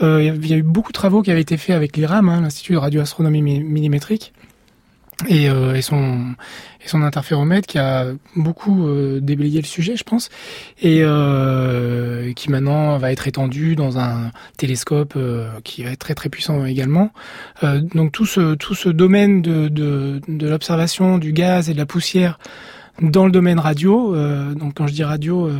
il 0.00 0.46
y 0.46 0.52
a 0.52 0.56
eu 0.56 0.62
beaucoup 0.62 0.92
de 0.92 0.96
travaux 0.96 1.22
qui 1.22 1.30
avaient 1.30 1.40
été 1.40 1.56
faits 1.56 1.76
avec 1.76 1.96
l'IRAM, 1.96 2.28
hein, 2.28 2.40
l'Institut 2.40 2.72
de 2.72 2.78
radioastronomie 2.78 3.42
millimétrique, 3.42 4.32
et, 5.28 5.48
euh, 5.48 5.74
et, 5.74 5.82
son 5.82 6.34
et 6.84 6.88
son 6.88 7.02
interféromètre 7.02 7.66
qui 7.66 7.78
a 7.78 8.06
beaucoup 8.34 8.86
euh, 8.86 9.20
déblayé 9.20 9.60
le 9.60 9.66
sujet, 9.66 9.96
je 9.96 10.04
pense, 10.04 10.28
et 10.82 11.00
euh, 11.02 12.32
qui 12.34 12.50
maintenant 12.50 12.98
va 12.98 13.12
être 13.12 13.26
étendu 13.26 13.76
dans 13.76 13.98
un 13.98 14.30
télescope 14.58 15.14
euh, 15.16 15.48
qui 15.64 15.84
va 15.84 15.90
être 15.90 15.98
très 15.98 16.14
très 16.14 16.28
puissant 16.28 16.64
également. 16.66 17.10
Euh, 17.64 17.80
donc 17.94 18.12
tout 18.12 18.26
ce 18.26 18.54
tout 18.54 18.74
ce 18.74 18.88
domaine 18.88 19.40
de 19.40 19.68
de, 19.68 20.20
de 20.28 20.48
l'observation 20.48 21.18
du 21.18 21.32
gaz 21.32 21.70
et 21.70 21.72
de 21.72 21.78
la 21.78 21.86
poussière 21.86 22.38
dans 23.00 23.26
le 23.26 23.32
domaine 23.32 23.58
radio. 23.58 24.16
donc 24.54 24.74
quand 24.74 24.86
je 24.86 24.94
dis 24.94 25.04
radio 25.04 25.50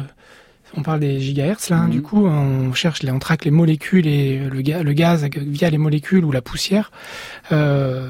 on 0.76 0.82
parle 0.82 1.00
des 1.00 1.20
gigahertz 1.20 1.70
là, 1.70 1.78
hein, 1.78 1.88
du 1.88 1.98
mhm. 1.98 2.02
coup, 2.02 2.26
on 2.26 2.72
cherche, 2.72 3.00
on 3.06 3.18
traque 3.18 3.44
les 3.44 3.50
molécules 3.50 4.06
et 4.06 4.38
le, 4.38 4.82
le 4.82 4.92
gaz 4.92 5.26
via 5.34 5.70
les 5.70 5.78
molécules 5.78 6.24
ou 6.24 6.32
la 6.32 6.42
poussière. 6.42 6.90
Euh, 7.52 8.08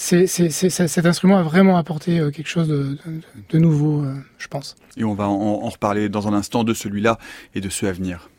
cet 0.00 1.06
instrument 1.06 1.36
a 1.36 1.42
vraiment 1.42 1.76
apporté 1.76 2.18
euh, 2.18 2.30
quelque 2.30 2.48
chose 2.48 2.68
de, 2.68 3.58
nouveau, 3.58 4.02
euh, 4.02 4.14
je 4.38 4.48
pense. 4.48 4.74
Et 4.96 5.04
on 5.04 5.14
va 5.14 5.28
en 5.28 5.68
reparler 5.68 6.08
dans 6.08 6.26
un 6.26 6.32
instant 6.32 6.64
de 6.64 6.72
celui-là 6.72 7.18
et 7.54 7.60
de 7.60 7.68
ceux 7.68 7.86
à 7.86 7.92
venir. 7.92 8.30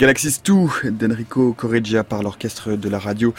Galaxis 0.00 0.40
2 0.42 0.92
d'Enrico 0.92 1.52
Correggia 1.52 2.04
par 2.04 2.22
l'orchestre 2.22 2.70
de 2.72 2.88
la 2.88 2.98
radio 2.98 3.34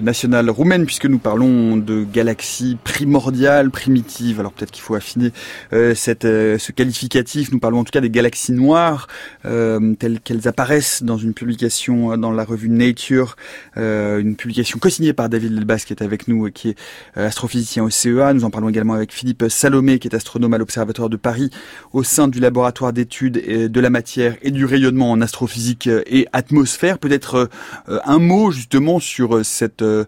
nationale 0.00 0.48
roumaine 0.48 0.86
puisque 0.86 1.04
nous 1.04 1.18
parlons 1.18 1.76
de 1.76 2.04
galaxies 2.10 2.78
primordiales, 2.84 3.70
primitives. 3.70 4.40
Alors 4.40 4.54
peut-être 4.54 4.70
qu'il 4.70 4.82
faut 4.82 4.94
affiner 4.94 5.30
euh, 5.74 5.94
cette, 5.94 6.24
euh, 6.24 6.56
ce 6.56 6.72
qualificatif. 6.72 7.52
Nous 7.52 7.58
parlons 7.58 7.80
en 7.80 7.84
tout 7.84 7.90
cas 7.90 8.00
des 8.00 8.08
galaxies 8.08 8.52
noires 8.52 9.08
euh, 9.44 9.94
telles 9.96 10.20
qu'elles 10.20 10.48
apparaissent 10.48 11.02
dans 11.02 11.18
une 11.18 11.34
publication 11.34 12.16
dans 12.16 12.32
la 12.32 12.44
revue 12.44 12.70
Nature, 12.70 13.36
une 13.76 14.36
publication 14.36 14.78
co-signée 14.78 15.12
par 15.12 15.28
David 15.28 15.52
Lelbas 15.52 15.84
qui 15.86 15.92
est 15.92 16.02
avec 16.02 16.28
nous 16.28 16.46
et 16.46 16.52
qui 16.52 16.70
est 16.70 16.76
astrophysicien 17.14 17.84
au 17.84 17.90
CEA. 17.90 18.32
Nous 18.32 18.44
en 18.44 18.50
parlons 18.50 18.70
également 18.70 18.94
avec 18.94 19.12
Philippe 19.12 19.44
Salomé 19.50 19.98
qui 19.98 20.08
est 20.08 20.16
astronome 20.16 20.54
à 20.54 20.58
l'Observatoire 20.58 21.10
de 21.10 21.16
Paris 21.18 21.50
au 21.92 22.02
sein 22.02 22.26
du 22.26 22.40
laboratoire 22.40 22.94
d'études 22.94 23.70
de 23.70 23.80
la 23.80 23.90
matière 23.90 24.36
et 24.40 24.50
du 24.50 24.64
rayonnement 24.64 25.10
en 25.10 25.20
astrophysique 25.20 25.90
et 26.08 26.26
atmosphère. 26.32 26.98
Peut-être 26.98 27.48
euh, 27.88 27.98
un 28.04 28.18
mot 28.18 28.50
justement 28.50 29.00
sur 29.00 29.36
euh, 29.36 29.42
cet 29.42 29.82
euh, 29.82 30.04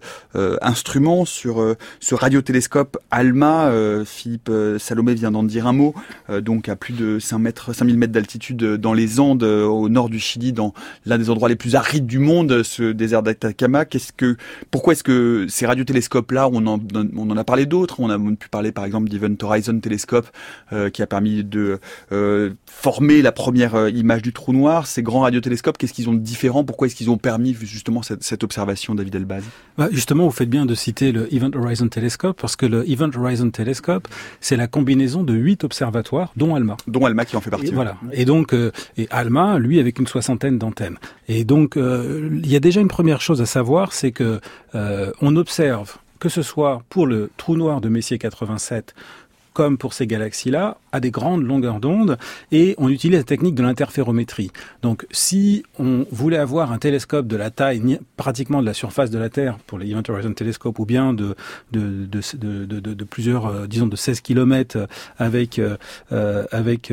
instrument, 0.62 1.24
sur 1.24 1.76
ce 2.00 2.14
radiotélescope 2.14 2.98
ALMA. 3.10 3.72
Philippe 4.04 4.50
Salomé 4.78 5.14
vient 5.14 5.30
d'en 5.30 5.42
dire 5.42 5.66
un 5.66 5.72
mot. 5.72 5.94
donc 6.40 6.68
à 6.68 6.76
plus 6.76 6.94
de 6.94 7.18
5 7.18 7.38
mètres, 7.38 7.72
5000 7.72 7.98
mètres 7.98 8.12
d'altitude 8.12 8.56
dans 8.76 8.92
les 8.92 9.20
Andes, 9.20 9.42
au 9.42 9.88
nord 9.88 10.08
du 10.08 10.18
Chili, 10.18 10.52
dans 10.52 10.74
l'un 11.06 11.18
des 11.18 11.30
endroits 11.30 11.48
les 11.48 11.56
plus 11.56 11.74
arides 11.74 12.06
du 12.06 12.18
monde, 12.18 12.62
ce 12.62 12.92
désert 12.92 13.22
d'Atacama. 13.22 13.84
Qu'est-ce 13.84 14.12
que, 14.12 14.36
pourquoi 14.70 14.92
est-ce 14.92 15.02
que 15.02 15.46
ces 15.48 15.66
radiotélescopes-là, 15.66 16.48
on 16.52 16.66
en, 16.66 16.78
on 17.16 17.30
en 17.30 17.36
a 17.36 17.44
parlé 17.44 17.66
d'autres. 17.66 18.00
On 18.00 18.10
a 18.10 18.18
pu 18.36 18.48
parler 18.48 18.72
par 18.72 18.84
exemple 18.84 19.08
d'Event 19.08 19.34
Horizon 19.42 19.80
Telescope, 19.80 20.28
qui 20.92 21.02
a 21.02 21.06
permis 21.06 21.44
de 21.44 21.80
former 22.66 23.22
la 23.22 23.32
première 23.32 23.88
image 23.88 24.22
du 24.22 24.32
trou 24.32 24.52
noir. 24.52 24.86
Ces 24.86 25.02
grands 25.02 25.20
radiotélescopes, 25.20 25.78
qu'est-ce 25.88 25.94
qu'ils 25.94 26.10
ont 26.10 26.14
de 26.14 26.18
différent 26.18 26.64
Pourquoi 26.64 26.86
est-ce 26.86 26.94
qu'ils 26.94 27.08
ont 27.08 27.16
permis 27.16 27.54
justement 27.54 28.02
cette, 28.02 28.44
observation, 28.44 28.94
David 28.94 29.14
Elbaz? 29.14 29.42
Bah 29.78 29.88
Justement, 29.90 30.24
vous 30.24 30.32
faites 30.32 30.50
bien 30.50 30.66
de 30.66 30.74
citer 30.74 31.12
le 31.12 31.32
Event 31.34 31.50
Horizon 31.54 31.88
Telescope, 31.88 32.38
parce 32.38 32.56
que 32.56 32.66
le 32.66 32.88
Event 32.88 33.10
Horizon 33.16 33.50
Telescope, 33.50 34.06
c'est 34.40 34.56
la 34.56 34.66
combinaison 34.66 35.22
de 35.22 35.32
huit 35.32 35.64
observatoires, 35.64 36.32
dont 36.36 36.54
ALMA. 36.54 36.76
Dont 36.86 37.06
ALMA 37.06 37.24
qui 37.24 37.36
en 37.36 37.40
fait 37.40 37.50
partie. 37.50 37.68
Et 37.68 37.70
voilà. 37.70 37.96
Et 38.12 38.26
donc, 38.26 38.52
euh, 38.52 38.70
et 38.98 39.08
ALMA, 39.10 39.58
lui, 39.58 39.80
avec 39.80 39.98
une 39.98 40.06
soixantaine 40.06 40.58
d'antennes. 40.58 40.98
Et 41.28 41.44
donc, 41.44 41.76
euh, 41.76 42.28
il 42.44 42.50
y 42.50 42.56
a 42.56 42.60
déjà 42.60 42.80
une 42.80 42.88
première 42.88 43.22
chose 43.22 43.40
à 43.40 43.46
savoir, 43.46 43.94
c'est 43.94 44.12
que 44.12 44.40
euh, 44.74 45.12
on 45.22 45.36
observe 45.36 45.96
que 46.18 46.28
ce 46.28 46.42
soit 46.42 46.82
pour 46.90 47.06
le 47.06 47.30
trou 47.36 47.56
noir 47.56 47.80
de 47.80 47.88
Messier 47.88 48.18
87 48.18 48.94
comme 49.58 49.76
pour 49.76 49.92
ces 49.92 50.06
galaxies-là, 50.06 50.76
à 50.92 51.00
des 51.00 51.10
grandes 51.10 51.42
longueurs 51.42 51.80
d'onde 51.80 52.16
et 52.52 52.76
on 52.78 52.88
utilise 52.88 53.18
la 53.18 53.24
technique 53.24 53.56
de 53.56 53.64
l'interférométrie. 53.64 54.52
Donc 54.82 55.04
si 55.10 55.64
on 55.80 56.06
voulait 56.12 56.36
avoir 56.36 56.70
un 56.70 56.78
télescope 56.78 57.26
de 57.26 57.34
la 57.34 57.50
taille 57.50 57.98
pratiquement 58.16 58.60
de 58.60 58.66
la 58.66 58.72
surface 58.72 59.10
de 59.10 59.18
la 59.18 59.30
Terre 59.30 59.58
pour 59.66 59.80
les 59.80 59.90
Event 59.90 60.04
Horizon 60.08 60.32
Telescope 60.32 60.78
ou 60.78 60.86
bien 60.86 61.12
de, 61.12 61.34
de, 61.72 62.06
de, 62.06 62.64
de, 62.66 62.78
de 62.78 63.04
plusieurs, 63.04 63.46
euh, 63.46 63.66
disons 63.66 63.88
de 63.88 63.96
16 63.96 64.20
km 64.20 64.86
avec, 65.18 65.58
euh, 65.58 65.76
euh, 66.12 66.44
avec, 66.52 66.92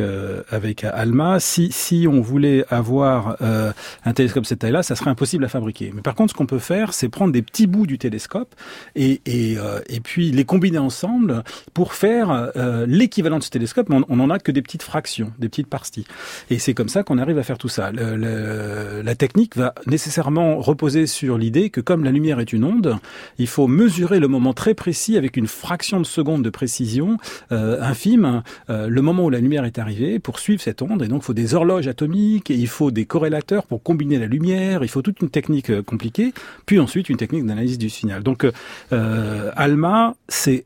avec 0.49 0.83
ALMA, 0.83 1.39
si, 1.39 1.71
si 1.71 2.07
on 2.09 2.21
voulait 2.21 2.65
avoir 2.71 3.37
un 3.41 4.13
télescope 4.13 4.41
de 4.41 4.47
cette 4.47 4.59
taille-là, 4.59 4.81
ça 4.81 4.95
serait 4.95 5.11
impossible 5.11 5.45
à 5.45 5.49
fabriquer. 5.49 5.91
Mais 5.93 6.01
par 6.01 6.15
contre, 6.15 6.31
ce 6.31 6.35
qu'on 6.35 6.47
peut 6.47 6.57
faire, 6.57 6.93
c'est 6.93 7.09
prendre 7.09 7.31
des 7.31 7.43
petits 7.43 7.67
bouts 7.67 7.85
du 7.85 7.99
télescope 7.99 8.55
et, 8.95 9.21
et, 9.27 9.57
et 9.87 9.99
puis 9.99 10.31
les 10.31 10.45
combiner 10.45 10.79
ensemble 10.79 11.43
pour 11.75 11.93
faire 11.93 12.51
l'équivalent 12.87 13.39
de 13.39 13.43
ce 13.43 13.49
télescope, 13.49 13.89
on, 13.89 14.15
n'en 14.15 14.29
a 14.29 14.39
que 14.39 14.51
des 14.51 14.61
petites 14.61 14.83
fractions, 14.83 15.31
des 15.39 15.49
petites 15.49 15.67
parties. 15.67 16.05
Et 16.49 16.59
c'est 16.59 16.73
comme 16.73 16.89
ça 16.89 17.03
qu'on 17.03 17.17
arrive 17.17 17.37
à 17.37 17.43
faire 17.43 17.57
tout 17.57 17.69
ça. 17.69 17.91
la 17.91 19.15
technique 19.15 19.55
va 19.55 19.73
nécessairement 19.87 20.59
reposer 20.59 21.07
sur 21.07 21.37
l'idée 21.37 21.69
que 21.69 21.81
comme 21.81 22.03
la 22.03 22.11
lumière 22.11 22.39
est 22.39 22.53
une 22.53 22.63
onde, 22.63 22.97
il 23.37 23.47
faut 23.47 23.67
mesurer 23.67 24.19
le 24.19 24.27
moment 24.27 24.53
très 24.53 24.73
précis 24.73 25.17
avec 25.17 25.37
une 25.37 25.47
fraction 25.47 25.99
de 25.99 26.05
seconde 26.05 26.43
de 26.43 26.49
précision 26.49 27.17
infime, 27.51 28.43
le 28.69 29.01
moment 29.01 29.25
où 29.25 29.29
la 29.29 29.39
lumière 29.39 29.65
est 29.65 29.79
arrivée 29.79 30.19
pour 30.19 30.39
suivre 30.39 30.61
cette 30.61 30.81
onde. 30.81 31.01
Et 31.01 31.07
donc, 31.07 31.23
il 31.23 31.25
faut 31.25 31.33
des 31.33 31.53
horloges 31.53 31.87
atomiques, 31.87 32.51
et 32.51 32.55
il 32.55 32.67
faut 32.67 32.91
des 32.91 33.05
corrélateurs 33.05 33.65
pour 33.65 33.83
combiner 33.83 34.17
la 34.19 34.27
lumière, 34.27 34.83
il 34.83 34.89
faut 34.89 35.01
toute 35.01 35.21
une 35.21 35.29
technique 35.29 35.81
compliquée, 35.81 36.33
puis 36.65 36.79
ensuite 36.79 37.09
une 37.09 37.17
technique 37.17 37.45
d'analyse 37.45 37.77
du 37.77 37.89
signal. 37.89 38.23
Donc, 38.23 38.45
euh, 38.93 39.51
ALMA, 39.55 40.15
c'est 40.27 40.65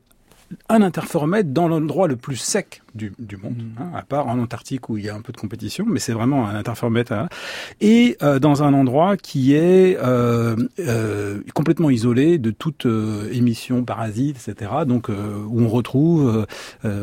un 0.68 0.82
interféromètre 0.82 1.50
dans 1.50 1.68
l'endroit 1.68 2.08
le 2.08 2.16
plus 2.16 2.36
sec 2.36 2.82
du, 2.94 3.12
monde, 3.42 3.56
mm. 3.56 3.82
hein, 3.82 3.90
à 3.94 4.02
part 4.02 4.26
en 4.26 4.38
Antarctique 4.38 4.88
où 4.88 4.96
il 4.96 5.04
y 5.04 5.08
a 5.08 5.14
un 5.14 5.20
peu 5.20 5.32
de 5.32 5.36
compétition, 5.36 5.86
mais 5.88 6.00
c'est 6.00 6.12
vraiment 6.12 6.48
un 6.48 6.54
interféromètre. 6.54 7.12
Hein, 7.12 7.28
et 7.80 8.16
euh, 8.22 8.38
dans 8.38 8.62
un 8.62 8.74
endroit 8.74 9.16
qui 9.16 9.54
est 9.54 9.96
euh, 10.00 10.56
euh, 10.80 11.40
complètement 11.54 11.90
isolé 11.90 12.38
de 12.38 12.50
toute 12.50 12.86
émission 13.32 13.84
parasite, 13.84 14.36
etc. 14.48 14.70
Donc 14.86 15.08
où 15.08 15.60
on 15.60 15.68
retrouve 15.68 16.46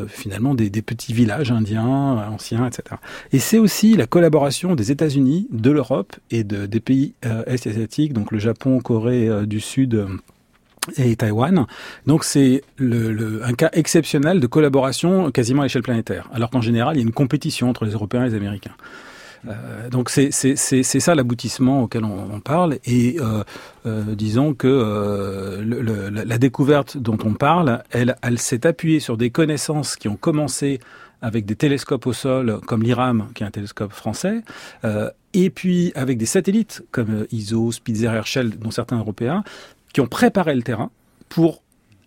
finalement 0.08 0.54
des, 0.54 0.70
des, 0.70 0.82
petits 0.82 1.12
villages 1.12 1.50
indiens 1.50 2.28
anciens, 2.30 2.66
etc. 2.66 2.96
Et 3.32 3.38
c'est 3.38 3.58
aussi 3.58 3.96
la 3.96 4.06
collaboration 4.06 4.74
des 4.74 4.90
États-Unis, 4.90 5.48
de 5.50 5.70
l'Europe 5.70 6.16
et 6.30 6.44
de, 6.44 6.66
des 6.66 6.80
pays 6.80 7.14
est-asiatiques, 7.46 8.12
donc 8.12 8.32
le 8.32 8.38
Japon, 8.38 8.80
Corée 8.80 9.46
du 9.46 9.60
Sud 9.60 10.06
et 10.96 11.16
Taïwan. 11.16 11.66
Donc 12.06 12.24
c'est 12.24 12.62
un 12.80 13.52
cas 13.54 13.70
exceptionnel 13.72 14.40
de 14.40 14.46
collaboration 14.46 15.30
quasiment 15.30 15.62
à 15.62 15.64
l'échelle 15.64 15.82
planétaire, 15.82 16.28
alors 16.32 16.50
qu'en 16.50 16.60
général 16.60 16.96
il 16.96 17.00
y 17.00 17.02
a 17.02 17.06
une 17.06 17.12
compétition 17.12 17.68
entre 17.68 17.84
les 17.84 17.92
Européens 17.92 18.24
et 18.24 18.30
les 18.30 18.34
Américains. 18.34 18.74
Euh, 19.46 19.88
donc 19.90 20.10
c'est 20.10 20.30
ça 20.30 21.14
l'aboutissement 21.14 21.82
auquel 21.82 22.04
on, 22.04 22.40
parle 22.40 22.78
et 22.84 23.16
euh, 23.20 23.42
euh, 23.86 24.02
disons 24.14 24.54
que 24.54 25.60
la, 25.62 26.38
découverte 26.38 26.96
dont 26.96 27.18
on 27.24 27.34
parle, 27.34 27.82
elle, 27.90 28.38
s'est 28.38 28.66
appuyée 28.66 29.00
sur 29.00 29.16
des 29.16 29.30
connaissances 29.30 29.96
qui 29.96 30.08
ont 30.08 30.16
commencé 30.16 30.80
avec 31.20 31.46
des 31.46 31.56
télescopes 31.56 32.06
au 32.06 32.12
sol 32.12 32.60
comme 32.66 32.82
l'IRAM, 32.82 33.28
qui 33.34 33.42
est 33.42 33.46
un 33.46 33.50
télescope 33.50 33.92
français, 33.92 34.42
et 35.34 35.50
puis 35.50 35.92
avec 35.96 36.16
des 36.16 36.26
satellites 36.26 36.84
comme 36.92 37.26
ISO, 37.32 37.72
Spitzer, 37.72 38.06
Herschel, 38.06 38.50
dont 38.50 38.70
certains 38.70 38.98
européens, 38.98 39.42
ont 40.00 40.06
préparé 40.06 40.54
le 40.54 40.62
terrain 40.62 40.90
pour 41.28 41.62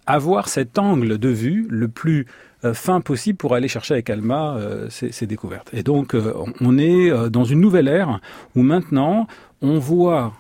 avoir 0.08 0.50
cet 0.50 0.78
angle 0.78 1.18
de 1.18 1.30
vue 1.30 1.68
le 1.70 1.88
plus 1.88 2.26
euh, 2.64 2.74
fin 2.74 3.02
possible 3.02 3.38
pour 3.38 3.56
aller 3.56 3.68
chercher 3.68 3.96
avec 3.96 4.10
Alma 4.10 4.56
euh, 4.56 4.88
ces, 4.90 5.26
découvertes. 5.26 5.70
Et 5.74 5.84
donc, 5.84 6.14
euh, 6.14 6.34
on 6.60 6.78
est 6.78 7.12
dans 7.30 7.44
une 7.44 7.60
nouvelle 7.60 7.88
ère 7.88 8.20
où 8.56 8.62
maintenant, 8.62 9.28
on 9.62 9.80
voit 9.80 10.34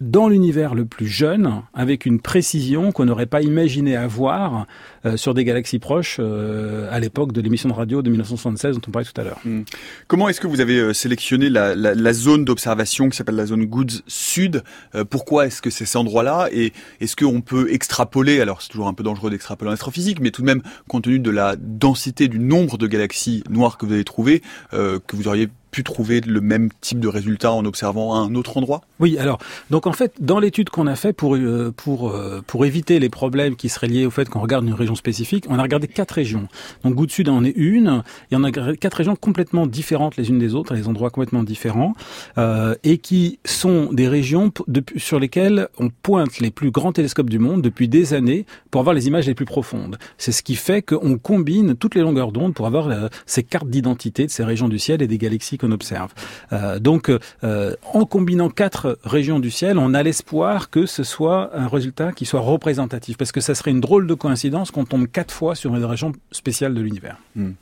dans 0.00 0.28
l'univers 0.28 0.74
le 0.74 0.84
plus 0.84 1.06
jeune, 1.06 1.62
avec 1.72 2.04
une 2.04 2.20
précision 2.20 2.92
qu'on 2.92 3.06
n'aurait 3.06 3.26
pas 3.26 3.40
imaginé 3.40 3.96
avoir 3.96 4.66
euh, 5.06 5.16
sur 5.16 5.32
des 5.32 5.44
galaxies 5.44 5.78
proches 5.78 6.18
euh, 6.20 6.88
à 6.90 7.00
l'époque 7.00 7.32
de 7.32 7.40
l'émission 7.40 7.68
de 7.70 7.74
radio 7.74 8.02
de 8.02 8.10
1976 8.10 8.76
dont 8.76 8.82
on 8.88 8.90
parlait 8.90 9.06
tout 9.06 9.18
à 9.20 9.24
l'heure. 9.24 9.40
Hmm. 9.44 9.62
Comment 10.06 10.28
est-ce 10.28 10.40
que 10.40 10.46
vous 10.46 10.60
avez 10.60 10.78
euh, 10.78 10.92
sélectionné 10.92 11.48
la, 11.48 11.74
la, 11.74 11.94
la 11.94 12.12
zone 12.12 12.44
d'observation 12.44 13.08
qui 13.08 13.16
s'appelle 13.16 13.36
la 13.36 13.46
zone 13.46 13.64
Goods 13.64 14.02
Sud 14.06 14.62
Pourquoi 15.08 15.46
est-ce 15.46 15.62
que 15.62 15.70
c'est 15.70 15.86
cet 15.86 15.96
endroit-là 15.96 16.48
Et 16.52 16.72
est-ce 17.00 17.16
qu'on 17.16 17.40
peut 17.40 17.72
extrapoler 17.72 18.40
Alors 18.40 18.60
c'est 18.60 18.68
toujours 18.68 18.88
un 18.88 18.94
peu 18.94 19.02
dangereux 19.02 19.30
d'extrapoler 19.30 19.70
en 19.70 19.74
astrophysique, 19.74 20.20
mais 20.20 20.30
tout 20.30 20.42
de 20.42 20.46
même, 20.46 20.62
compte 20.88 21.04
tenu 21.04 21.18
de 21.18 21.30
la 21.30 21.56
densité 21.56 22.28
du 22.28 22.38
nombre 22.38 22.76
de 22.76 22.86
galaxies 22.86 23.42
noires 23.48 23.78
que 23.78 23.86
vous 23.86 23.92
avez 23.92 24.04
trouvées, 24.04 24.42
que 24.72 25.16
vous 25.16 25.28
auriez 25.28 25.48
trouver 25.82 26.20
le 26.20 26.40
même 26.40 26.70
type 26.80 27.00
de 27.00 27.08
résultat 27.08 27.52
en 27.52 27.64
observant 27.64 28.14
un 28.14 28.34
autre 28.34 28.56
endroit? 28.56 28.82
Oui, 29.00 29.18
alors 29.18 29.38
donc 29.70 29.86
en 29.86 29.92
fait 29.92 30.14
dans 30.20 30.38
l'étude 30.38 30.70
qu'on 30.70 30.86
a 30.86 30.96
fait 30.96 31.12
pour 31.12 31.36
euh, 31.36 31.72
pour 31.76 32.10
euh, 32.10 32.42
pour 32.46 32.64
éviter 32.64 32.98
les 32.98 33.08
problèmes 33.08 33.56
qui 33.56 33.68
seraient 33.68 33.88
liés 33.88 34.06
au 34.06 34.10
fait 34.10 34.28
qu'on 34.28 34.40
regarde 34.40 34.64
une 34.66 34.74
région 34.74 34.94
spécifique, 34.94 35.44
on 35.48 35.58
a 35.58 35.62
regardé 35.62 35.88
quatre 35.88 36.12
régions. 36.12 36.48
Donc 36.84 36.94
Goutte 36.94 37.10
Sud 37.10 37.28
en 37.28 37.44
est 37.44 37.54
une, 37.56 38.02
et 38.30 38.36
on 38.36 38.44
a 38.44 38.50
quatre 38.50 38.94
régions 38.94 39.16
complètement 39.16 39.66
différentes 39.66 40.16
les 40.16 40.28
unes 40.28 40.38
des 40.38 40.54
autres, 40.54 40.74
des 40.74 40.88
endroits 40.88 41.10
complètement 41.10 41.42
différents, 41.42 41.94
euh, 42.38 42.74
et 42.84 42.98
qui 42.98 43.38
sont 43.44 43.92
des 43.92 44.08
régions 44.08 44.52
sur 44.96 45.18
lesquelles 45.18 45.68
on 45.78 45.90
pointe 45.90 46.40
les 46.40 46.50
plus 46.50 46.70
grands 46.70 46.92
télescopes 46.92 47.30
du 47.30 47.38
monde 47.38 47.62
depuis 47.62 47.88
des 47.88 48.14
années 48.14 48.46
pour 48.70 48.80
avoir 48.80 48.94
les 48.94 49.06
images 49.06 49.26
les 49.26 49.34
plus 49.34 49.44
profondes. 49.44 49.98
C'est 50.18 50.32
ce 50.32 50.42
qui 50.42 50.54
fait 50.54 50.82
qu'on 50.82 51.18
combine 51.18 51.74
toutes 51.74 51.94
les 51.94 52.02
longueurs 52.02 52.32
d'onde 52.32 52.54
pour 52.54 52.66
avoir 52.66 53.10
ces 53.26 53.42
cartes 53.42 53.68
d'identité 53.68 54.26
de 54.26 54.30
ces 54.30 54.44
régions 54.44 54.68
du 54.68 54.78
ciel 54.78 55.02
et 55.02 55.06
des 55.06 55.18
galaxies 55.18 55.58
observe. 55.72 56.12
Euh, 56.52 56.78
donc, 56.78 57.10
euh, 57.10 57.74
en 57.92 58.04
combinant 58.04 58.48
quatre 58.48 58.98
régions 59.04 59.40
du 59.40 59.50
ciel, 59.50 59.78
on 59.78 59.94
a 59.94 60.02
l'espoir 60.02 60.70
que 60.70 60.86
ce 60.86 61.02
soit 61.02 61.50
un 61.54 61.68
résultat 61.68 62.12
qui 62.12 62.26
soit 62.26 62.40
représentatif, 62.40 63.16
parce 63.16 63.32
que 63.32 63.40
ça 63.40 63.54
serait 63.54 63.70
une 63.70 63.80
drôle 63.80 64.06
de 64.06 64.14
coïncidence 64.14 64.70
qu'on 64.70 64.84
tombe 64.84 65.06
quatre 65.06 65.32
fois 65.32 65.54
sur 65.54 65.74
une 65.74 65.84
région 65.84 66.12
spéciale 66.32 66.74
de 66.74 66.80
l'univers. 66.80 67.16
Hmm. 67.34 67.52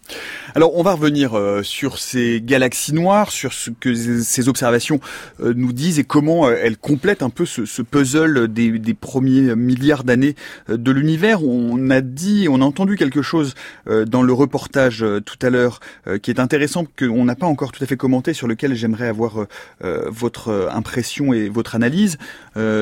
Alors, 0.55 0.76
on 0.76 0.82
va 0.82 0.92
revenir 0.92 1.34
euh, 1.34 1.62
sur 1.62 1.98
ces 1.98 2.40
galaxies 2.40 2.94
noires, 2.94 3.30
sur 3.30 3.52
ce 3.52 3.70
que 3.70 3.94
ces 3.94 4.48
observations 4.48 5.00
nous 5.40 5.72
disent 5.72 5.98
et 5.98 6.05
comment 6.05 6.48
elles 6.50 6.76
complètent 6.76 7.22
un 7.22 7.30
peu 7.30 7.46
ce, 7.46 7.82
puzzle 7.82 8.48
des, 8.48 8.78
des, 8.78 8.94
premiers 8.94 9.55
milliards 9.55 10.05
d'années 10.05 10.34
de 10.68 10.92
l'univers. 10.92 11.44
On 11.44 11.90
a 11.90 12.00
dit, 12.00 12.46
on 12.50 12.61
a 12.61 12.64
entendu 12.64 12.96
quelque 12.96 13.22
chose 13.22 13.55
dans 13.86 14.22
le 14.22 14.32
reportage 14.32 15.05
tout 15.24 15.38
à 15.42 15.50
l'heure 15.50 15.80
qui 16.22 16.30
est 16.30 16.40
intéressant, 16.40 16.84
qu'on 16.98 17.24
n'a 17.24 17.34
pas 17.34 17.46
encore 17.46 17.72
tout 17.72 17.82
à 17.82 17.86
fait 17.86 17.93
commenter 17.97 18.34
sur 18.34 18.47
lequel 18.47 18.74
j'aimerais 18.74 19.09
avoir 19.09 19.42
euh, 19.42 19.49
euh, 19.84 20.05
votre 20.09 20.49
euh, 20.49 20.70
impression 20.70 21.32
et 21.32 21.49
votre 21.49 21.74
analyse. 21.74 22.18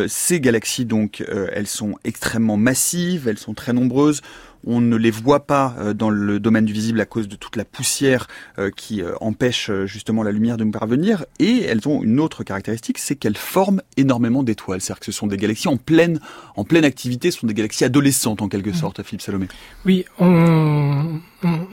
ces 0.08 0.40
galaxies, 0.40 0.84
donc, 0.84 1.24
elles 1.52 1.66
sont 1.66 1.94
extrêmement 2.04 2.56
massives, 2.56 3.28
elles 3.28 3.38
sont 3.38 3.54
très 3.54 3.72
nombreuses. 3.72 4.20
On 4.66 4.80
ne 4.80 4.96
les 4.96 5.10
voit 5.10 5.46
pas 5.46 5.74
euh, 5.78 5.94
dans 5.94 6.10
le 6.10 6.40
domaine 6.40 6.64
du 6.64 6.72
visible 6.72 7.00
à 7.00 7.06
cause 7.06 7.28
de 7.28 7.36
toute 7.36 7.56
la 7.56 7.64
poussière 7.64 8.28
euh, 8.58 8.70
qui 8.74 9.02
euh, 9.02 9.12
empêche 9.20 9.70
justement 9.84 10.22
la 10.22 10.32
lumière 10.32 10.56
de 10.56 10.64
nous 10.64 10.70
parvenir. 10.70 11.24
Et 11.38 11.62
elles 11.62 11.88
ont 11.88 12.02
une 12.02 12.20
autre 12.20 12.44
caractéristique, 12.44 12.98
c'est 12.98 13.16
qu'elles 13.16 13.36
forment 13.36 13.82
énormément 13.96 14.42
d'étoiles. 14.42 14.80
C'est-à-dire 14.80 15.00
que 15.00 15.06
ce 15.06 15.12
sont 15.12 15.26
des 15.26 15.36
galaxies 15.36 15.68
en 15.68 15.76
pleine, 15.76 16.20
en 16.56 16.64
pleine 16.64 16.84
activité, 16.84 17.30
ce 17.30 17.40
sont 17.40 17.46
des 17.46 17.54
galaxies 17.54 17.84
adolescentes 17.84 18.42
en 18.42 18.48
quelque 18.48 18.72
sorte, 18.72 19.02
Philippe 19.02 19.22
Salomé. 19.22 19.48
Oui, 19.84 20.04
on, 20.18 21.20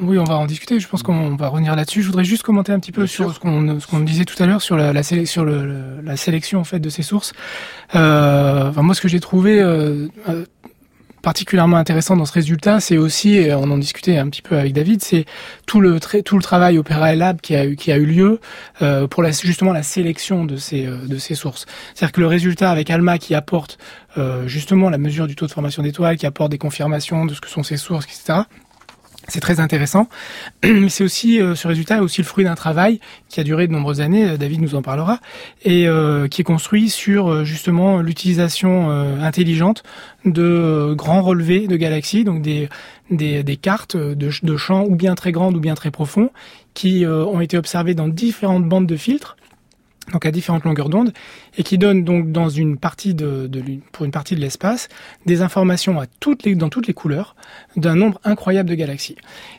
oui, 0.01 0.17
on 0.17 0.23
va 0.23 0.37
en 0.37 0.45
discuter. 0.45 0.79
Je 0.79 0.87
pense 0.87 1.03
qu'on 1.03 1.35
va 1.35 1.47
revenir 1.47 1.75
là-dessus. 1.75 2.01
Je 2.01 2.07
voudrais 2.07 2.23
juste 2.23 2.43
commenter 2.43 2.71
un 2.71 2.79
petit 2.79 2.91
peu 2.91 3.07
sur 3.07 3.33
ce 3.33 3.39
qu'on 3.39 3.79
ce 3.79 3.87
qu'on 3.87 3.99
disait 3.99 4.25
tout 4.25 4.41
à 4.41 4.45
l'heure 4.45 4.61
sur 4.61 4.77
la, 4.77 4.93
la, 4.93 5.03
sur 5.03 5.45
le, 5.45 6.01
la 6.01 6.17
sélection 6.17 6.59
en 6.59 6.63
fait 6.63 6.79
de 6.79 6.89
ces 6.89 7.03
sources. 7.03 7.33
Euh, 7.95 8.69
enfin, 8.69 8.81
moi, 8.81 8.95
ce 8.95 9.01
que 9.01 9.07
j'ai 9.07 9.19
trouvé 9.19 9.59
euh, 9.59 10.07
particulièrement 11.21 11.77
intéressant 11.77 12.15
dans 12.15 12.25
ce 12.25 12.33
résultat, 12.33 12.79
c'est 12.79 12.97
aussi, 12.97 13.35
et 13.35 13.53
on 13.53 13.63
en 13.63 13.77
discutait 13.77 14.17
un 14.17 14.29
petit 14.29 14.41
peu 14.41 14.57
avec 14.57 14.73
David, 14.73 15.03
c'est 15.03 15.25
tout 15.65 15.81
le 15.81 15.99
tout 15.99 16.37
le 16.37 16.43
travail 16.43 16.77
Opera 16.77 17.15
Lab 17.15 17.41
qui 17.41 17.55
a 17.55 17.65
eu 17.65 17.75
qui 17.75 17.91
a 17.91 17.97
eu 17.97 18.05
lieu 18.05 18.39
euh, 18.81 19.07
pour 19.07 19.23
la, 19.23 19.31
justement 19.31 19.73
la 19.73 19.83
sélection 19.83 20.45
de 20.45 20.57
ces 20.57 20.85
euh, 20.85 20.97
de 21.07 21.17
ces 21.17 21.35
sources. 21.35 21.65
C'est-à-dire 21.93 22.13
que 22.13 22.21
le 22.21 22.27
résultat 22.27 22.71
avec 22.71 22.89
Alma 22.89 23.17
qui 23.17 23.35
apporte 23.35 23.77
euh, 24.17 24.47
justement 24.47 24.89
la 24.89 24.97
mesure 24.97 25.27
du 25.27 25.35
taux 25.35 25.47
de 25.47 25.51
formation 25.51 25.83
d'étoiles, 25.83 26.17
qui 26.17 26.25
apporte 26.25 26.51
des 26.51 26.57
confirmations 26.57 27.25
de 27.25 27.33
ce 27.33 27.41
que 27.41 27.49
sont 27.49 27.63
ces 27.63 27.77
sources, 27.77 28.05
etc. 28.05 28.41
C'est 29.29 29.39
très 29.39 29.59
intéressant, 29.59 30.07
mais 30.63 30.89
c'est 30.89 31.03
aussi 31.03 31.41
euh, 31.41 31.55
ce 31.55 31.67
résultat 31.67 31.97
est 31.97 31.99
aussi 31.99 32.21
le 32.21 32.25
fruit 32.25 32.43
d'un 32.43 32.55
travail 32.55 32.99
qui 33.29 33.39
a 33.39 33.43
duré 33.43 33.67
de 33.67 33.71
nombreuses 33.71 34.01
années. 34.01 34.27
Euh, 34.27 34.37
David 34.37 34.61
nous 34.61 34.75
en 34.75 34.81
parlera 34.81 35.19
et 35.63 35.87
euh, 35.87 36.27
qui 36.27 36.41
est 36.41 36.43
construit 36.43 36.89
sur 36.89 37.45
justement 37.45 38.01
l'utilisation 38.01 38.89
intelligente 39.21 39.83
de 40.25 40.93
grands 40.95 41.21
relevés 41.21 41.67
de 41.67 41.75
galaxies, 41.75 42.23
donc 42.23 42.41
des 42.41 42.69
des, 43.11 43.57
cartes 43.57 43.97
de, 43.97 44.29
de 44.43 44.57
champs 44.57 44.83
ou 44.83 44.95
bien 44.95 45.15
très 45.15 45.31
grandes 45.31 45.55
ou 45.55 45.59
bien 45.59 45.73
très 45.75 45.91
profonds 45.91 46.29
qui 46.73 47.05
ont 47.05 47.41
été 47.41 47.57
observées 47.57 47.95
dans 47.95 48.07
différentes 48.07 48.65
bandes 48.65 48.85
de 48.85 48.95
filtres 48.95 49.35
donc 50.11 50.25
à 50.25 50.31
différentes 50.31 50.63
longueurs 50.63 50.89
d'onde, 50.89 51.13
et 51.57 51.63
qui 51.63 51.77
donne 51.77 52.03
donc 52.03 52.31
dans 52.31 52.49
une 52.49 52.77
partie 52.77 53.13
de, 53.13 53.47
de 53.47 53.63
pour 53.91 54.05
une 54.05 54.11
partie 54.11 54.35
de 54.35 54.41
l'espace 54.41 54.89
des 55.25 55.41
informations 55.41 55.99
à 55.99 56.05
toutes 56.19 56.43
les, 56.43 56.55
dans 56.55 56.69
toutes 56.69 56.87
les 56.87 56.93
couleurs 56.93 57.35
d'un 57.75 57.95
nombre 57.95 58.19
incroyable 58.23 58.69
de 58.69 58.75
galaxies. 58.75 59.15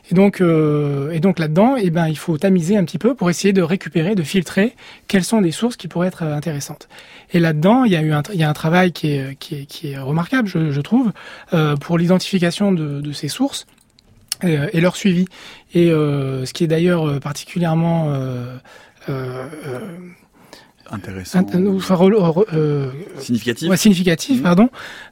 Et 0.09 0.15
donc, 0.15 0.41
euh, 0.41 1.11
et 1.11 1.19
donc 1.19 1.39
là-dedans, 1.39 1.75
eh 1.77 1.89
ben, 1.89 2.07
il 2.07 2.17
faut 2.17 2.37
tamiser 2.37 2.77
un 2.77 2.83
petit 2.83 2.97
peu 2.97 3.15
pour 3.15 3.29
essayer 3.29 3.53
de 3.53 3.61
récupérer, 3.61 4.15
de 4.15 4.23
filtrer 4.23 4.75
quelles 5.07 5.23
sont 5.23 5.41
les 5.41 5.51
sources 5.51 5.77
qui 5.77 5.87
pourraient 5.87 6.07
être 6.07 6.23
intéressantes. 6.23 6.87
Et 7.33 7.39
là-dedans, 7.39 7.85
il 7.85 7.91
y 7.91 7.95
a 7.95 8.01
eu 8.01 8.11
un, 8.11 8.23
il 8.33 8.39
y 8.39 8.43
a 8.43 8.49
un 8.49 8.53
travail 8.53 8.91
qui 8.91 9.11
est, 9.11 9.37
qui 9.39 9.55
est, 9.55 9.65
qui 9.65 9.91
est 9.91 9.97
remarquable, 9.97 10.47
je, 10.47 10.71
je 10.71 10.81
trouve, 10.81 11.11
euh, 11.53 11.75
pour 11.77 11.97
l'identification 11.97 12.71
de, 12.71 13.01
de 13.01 13.11
ces 13.11 13.27
sources 13.27 13.67
euh, 14.43 14.67
et 14.73 14.81
leur 14.81 14.95
suivi. 14.95 15.25
Et 15.73 15.91
euh, 15.91 16.45
ce 16.45 16.53
qui 16.53 16.63
est 16.63 16.67
d'ailleurs 16.67 17.19
particulièrement 17.19 18.11
euh, 18.13 18.57
intéressant, 20.91 21.45
euh, 22.53 22.91
significatif, 23.17 23.73
significatif, 23.75 24.39
mmh. 24.39 24.43
pardon, 24.43 24.69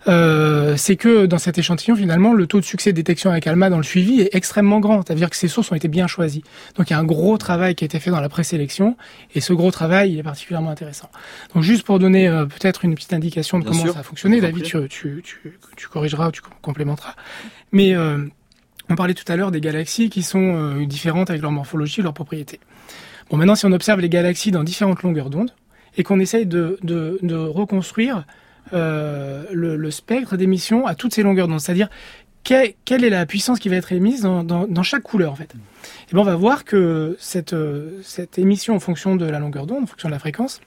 euh, 0.08 0.76
c'est 0.78 0.96
que 0.96 1.26
dans 1.26 1.38
cet 1.38 1.58
échantillon, 1.58 1.96
finalement, 1.96 2.34
le 2.34 2.48
taux 2.48 2.60
de 2.60 2.66
succès 2.66 2.92
de 2.92 2.96
détection 2.96 3.32
avec 3.32 3.48
ALMA 3.48 3.70
dans 3.70 3.78
le 3.78 3.84
suivi 3.84 4.22
est 4.22 4.30
extrêmement 4.34 4.80
grand. 4.80 5.02
C'est-à-dire 5.06 5.30
que 5.30 5.36
ces 5.36 5.48
sources 5.48 5.72
ont 5.72 5.76
été 5.76 5.88
bien 5.88 6.08
choisies. 6.08 6.44
Donc 6.76 6.90
il 6.90 6.94
y 6.94 6.96
a 6.96 7.00
un 7.00 7.04
gros 7.04 7.38
travail 7.38 7.76
qui 7.76 7.84
a 7.84 7.88
été 7.88 8.00
fait 8.00 8.12
dans 8.12 8.22
la 8.22 8.30
présélection, 8.30 8.98
et 9.34 9.42
ce 9.42 9.54
gros 9.54 9.72
travail 9.72 10.14
il 10.14 10.20
est 10.20 10.24
particulièrement 10.24 10.70
intéressant. 10.70 11.10
Donc 11.54 11.64
juste 11.64 11.84
pour 11.84 12.00
donner 12.00 12.28
euh, 12.28 12.46
peut-être 12.46 12.86
une 12.86 12.96
petite 12.96 13.14
indication 13.14 13.60
de 13.60 13.66
comment 13.66 13.86
ça 13.88 14.00
a 14.00 14.04
fonctionné, 14.04 14.42
David, 14.42 14.64
tu, 14.64 14.78
tu, 14.90 15.22
tu, 15.24 15.60
tu, 15.76 15.88
corrigeras 15.88 16.30
ou 16.30 16.32
tu 16.32 16.42
complémenteras. 16.62 17.16
Mais 17.72 17.96
euh, 17.96 18.26
on 18.90 18.96
parlait 18.96 19.14
tout 19.14 19.30
à 19.32 19.36
l'heure 19.36 19.52
des 19.52 19.62
galaxies 19.62 20.10
qui 20.10 20.24
sont 20.24 20.56
euh, 20.56 20.86
différentes 20.86 21.30
avec 21.30 21.42
leur 21.42 21.52
morphologie, 21.52 22.02
leurs 22.02 22.14
propriétés. 22.14 22.60
Bon, 23.30 23.38
maintenant, 23.38 23.56
si 23.56 23.66
on 23.66 23.72
observe 23.72 24.00
les 24.00 24.10
galaxies 24.10 24.52
dans 24.52 24.64
différentes 24.64 25.04
longueurs 25.04 25.30
d'onde 25.30 25.52
et 26.00 26.04
qu'on 26.04 26.20
essaye 26.20 26.46
de, 26.48 26.80
de, 26.82 27.20
de 27.22 27.36
reconstruire 27.36 28.26
euh, 28.74 29.44
le, 29.52 29.76
le, 29.76 29.92
spectre 29.92 30.38
d'émission 30.38 30.88
à 30.88 30.96
toutes 30.96 31.14
ces 31.14 31.24
longueurs 31.24 31.48
d'onde, 31.48 31.60
c'est-à-dire 31.60 31.90
quelle, 32.44 32.74
quelle, 32.86 33.04
est 33.04 33.10
la 33.10 33.26
puissance 33.26 33.60
qui 33.60 33.68
va 33.68 33.76
être 33.76 33.92
émise 33.92 34.22
dans, 34.22 34.44
dans, 34.44 34.66
dans 34.66 34.84
chaque 34.84 35.04
couleur 35.04 35.34
en 35.34 35.36
fait. 35.36 35.54
Et 36.10 36.14
bien 36.14 36.22
on 36.22 36.26
va 36.26 36.36
voir 36.38 36.64
que 36.64 37.18
cette, 37.20 37.54
euh, 37.54 38.00
cette 38.02 38.40
émission 38.40 38.76
en 38.76 38.80
fonction 38.80 39.18
de 39.18 39.26
la 39.26 39.40
longueur 39.40 39.66
d'onde, 39.68 39.84
en 39.84 39.88
fonction 39.88 40.08
de 40.08 40.14
la 40.14 40.20
fréquence, 40.20 40.62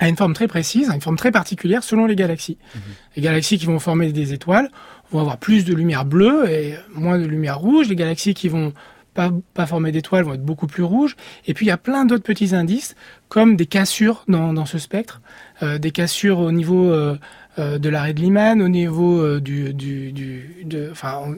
a 0.00 0.08
une 0.08 0.16
forme 0.16 0.34
très 0.34 0.48
précise, 0.48 0.90
a 0.90 0.94
une 0.94 1.00
forme 1.00 1.16
très 1.16 1.32
particulière 1.32 1.82
selon 1.82 2.04
les 2.04 2.14
galaxies. 2.14 2.58
Mmh. 2.74 2.78
Les 3.16 3.22
galaxies 3.22 3.58
qui 3.58 3.66
vont 3.66 3.78
former 3.78 4.12
des 4.12 4.34
étoiles 4.34 4.70
vont 5.10 5.20
avoir 5.20 5.38
plus 5.38 5.64
de 5.64 5.74
lumière 5.74 6.04
bleue 6.04 6.48
et 6.50 6.74
moins 6.94 7.18
de 7.18 7.24
lumière 7.24 7.58
rouge. 7.58 7.88
Les 7.88 7.96
galaxies 7.96 8.34
qui 8.34 8.48
vont 8.48 8.74
pas, 9.18 9.32
pas 9.52 9.66
former 9.66 9.90
d'étoiles 9.90 10.22
vont 10.22 10.34
être 10.34 10.44
beaucoup 10.44 10.68
plus 10.68 10.84
rouges. 10.84 11.16
Et 11.48 11.52
puis 11.52 11.66
il 11.66 11.68
y 11.70 11.72
a 11.72 11.76
plein 11.76 12.04
d'autres 12.04 12.22
petits 12.22 12.54
indices, 12.54 12.94
comme 13.28 13.56
des 13.56 13.66
cassures 13.66 14.22
dans, 14.28 14.64
ce 14.64 14.78
spectre, 14.78 15.20
euh, 15.64 15.78
des 15.78 15.90
cassures 15.90 16.38
au 16.38 16.52
niveau 16.52 16.92
euh, 16.92 17.18
euh 17.58 17.78
de 17.80 17.88
l'arrêt 17.88 18.14
de 18.14 18.20
Lyman, 18.20 18.62
au 18.62 18.68
niveau 18.68 19.40
du, 19.40 19.74
de, 19.74 20.88
enfin, 20.92 21.34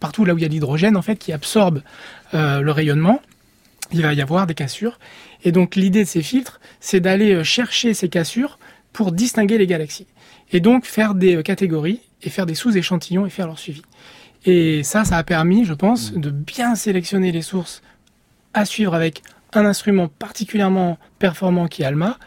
partout 0.00 0.24
là 0.24 0.34
où 0.34 0.38
il 0.38 0.42
y 0.42 0.44
a 0.44 0.48
l'hydrogène 0.48 0.96
en 0.96 1.02
fait 1.02 1.14
qui 1.14 1.32
absorbe 1.32 1.82
le 2.32 2.70
rayonnement, 2.70 3.22
il 3.92 4.02
va 4.02 4.12
y 4.12 4.20
avoir 4.20 4.48
des 4.48 4.54
cassures. 4.54 4.98
Et 5.44 5.52
donc 5.52 5.76
l'idée 5.76 6.02
de 6.02 6.08
ces 6.08 6.22
filtres, 6.22 6.60
c'est 6.80 6.98
d'aller 6.98 7.44
chercher 7.44 7.94
ces 7.94 8.08
cassures 8.08 8.58
pour 8.92 9.12
distinguer 9.12 9.58
les 9.58 9.68
galaxies. 9.68 10.08
Et 10.50 10.58
donc 10.58 10.84
faire 10.84 11.14
des 11.14 11.40
catégories 11.44 12.00
et 12.22 12.30
faire 12.30 12.46
des 12.46 12.56
sous-échantillons 12.56 13.26
et 13.26 13.30
faire 13.30 13.46
leur 13.46 13.60
suivi. 13.60 13.82
Et 14.46 14.84
ça, 14.84 15.04
ça 15.04 15.16
a 15.16 15.24
permis, 15.24 15.64
je 15.64 15.74
pense, 15.74 16.12
mm. 16.12 16.20
de 16.20 16.30
bien 16.30 16.74
sélectionner 16.74 17.32
les 17.32 17.42
sources 17.42 17.82
à 18.54 18.64
suivre 18.64 18.94
avec 18.94 19.22
un 19.52 19.66
instrument 19.66 20.08
particulièrement 20.08 20.98
performant 21.18 21.66
qui 21.66 21.82
est 21.82 21.84
ALMA. 21.84 22.18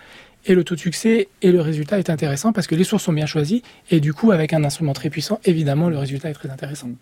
Et 0.45 0.55
le 0.55 0.63
taux 0.63 0.75
de 0.75 0.79
succès 0.79 1.27
et 1.41 1.51
le 1.51 1.61
résultat 1.61 1.99
est 1.99 2.09
intéressant 2.09 2.53
parce 2.53 2.65
que 2.65 2.75
les 2.75 2.83
sources 2.83 3.03
sont 3.03 3.13
bien 3.13 3.25
choisies. 3.25 3.61
Et 3.89 3.99
du 3.99 4.13
coup, 4.13 4.31
avec 4.31 4.53
un 4.53 4.63
instrument 4.63 4.93
très 4.93 5.09
puissant, 5.09 5.39
évidemment, 5.45 5.89
le 5.89 5.97
résultat 5.97 6.29
est 6.29 6.33
très 6.33 6.49
intéressant. 6.49 6.87
Mm. 6.87 6.95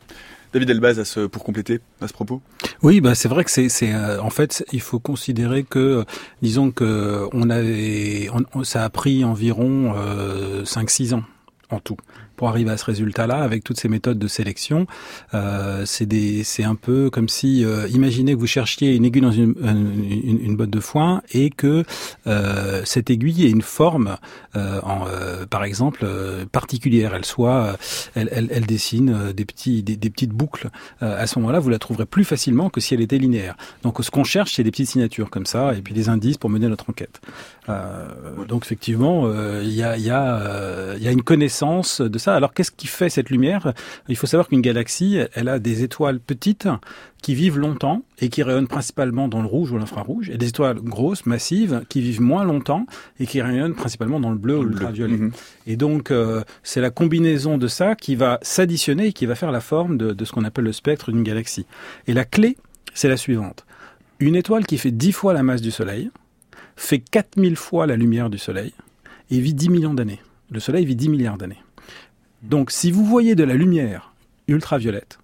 David 0.53 0.69
Elbaz, 0.69 0.99
à 0.99 1.05
ce, 1.05 1.21
pour 1.21 1.43
compléter 1.43 1.81
à 1.99 2.07
ce 2.07 2.13
propos? 2.13 2.41
Oui, 2.81 3.01
bah 3.01 3.15
c'est 3.15 3.27
vrai 3.27 3.43
que 3.43 3.51
c'est, 3.51 3.67
c'est 3.69 3.93
euh, 3.93 4.21
en 4.21 4.29
fait, 4.29 4.65
il 4.71 4.79
faut 4.79 4.99
considérer 4.99 5.63
que, 5.63 6.05
disons 6.41 6.71
que 6.71 7.27
on 7.33 7.49
avait, 7.49 8.29
ça 8.63 8.85
a 8.85 8.89
pris 8.89 9.25
environ 9.25 9.93
euh, 9.97 10.63
5-6 10.63 11.15
ans 11.15 11.23
en 11.69 11.79
tout 11.79 11.97
pour 12.37 12.47
arriver 12.47 12.71
à 12.71 12.77
ce 12.77 12.85
résultat-là 12.85 13.39
avec 13.39 13.63
toutes 13.63 13.79
ces 13.79 13.89
méthodes 13.89 14.19
de 14.19 14.27
sélection. 14.27 14.87
Euh, 15.33 15.83
c'est 15.85 16.63
un 16.63 16.75
peu 16.75 17.09
comme 17.09 17.27
si, 17.27 17.65
euh, 17.65 17.87
imaginez 17.89 18.33
que 18.33 18.39
vous 18.39 18.47
cherchiez 18.47 18.95
une 18.95 19.03
aiguille 19.03 19.23
dans 19.23 19.31
une, 19.31 19.55
une, 19.59 20.39
une 20.41 20.55
botte 20.55 20.69
de 20.69 20.79
foin 20.79 21.21
et 21.33 21.49
que 21.49 21.83
euh, 22.27 22.81
cette 22.85 23.09
aiguille 23.09 23.45
ait 23.45 23.49
une 23.49 23.61
forme, 23.61 24.17
en, 24.55 25.05
par 25.49 25.63
exemple, 25.63 26.05
particulière. 26.51 27.13
Elle 27.13 27.25
soit, 27.25 27.77
elle, 28.15 28.29
elle, 28.31 28.49
elle 28.51 28.65
dessine 28.65 29.31
des 29.31 29.45
petits, 29.45 29.83
des, 29.83 29.95
des 29.95 30.09
petites 30.09 30.31
boucles. 30.31 30.69
à 31.01 31.27
ce 31.27 31.37
moment-là, 31.39 31.59
vous 31.59 31.69
la 31.69 31.79
trouverez 31.79 32.05
plus 32.05 32.23
facilement 32.23 32.69
que 32.69 32.79
si 32.79 32.93
elle 32.93 33.01
était 33.01 33.17
linéaire. 33.17 33.55
Donc, 33.83 34.03
ce 34.03 34.11
qu'on 34.11 34.23
cherche, 34.23 34.53
c'est 34.55 34.63
des 34.63 34.71
petites 34.71 34.89
signatures 34.89 35.29
comme 35.29 35.45
ça 35.45 35.73
et 35.75 35.81
puis 35.81 35.93
des 35.93 36.09
indices 36.09 36.37
pour 36.37 36.49
mener 36.49 36.67
notre 36.67 36.89
enquête. 36.89 37.21
donc, 38.47 38.65
effectivement, 38.65 39.31
il 39.61 39.73
y 39.73 39.83
a, 39.83 39.97
y, 39.97 40.09
a, 40.09 40.95
y 40.97 41.07
a 41.07 41.11
une 41.11 41.23
connaissance 41.23 42.01
de 42.01 42.17
ça 42.27 42.35
alors 42.35 42.53
qu'est-ce 42.53 42.71
qui 42.71 42.87
fait 42.87 43.09
cette 43.09 43.29
lumière? 43.29 43.73
Il 44.09 44.17
faut 44.17 44.27
savoir 44.27 44.49
qu'une 44.49 44.59
galaxie, 44.59 45.17
elle 45.33 45.47
a 45.47 45.59
des 45.59 45.83
étoiles 45.83 46.19
petites 46.19 46.67
qui 47.21 47.33
vivent 47.35 47.57
longtemps 47.57 48.03
et 48.19 48.27
qui 48.27 48.43
rayonnent 48.43 48.67
principalement 48.67 49.29
dans 49.29 49.41
le 49.41 49.47
rouge 49.47 49.71
ou 49.71 49.77
l'infrarouge, 49.77 50.29
et 50.29 50.37
des 50.37 50.49
étoiles 50.49 50.81
grosses, 50.81 51.25
massives, 51.25 51.83
qui 51.87 52.01
vivent 52.01 52.19
moins 52.19 52.43
longtemps 52.43 52.85
et 53.21 53.27
qui 53.27 53.41
rayonnent 53.41 53.75
principalement 53.75 54.19
dans 54.19 54.29
le 54.29 54.37
bleu 54.37 54.57
ou 54.57 54.63
l'ultraviolet. 54.63 55.15
Mhm. 55.15 55.31
Et 55.67 55.77
donc, 55.77 56.11
euh, 56.11 56.43
c'est 56.63 56.81
la 56.81 56.89
combinaison 56.89 57.57
de 57.57 57.69
ça 57.69 57.95
qui 57.95 58.15
va 58.15 58.39
s'additionner 58.41 59.07
et 59.07 59.13
qui 59.13 59.25
va 59.25 59.35
faire 59.35 59.51
la 59.53 59.61
forme 59.61 59.97
de, 59.97 60.11
de 60.11 60.25
ce 60.25 60.33
qu'on 60.33 60.43
appelle 60.43 60.65
le 60.65 60.73
spectre 60.73 61.13
d'une 61.13 61.23
galaxie. 61.23 61.65
Et 62.07 62.13
la 62.13 62.25
clé, 62.25 62.57
c'est 62.93 63.07
la 63.07 63.17
suivante. 63.17 63.65
Une 64.19 64.35
étoile 64.35 64.65
qui 64.65 64.77
fait 64.77 64.91
10 64.91 65.13
fois 65.13 65.33
la 65.33 65.43
masse 65.43 65.61
du 65.61 65.71
Soleil, 65.71 66.11
fait 66.75 66.99
4000 66.99 67.55
fois 67.55 67.87
la 67.87 67.95
lumière 67.95 68.29
du 68.29 68.37
Soleil, 68.37 68.73
et 69.31 69.39
vit 69.39 69.53
10 69.53 69.69
millions 69.69 69.93
d'années. 69.93 70.19
Le 70.51 70.59
Soleil 70.59 70.85
vit 70.85 70.97
10 70.97 71.09
milliards 71.09 71.37
d'années. 71.37 71.61
Donc 72.43 72.71
si 72.71 72.91
vous 72.91 73.05
voyez 73.05 73.35
de 73.35 73.43
la 73.43 73.53
lumière 73.53 74.13
ultraviolette 74.47 75.19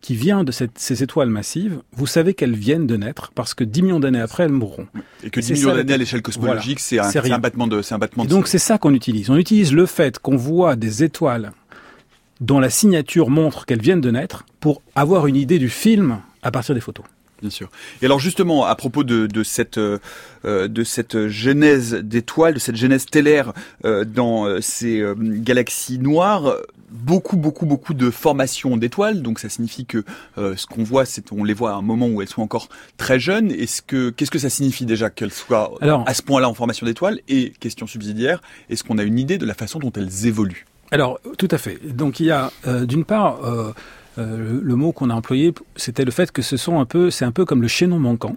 qui 0.00 0.14
vient 0.14 0.44
de 0.44 0.52
ces 0.52 1.02
étoiles 1.02 1.28
massives, 1.28 1.80
vous 1.92 2.06
savez 2.06 2.32
qu'elles 2.34 2.54
viennent 2.54 2.86
de 2.86 2.96
naître 2.96 3.32
parce 3.34 3.54
que 3.54 3.64
10 3.64 3.82
millions 3.82 4.00
d'années 4.00 4.20
après, 4.20 4.44
elles 4.44 4.52
mourront. 4.52 4.86
Et 5.24 5.30
que 5.30 5.40
10 5.40 5.52
millions 5.54 5.74
d'années 5.74 5.94
à 5.94 5.96
l'échelle 5.96 6.22
cosmologique, 6.22 6.78
c'est 6.78 6.98
un, 6.98 7.38
battement 7.38 7.66
de... 7.66 7.82
Un 7.90 7.98
battement 7.98 8.24
donc 8.24 8.46
c'est 8.46 8.58
ça 8.58 8.78
qu'on 8.78 8.94
utilise. 8.94 9.28
On 9.28 9.36
utilise 9.36 9.72
le 9.72 9.86
fait 9.86 10.18
qu'on 10.18 10.36
voit 10.36 10.76
des 10.76 11.02
étoiles 11.02 11.52
dont 12.40 12.60
la 12.60 12.70
signature 12.70 13.30
montre 13.30 13.66
qu'elles 13.66 13.82
viennent 13.82 14.00
de 14.00 14.10
naître 14.12 14.46
pour 14.60 14.82
avoir 14.94 15.26
une 15.26 15.36
idée 15.36 15.58
du 15.58 15.68
film 15.68 16.20
à 16.42 16.52
partir 16.52 16.74
des 16.74 16.80
photos. 16.80 17.04
Bien 17.40 17.50
sûr. 17.50 17.70
Et 18.02 18.06
alors 18.06 18.18
justement, 18.18 18.64
à 18.64 18.74
propos 18.74 19.04
de, 19.04 19.26
de 19.26 19.42
cette 19.44 19.78
euh, 19.78 19.98
de 20.44 20.84
cette 20.84 21.28
genèse 21.28 21.94
d'étoiles, 21.94 22.54
de 22.54 22.58
cette 22.58 22.76
genèse 22.76 23.02
stellaire 23.02 23.52
euh, 23.84 24.04
dans 24.04 24.46
euh, 24.46 24.60
ces 24.60 25.00
euh, 25.00 25.14
galaxies 25.16 26.00
noires, 26.00 26.56
beaucoup 26.90 27.36
beaucoup 27.36 27.64
beaucoup 27.64 27.94
de 27.94 28.10
formations 28.10 28.76
d'étoiles. 28.76 29.22
Donc 29.22 29.38
ça 29.38 29.48
signifie 29.48 29.86
que 29.86 30.04
ce 30.36 30.66
qu'on 30.66 30.82
voit, 30.82 31.04
c'est 31.04 31.30
on 31.32 31.44
les 31.44 31.54
voit 31.54 31.70
à 31.70 31.74
un 31.74 31.82
moment 31.82 32.08
où 32.08 32.22
elles 32.22 32.28
sont 32.28 32.42
encore 32.42 32.68
très 32.96 33.20
jeunes. 33.20 33.52
Est-ce 33.52 33.82
que 33.82 34.10
qu'est-ce 34.10 34.30
que 34.32 34.40
ça 34.40 34.50
signifie 34.50 34.84
déjà 34.84 35.08
qu'elles 35.08 35.32
soient 35.32 35.74
alors, 35.80 36.02
à 36.06 36.14
ce 36.14 36.22
point-là 36.22 36.48
en 36.48 36.54
formation 36.54 36.86
d'étoiles? 36.86 37.20
Et 37.28 37.50
question 37.60 37.86
subsidiaire, 37.86 38.42
est-ce 38.68 38.82
qu'on 38.82 38.98
a 38.98 39.04
une 39.04 39.18
idée 39.18 39.38
de 39.38 39.46
la 39.46 39.54
façon 39.54 39.78
dont 39.78 39.92
elles 39.94 40.26
évoluent? 40.26 40.66
Alors, 40.90 41.20
tout 41.36 41.48
à 41.50 41.58
fait. 41.58 41.78
Donc, 41.86 42.18
il 42.18 42.26
y 42.26 42.30
a, 42.30 42.50
d'une 42.86 43.04
part, 43.04 43.44
euh, 43.44 43.72
euh, 44.18 44.60
le, 44.62 44.76
mot 44.76 44.92
qu'on 44.92 45.10
a 45.10 45.14
employé, 45.14 45.54
c'était 45.76 46.04
le 46.04 46.10
fait 46.10 46.32
que 46.32 46.42
ce 46.42 46.56
sont 46.56 46.80
un 46.80 46.84
peu, 46.84 47.10
c'est 47.10 47.24
un 47.24 47.32
peu 47.32 47.44
comme 47.44 47.62
le 47.62 47.68
chaînon 47.68 47.98
manquant 47.98 48.36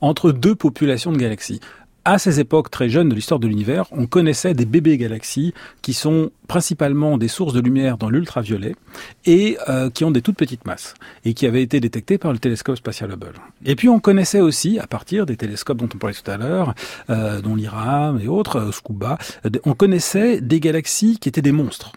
entre 0.00 0.32
deux 0.32 0.54
populations 0.54 1.12
de 1.12 1.18
galaxies. 1.18 1.60
À 2.06 2.18
ces 2.18 2.38
époques 2.38 2.70
très 2.70 2.90
jeunes 2.90 3.08
de 3.08 3.14
l'histoire 3.14 3.40
de 3.40 3.48
l'univers, 3.48 3.86
on 3.90 4.06
connaissait 4.06 4.52
des 4.52 4.66
bébés 4.66 4.98
galaxies 4.98 5.54
qui 5.80 5.94
sont 5.94 6.30
principalement 6.48 7.16
des 7.16 7.28
sources 7.28 7.54
de 7.54 7.60
lumière 7.60 7.96
dans 7.96 8.10
l'ultraviolet 8.10 8.76
et 9.24 9.56
euh, 9.70 9.88
qui 9.88 10.04
ont 10.04 10.10
des 10.10 10.20
toutes 10.20 10.36
petites 10.36 10.66
masses 10.66 10.92
et 11.24 11.32
qui 11.32 11.46
avaient 11.46 11.62
été 11.62 11.80
détectées 11.80 12.18
par 12.18 12.34
le 12.34 12.38
télescope 12.38 12.76
spatial 12.76 13.10
Hubble. 13.10 13.32
Et 13.64 13.74
puis 13.74 13.88
on 13.88 14.00
connaissait 14.00 14.42
aussi, 14.42 14.78
à 14.78 14.86
partir 14.86 15.24
des 15.24 15.38
télescopes 15.38 15.78
dont 15.78 15.88
on 15.94 15.98
parlait 15.98 16.14
tout 16.14 16.30
à 16.30 16.36
l'heure, 16.36 16.74
euh, 17.08 17.40
dont 17.40 17.54
l'IRAM 17.54 18.20
et 18.20 18.28
autres, 18.28 18.70
SCUBA, 18.70 19.16
on 19.64 19.72
connaissait 19.72 20.42
des 20.42 20.60
galaxies 20.60 21.18
qui 21.18 21.30
étaient 21.30 21.40
des 21.40 21.52
monstres 21.52 21.92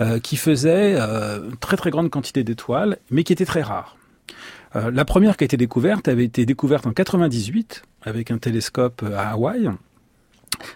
euh, 0.00 0.18
qui 0.18 0.36
faisait 0.36 0.94
euh, 0.98 1.50
très 1.60 1.76
très 1.76 1.90
grande 1.90 2.10
quantité 2.10 2.44
d'étoiles, 2.44 2.98
mais 3.10 3.24
qui 3.24 3.32
était 3.32 3.44
très 3.44 3.62
rare. 3.62 3.96
Euh, 4.74 4.90
la 4.90 5.04
première 5.04 5.36
qui 5.36 5.44
a 5.44 5.46
été 5.46 5.56
découverte 5.56 6.08
avait 6.08 6.24
été 6.24 6.46
découverte 6.46 6.86
en 6.86 6.92
98 6.92 7.82
avec 8.02 8.30
un 8.30 8.38
télescope 8.38 9.04
à 9.16 9.30
Hawaï. 9.30 9.70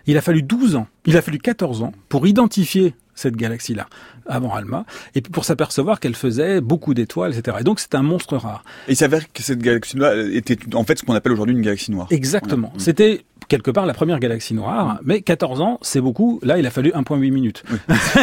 Il 0.07 0.17
a 0.17 0.21
fallu 0.21 0.43
12 0.43 0.77
ans, 0.77 0.87
il 1.07 1.17
a 1.17 1.23
fallu 1.23 1.39
14 1.39 1.83
ans 1.83 1.93
pour 2.09 2.27
identifier 2.27 2.95
cette 3.15 3.37
galaxie-là, 3.37 3.87
avant 4.31 4.55
Alma, 4.55 4.85
et 5.15 5.21
pour 5.21 5.45
s'apercevoir 5.45 6.01
qu'elle 6.01 6.15
faisait 6.15 6.61
beaucoup 6.61 6.95
d'étoiles, 6.95 7.37
etc. 7.37 7.59
Et 7.61 7.65
donc 7.65 7.81
c'est 7.81 7.95
un 7.95 8.03
monstre 8.03 8.37
rare. 8.37 8.65
Et 8.89 8.93
il 8.93 8.97
s'avère 8.97 9.31
que 9.33 9.43
cette 9.43 9.61
galaxie-là 9.61 10.15
était 10.33 10.59
en 10.75 10.85
fait 10.85 10.99
ce 10.99 11.05
qu'on 11.05 11.15
appelle 11.15 11.33
aujourd'hui 11.33 11.55
une 11.55 11.63
galaxie 11.63 11.91
noire. 11.91 12.07
Exactement. 12.11 12.73
C'était 12.79 13.25
quelque 13.51 13.71
part 13.71 13.85
la 13.85 13.95
première 13.95 14.21
galaxie 14.21 14.55
noire, 14.55 15.01
mais 15.03 15.21
14 15.21 15.61
ans, 15.61 15.79
c'est 15.83 16.01
beaucoup. 16.01 16.39
Là, 16.43 16.59
il 16.59 16.67
a 16.67 16.71
fallu 16.71 16.91
1,8 16.91 17.31
minutes. 17.33 17.65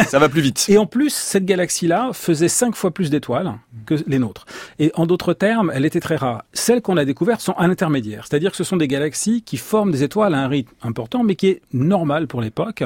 ça 0.08 0.18
va 0.18 0.28
plus 0.28 0.40
vite. 0.40 0.64
Et 0.68 0.78
en 0.78 0.86
plus, 0.86 1.12
cette 1.12 1.44
galaxie-là 1.44 2.10
faisait 2.14 2.48
5 2.48 2.74
fois 2.74 2.90
plus 2.90 3.10
d'étoiles 3.10 3.52
que 3.86 3.94
les 4.06 4.18
nôtres. 4.18 4.46
Et 4.78 4.90
en 4.94 5.06
d'autres 5.06 5.34
termes, 5.34 5.70
elle 5.74 5.84
était 5.84 6.00
très 6.00 6.16
rare. 6.16 6.44
Celles 6.52 6.80
qu'on 6.80 6.96
a 6.96 7.04
découvertes 7.04 7.42
sont 7.42 7.52
à 7.52 7.68
l'intermédiaire, 7.68 8.26
c'est-à-dire 8.26 8.50
que 8.50 8.56
ce 8.56 8.64
sont 8.64 8.78
des 8.78 8.88
galaxies 8.88 9.42
qui 9.42 9.58
forment 9.58 9.92
des 9.92 10.02
étoiles 10.02 10.34
à 10.34 10.38
un 10.38 10.48
rythme 10.48 10.72
important, 10.82 11.22
mais 11.22 11.36
qui 11.36 11.48
est 11.48 11.62
normal 11.72 12.26
pour 12.26 12.40
l'époque, 12.40 12.82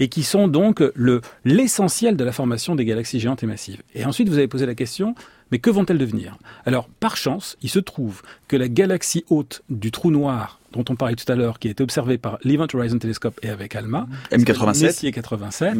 et 0.00 0.08
qui 0.08 0.24
sont 0.24 0.48
donc 0.48 0.82
le 0.94 1.20
l'essentiel 1.44 2.16
de 2.16 2.24
la 2.24 2.32
formation 2.32 2.63
des 2.74 2.86
galaxies 2.86 3.20
géantes 3.20 3.42
et 3.42 3.46
massives. 3.46 3.82
Et 3.94 4.06
ensuite, 4.06 4.28
vous 4.28 4.38
avez 4.38 4.48
posé 4.48 4.64
la 4.64 4.74
question, 4.74 5.14
Mais 5.52 5.58
que 5.58 5.70
vont-elles 5.70 5.98
devenir? 5.98 6.38
Alors, 6.64 6.88
par 6.88 7.16
chance, 7.16 7.56
il 7.62 7.68
se 7.68 7.78
trouve 7.78 8.22
que 8.48 8.56
la 8.56 8.68
galaxie 8.68 9.24
haute 9.28 9.62
du 9.68 9.90
trou 9.90 10.10
noir 10.10 10.58
dont 10.72 10.84
on 10.88 10.96
parlait 10.96 11.14
tout 11.14 11.30
à 11.30 11.36
l'heure, 11.36 11.58
qui 11.58 11.68
a 11.68 11.70
été 11.70 11.82
observée 11.82 12.18
par 12.18 12.38
l'Event 12.42 12.66
Horizon 12.72 12.98
Telescope 12.98 13.38
et 13.42 13.50
avec 13.50 13.76
ALMA, 13.76 14.08
M87, 14.32 14.82
Messier 14.82 15.12
87, 15.12 15.76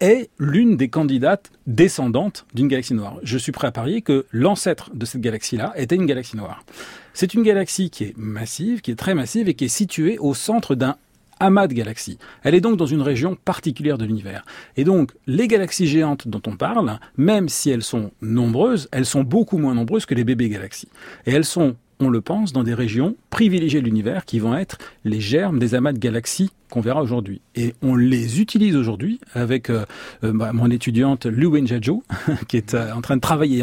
est 0.00 0.30
l'une 0.38 0.76
des 0.76 0.88
candidates 0.88 1.50
descendantes 1.66 2.46
d'une 2.54 2.68
galaxie 2.68 2.94
noire. 2.94 3.16
Je 3.22 3.36
suis 3.36 3.52
prêt 3.52 3.66
à 3.66 3.72
parier 3.72 4.02
que 4.02 4.26
l'ancêtre 4.32 4.90
de 4.94 5.04
cette 5.04 5.20
galaxie-là 5.20 5.72
était 5.76 5.96
une 5.96 6.06
galaxie 6.06 6.36
noire. 6.36 6.64
C'est 7.12 7.34
une 7.34 7.42
galaxie 7.42 7.90
qui 7.90 8.04
est 8.04 8.16
massive, 8.16 8.80
qui 8.80 8.92
est 8.92 8.96
très 8.96 9.14
massive 9.14 9.48
et 9.48 9.54
qui 9.54 9.66
est 9.66 9.68
située 9.68 10.18
au 10.18 10.34
centre 10.34 10.74
d'un 10.74 10.96
amas 11.40 11.66
de 11.66 11.74
galaxies. 11.74 12.18
Elle 12.42 12.54
est 12.54 12.60
donc 12.60 12.76
dans 12.76 12.86
une 12.86 13.02
région 13.02 13.36
particulière 13.44 13.98
de 13.98 14.04
l'univers. 14.04 14.44
Et 14.76 14.84
donc, 14.84 15.12
les 15.26 15.48
galaxies 15.48 15.86
géantes 15.86 16.28
dont 16.28 16.42
on 16.46 16.56
parle, 16.56 16.98
même 17.16 17.48
si 17.48 17.70
elles 17.70 17.82
sont 17.82 18.12
nombreuses, 18.22 18.88
elles 18.92 19.06
sont 19.06 19.22
beaucoup 19.22 19.58
moins 19.58 19.74
nombreuses 19.74 20.06
que 20.06 20.14
les 20.14 20.24
bébés 20.24 20.48
galaxies. 20.48 20.88
Et 21.26 21.32
elles 21.32 21.44
sont 21.44 21.76
on 22.00 22.08
le 22.08 22.20
pense, 22.20 22.52
dans 22.52 22.64
des 22.64 22.74
régions 22.74 23.16
privilégiées 23.28 23.80
de 23.80 23.84
l'univers 23.84 24.24
qui 24.24 24.38
vont 24.38 24.56
être 24.56 24.78
les 25.04 25.20
germes 25.20 25.58
des 25.58 25.74
amas 25.74 25.92
de 25.92 25.98
galaxies 25.98 26.50
qu'on 26.70 26.80
verra 26.80 27.02
aujourd'hui. 27.02 27.40
Et 27.54 27.74
on 27.82 27.94
les 27.94 28.40
utilise 28.40 28.74
aujourd'hui 28.74 29.20
avec 29.34 29.70
euh, 29.70 29.84
euh, 30.24 30.32
mon 30.32 30.70
étudiante 30.70 31.26
Lu 31.26 31.46
Wenjajo, 31.46 32.02
qui 32.48 32.56
est 32.56 32.74
euh, 32.74 32.92
en 32.94 33.02
train 33.02 33.16
de 33.16 33.20
travailler 33.20 33.62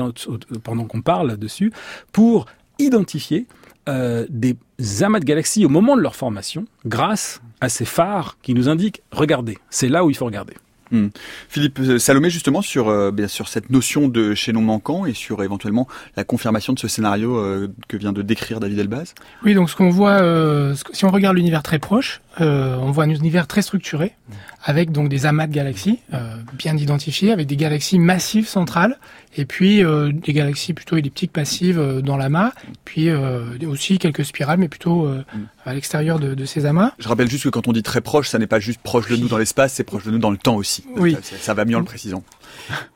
pendant 0.64 0.86
qu'on 0.86 1.02
parle 1.02 1.38
dessus, 1.38 1.72
pour 2.12 2.46
identifier 2.80 3.48
des 3.88 4.58
amas 5.02 5.20
de 5.20 5.26
galaxies 5.26 5.66
au 5.66 5.70
moment 5.70 5.96
de 5.96 6.02
leur 6.02 6.16
formation 6.16 6.66
grâce 6.86 7.42
à 7.62 7.70
ces 7.70 7.86
phares 7.86 8.38
qui 8.42 8.54
nous 8.54 8.70
indiquent, 8.70 9.02
regardez, 9.12 9.58
c'est 9.70 9.90
là 9.90 10.04
où 10.06 10.10
il 10.10 10.16
faut 10.16 10.26
regarder. 10.26 10.54
Hmm. 10.92 11.08
Philippe 11.50 11.80
euh, 11.80 12.00
Salomé, 12.00 12.30
justement, 12.30 12.62
sur, 12.62 12.88
euh, 12.88 13.12
bien 13.12 13.28
sûr 13.28 13.48
cette 13.48 13.70
notion 13.70 14.08
de 14.08 14.34
chaînon 14.36 14.62
manquant 14.62 15.06
et 15.06 15.14
sur 15.14 15.44
éventuellement 15.44 15.88
la 16.16 16.24
confirmation 16.24 16.74
de 16.74 16.80
ce 16.80 16.88
scénario 16.88 17.38
euh, 17.38 17.68
que 17.88 17.98
vient 17.98 18.14
de 18.14 18.22
décrire 18.22 18.60
David 18.60 18.80
Elbaz. 18.80 19.14
Oui, 19.44 19.54
donc 19.54 19.70
ce 19.70 19.76
qu'on 19.76 19.90
voit, 19.90 20.22
si 20.94 21.06
on 21.06 21.10
regarde 21.10 21.36
l'univers 21.36 21.64
très 21.64 21.80
proche, 21.80 22.22
on 22.40 22.92
voit 22.92 23.06
un 23.06 23.10
univers 23.10 23.48
très 23.48 23.62
structuré, 23.62 24.14
avec 24.64 24.92
donc 24.92 25.10
des 25.10 25.26
amas 25.26 25.48
de 25.48 25.54
galaxies 25.54 26.00
bien 26.54 26.76
identifiés, 26.78 27.32
avec 27.32 27.48
des 27.48 27.56
galaxies 27.56 28.00
massives 28.00 28.48
centrales, 28.48 28.98
et 29.36 29.46
puis 29.46 29.82
des 29.82 30.34
galaxies 30.34 30.74
plutôt 30.74 30.98
elliptiques 30.98 31.32
passives 31.32 32.02
dans 32.04 32.18
l'amas, 32.18 32.54
puis 32.86 33.10
aussi 33.66 33.98
quelques 33.98 34.26
spirales, 34.26 34.60
mais 34.60 34.68
plutôt 34.68 35.08
hmm. 35.08 35.24
À 35.68 35.74
l'extérieur 35.74 36.18
de, 36.18 36.34
de, 36.34 36.46
ces 36.46 36.66
amas. 36.66 36.94
Je 36.98 37.08
rappelle 37.10 37.30
juste 37.30 37.44
que 37.44 37.50
quand 37.50 37.68
on 37.68 37.74
dit 37.74 37.84
très 37.84 38.02
proche, 38.02 38.30
ça 38.30 38.40
n'est 38.40 38.48
pas 38.48 38.60
juste 38.60 38.80
proche 38.82 39.10
de 39.10 39.18
nous 39.18 39.28
dans 39.28 39.38
l'espace, 39.38 39.74
c'est 39.74 39.84
proche 39.84 40.06
de 40.06 40.12
nous 40.12 40.18
dans 40.18 40.32
le 40.32 40.38
temps 40.38 40.56
aussi. 40.56 40.86
Oui. 40.96 41.18
Ça, 41.22 41.54
va 41.54 41.66
mieux 41.66 41.76
en 41.76 41.80
le 41.80 41.86
précisant. 41.86 42.24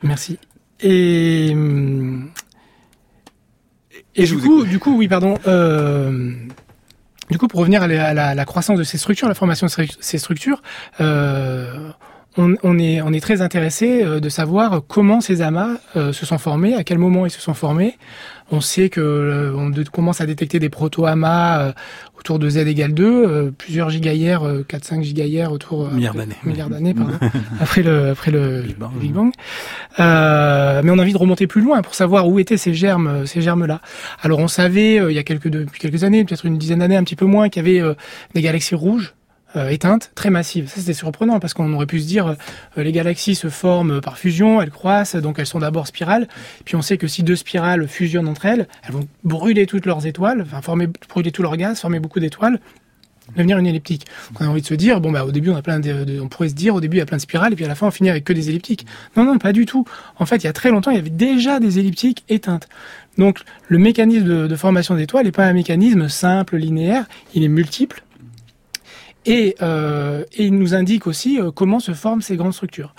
Merci. 0.02 0.38
Et, 0.80 1.54
et, 4.14 4.24
du, 4.24 4.38
coup, 4.38 4.64
du 4.64 4.78
coup, 4.78 4.96
oui, 4.96 5.06
pardon. 5.06 5.38
Euh, 5.46 6.32
du 7.30 7.38
coup, 7.38 7.46
pour 7.46 7.60
revenir 7.60 7.82
à 7.82 7.86
la, 8.34 8.44
croissance 8.46 8.78
de 8.78 8.84
ces 8.84 8.98
structures, 8.98 9.28
la 9.28 9.34
formation 9.34 9.66
de 9.66 9.86
ces 10.00 10.18
structures, 10.18 10.62
euh, 11.00 11.90
on, 12.36 12.78
est, 12.78 13.02
on 13.02 13.12
est 13.12 13.20
très 13.20 13.42
intéressé 13.42 14.02
euh, 14.02 14.20
de 14.20 14.28
savoir 14.28 14.82
comment 14.86 15.20
ces 15.20 15.42
amas 15.42 15.76
se 15.94 16.26
sont 16.26 16.38
formés, 16.38 16.74
à 16.74 16.84
quel 16.84 16.98
moment 16.98 17.26
ils 17.26 17.30
se 17.30 17.40
sont 17.40 17.54
formés, 17.54 17.96
on 18.52 18.60
sait 18.60 18.90
que 18.90 19.00
euh, 19.00 19.56
on 19.56 19.72
commence 19.90 20.20
à 20.20 20.26
détecter 20.26 20.58
des 20.58 20.68
proto-amas 20.68 21.60
euh, 21.60 21.72
autour 22.18 22.38
de 22.38 22.48
z 22.50 22.58
égale 22.58 22.92
2, 22.92 23.04
euh, 23.04 23.50
plusieurs 23.50 23.88
gigaïères, 23.88 24.42
4-5 24.44 25.02
gigaïères 25.02 25.52
autour 25.52 25.90
milliards 25.90 26.14
d'années, 26.14 26.36
milliards 26.44 26.68
d'années 26.68 26.94
pardon, 26.94 27.14
après 27.60 27.82
le 27.82 28.10
après 28.10 28.30
le 28.30 28.62
Big 29.00 29.12
Bang. 29.12 29.32
mais 29.98 30.90
on 30.90 30.98
a 30.98 31.02
envie 31.02 31.14
de 31.14 31.18
remonter 31.18 31.46
plus 31.46 31.62
loin 31.62 31.80
pour 31.82 31.94
savoir 31.94 32.28
où 32.28 32.38
étaient 32.38 32.58
ces 32.58 32.74
germes, 32.74 33.26
ces 33.26 33.40
germes 33.40 33.64
là. 33.66 33.80
Alors 34.20 34.38
on 34.38 34.48
savait 34.48 34.96
il 34.96 35.14
y 35.14 35.18
a 35.18 35.24
quelques 35.24 35.48
depuis 35.48 35.80
quelques 35.80 36.04
années, 36.04 36.24
peut-être 36.24 36.44
une 36.44 36.58
dizaine 36.58 36.80
d'années, 36.80 36.96
un 36.96 37.04
petit 37.04 37.16
peu 37.16 37.24
moins, 37.26 37.48
qu'il 37.48 37.66
y 37.66 37.80
avait 37.80 37.96
des 38.34 38.42
galaxies 38.42 38.74
rouges 38.74 39.14
euh, 39.56 39.68
éteinte, 39.68 40.10
très 40.14 40.30
massive. 40.30 40.68
Ça, 40.68 40.80
c'était 40.80 40.94
surprenant 40.94 41.40
parce 41.40 41.54
qu'on 41.54 41.72
aurait 41.72 41.86
pu 41.86 42.00
se 42.00 42.06
dire 42.06 42.36
euh, 42.78 42.82
les 42.82 42.92
galaxies 42.92 43.34
se 43.34 43.48
forment 43.48 44.00
par 44.00 44.18
fusion, 44.18 44.62
elles 44.62 44.70
croissent, 44.70 45.16
donc 45.16 45.38
elles 45.38 45.46
sont 45.46 45.60
d'abord 45.60 45.86
spirales. 45.86 46.28
Puis 46.64 46.76
on 46.76 46.82
sait 46.82 46.98
que 46.98 47.06
si 47.06 47.22
deux 47.22 47.36
spirales 47.36 47.86
fusionnent 47.88 48.28
entre 48.28 48.46
elles, 48.46 48.68
elles 48.84 48.92
vont 48.92 49.06
brûler 49.24 49.66
toutes 49.66 49.86
leurs 49.86 50.06
étoiles, 50.06 50.42
enfin 50.42 50.62
former, 50.62 50.88
brûler 51.08 51.32
tout 51.32 51.42
leur 51.42 51.56
gaz, 51.56 51.80
former 51.80 52.00
beaucoup 52.00 52.20
d'étoiles 52.20 52.60
devenir 53.36 53.58
une 53.58 53.66
elliptique. 53.66 54.06
On 54.38 54.44
a 54.44 54.48
envie 54.48 54.62
de 54.62 54.66
se 54.66 54.74
dire, 54.74 55.00
bon 55.00 55.10
bah 55.10 55.24
au 55.24 55.30
début 55.30 55.50
on 55.50 55.56
a 55.56 55.62
plein 55.62 55.80
de, 55.80 56.20
on 56.20 56.28
pourrait 56.28 56.48
se 56.48 56.54
dire 56.54 56.74
au 56.74 56.80
début 56.80 56.96
il 56.96 57.00
y 57.00 57.02
a 57.02 57.06
plein 57.06 57.16
de 57.16 57.22
spirales 57.22 57.52
et 57.52 57.56
puis 57.56 57.64
à 57.64 57.68
la 57.68 57.74
fin 57.74 57.86
on 57.86 57.90
finit 57.90 58.10
avec 58.10 58.24
que 58.24 58.32
des 58.32 58.48
elliptiques. 58.48 58.86
Non 59.16 59.24
non 59.24 59.38
pas 59.38 59.52
du 59.52 59.66
tout. 59.66 59.84
En 60.18 60.26
fait 60.26 60.36
il 60.36 60.44
y 60.44 60.48
a 60.48 60.52
très 60.52 60.70
longtemps 60.70 60.90
il 60.90 60.96
y 60.96 61.00
avait 61.00 61.10
déjà 61.10 61.60
des 61.60 61.78
elliptiques 61.78 62.24
éteintes. 62.28 62.68
Donc 63.18 63.40
le 63.68 63.78
mécanisme 63.78 64.26
de, 64.26 64.46
de 64.46 64.56
formation 64.56 64.94
d'étoiles 64.94 65.26
n'est 65.26 65.32
pas 65.32 65.46
un 65.46 65.52
mécanisme 65.52 66.08
simple 66.08 66.56
linéaire, 66.56 67.06
il 67.34 67.42
est 67.42 67.48
multiple 67.48 68.02
et, 69.24 69.54
euh, 69.62 70.24
et, 70.32 70.46
il 70.46 70.54
nous 70.54 70.74
indique 70.74 71.06
aussi 71.06 71.40
euh, 71.40 71.50
comment 71.50 71.80
se 71.80 71.92
forment 71.92 72.22
ces 72.22 72.36
grandes 72.36 72.54
structures. 72.54 72.94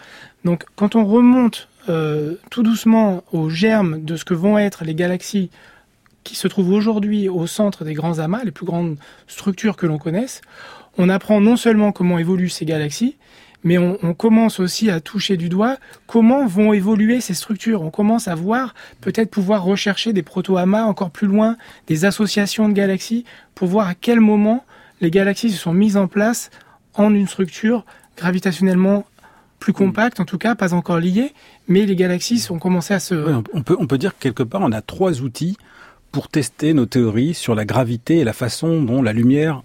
Donc 0.45 0.65
quand 0.76 0.95
on 0.95 1.05
remonte 1.05 1.67
euh, 1.89 2.36
tout 2.49 2.63
doucement 2.63 3.24
aux 3.32 3.49
germes 3.49 4.03
de 4.03 4.15
ce 4.15 4.24
que 4.24 4.34
vont 4.34 4.57
être 4.57 4.86
les 4.86 4.95
galaxies 4.95 5.49
qui 6.24 6.36
se 6.36 6.47
trouvent 6.47 6.71
aujourd'hui 6.71 7.28
au 7.28 7.45
centre 7.47 7.84
des 7.84 7.93
grands 7.93 8.19
amas, 8.19 8.43
les 8.45 8.51
plus 8.51 8.65
grandes 8.65 8.97
structures 9.28 9.76
que 9.76 9.86
l'on 9.86 9.97
connaisse, 9.97 10.41
on 10.97 11.09
apprend 11.09 11.41
non 11.41 11.57
seulement 11.57 11.91
comment 11.91 12.17
évoluent 12.17 12.49
ces 12.49 12.63
galaxies, 12.63 13.17
mais 13.65 13.78
on, 13.78 13.97
on, 14.03 14.13
commence 14.13 14.59
aussi 14.61 14.89
à 14.89 15.01
toucher 15.01 15.36
du 15.36 15.49
doigt 15.49 15.78
comment 16.07 16.45
vont 16.45 16.71
évoluer 16.71 17.19
ces 17.19 17.34
structures. 17.34 17.82
On 17.82 17.89
commence 17.89 18.30
à 18.30 18.36
voir, 18.36 18.74
peut-être 19.01 19.32
pouvoir 19.32 19.63
rechercher 19.63 20.13
des 20.13 20.24
proto-amas 20.24 20.84
encore 20.84 21.11
plus 21.11 21.28
loin, 21.28 21.57
des 21.88 22.05
associations 22.05 22.69
de 22.69 22.74
galaxies, 22.74 23.26
pour 23.55 23.67
voir 23.67 23.88
à 23.88 23.95
quel 23.95 24.21
moment 24.21 24.63
les 25.04 25.12
galaxies 25.12 25.51
se 25.51 25.60
sont 25.60 25.74
mises 25.74 25.97
en 25.97 26.08
place 26.08 26.49
en 26.95 27.14
une 27.14 27.28
structure 27.28 27.86
gravitationnellement 28.18 29.06
plus 29.60 29.74
compacte, 29.74 30.20
en 30.20 30.26
tout 30.26 30.38
cas 30.38 30.56
pas 30.56 30.74
encore 30.74 30.99
liée, 30.99 31.34
mais 31.68 31.86
les 31.86 31.95
galaxies 31.95 32.47
ont 32.49 32.60
commencé 32.60 32.93
à 32.93 32.99
se... 32.99 33.16
on, 33.54 33.64
peut, 33.64 33.76
on 33.80 33.88
peut 33.88 33.97
dire 33.97 34.18
que 34.18 34.22
quelque 34.22 34.43
part 34.43 34.62
on 34.62 34.72
a 34.72 34.82
trois 34.82 35.22
outils 35.22 35.58
pour 36.12 36.28
tester 36.30 36.74
nos 36.74 36.86
théories 36.86 37.34
sur 37.34 37.54
la 37.54 37.66
gravité 37.66 38.20
et 38.20 38.24
la 38.24 38.34
façon 38.34 38.82
dont 38.82 39.01
la 39.01 39.14
lumière 39.14 39.62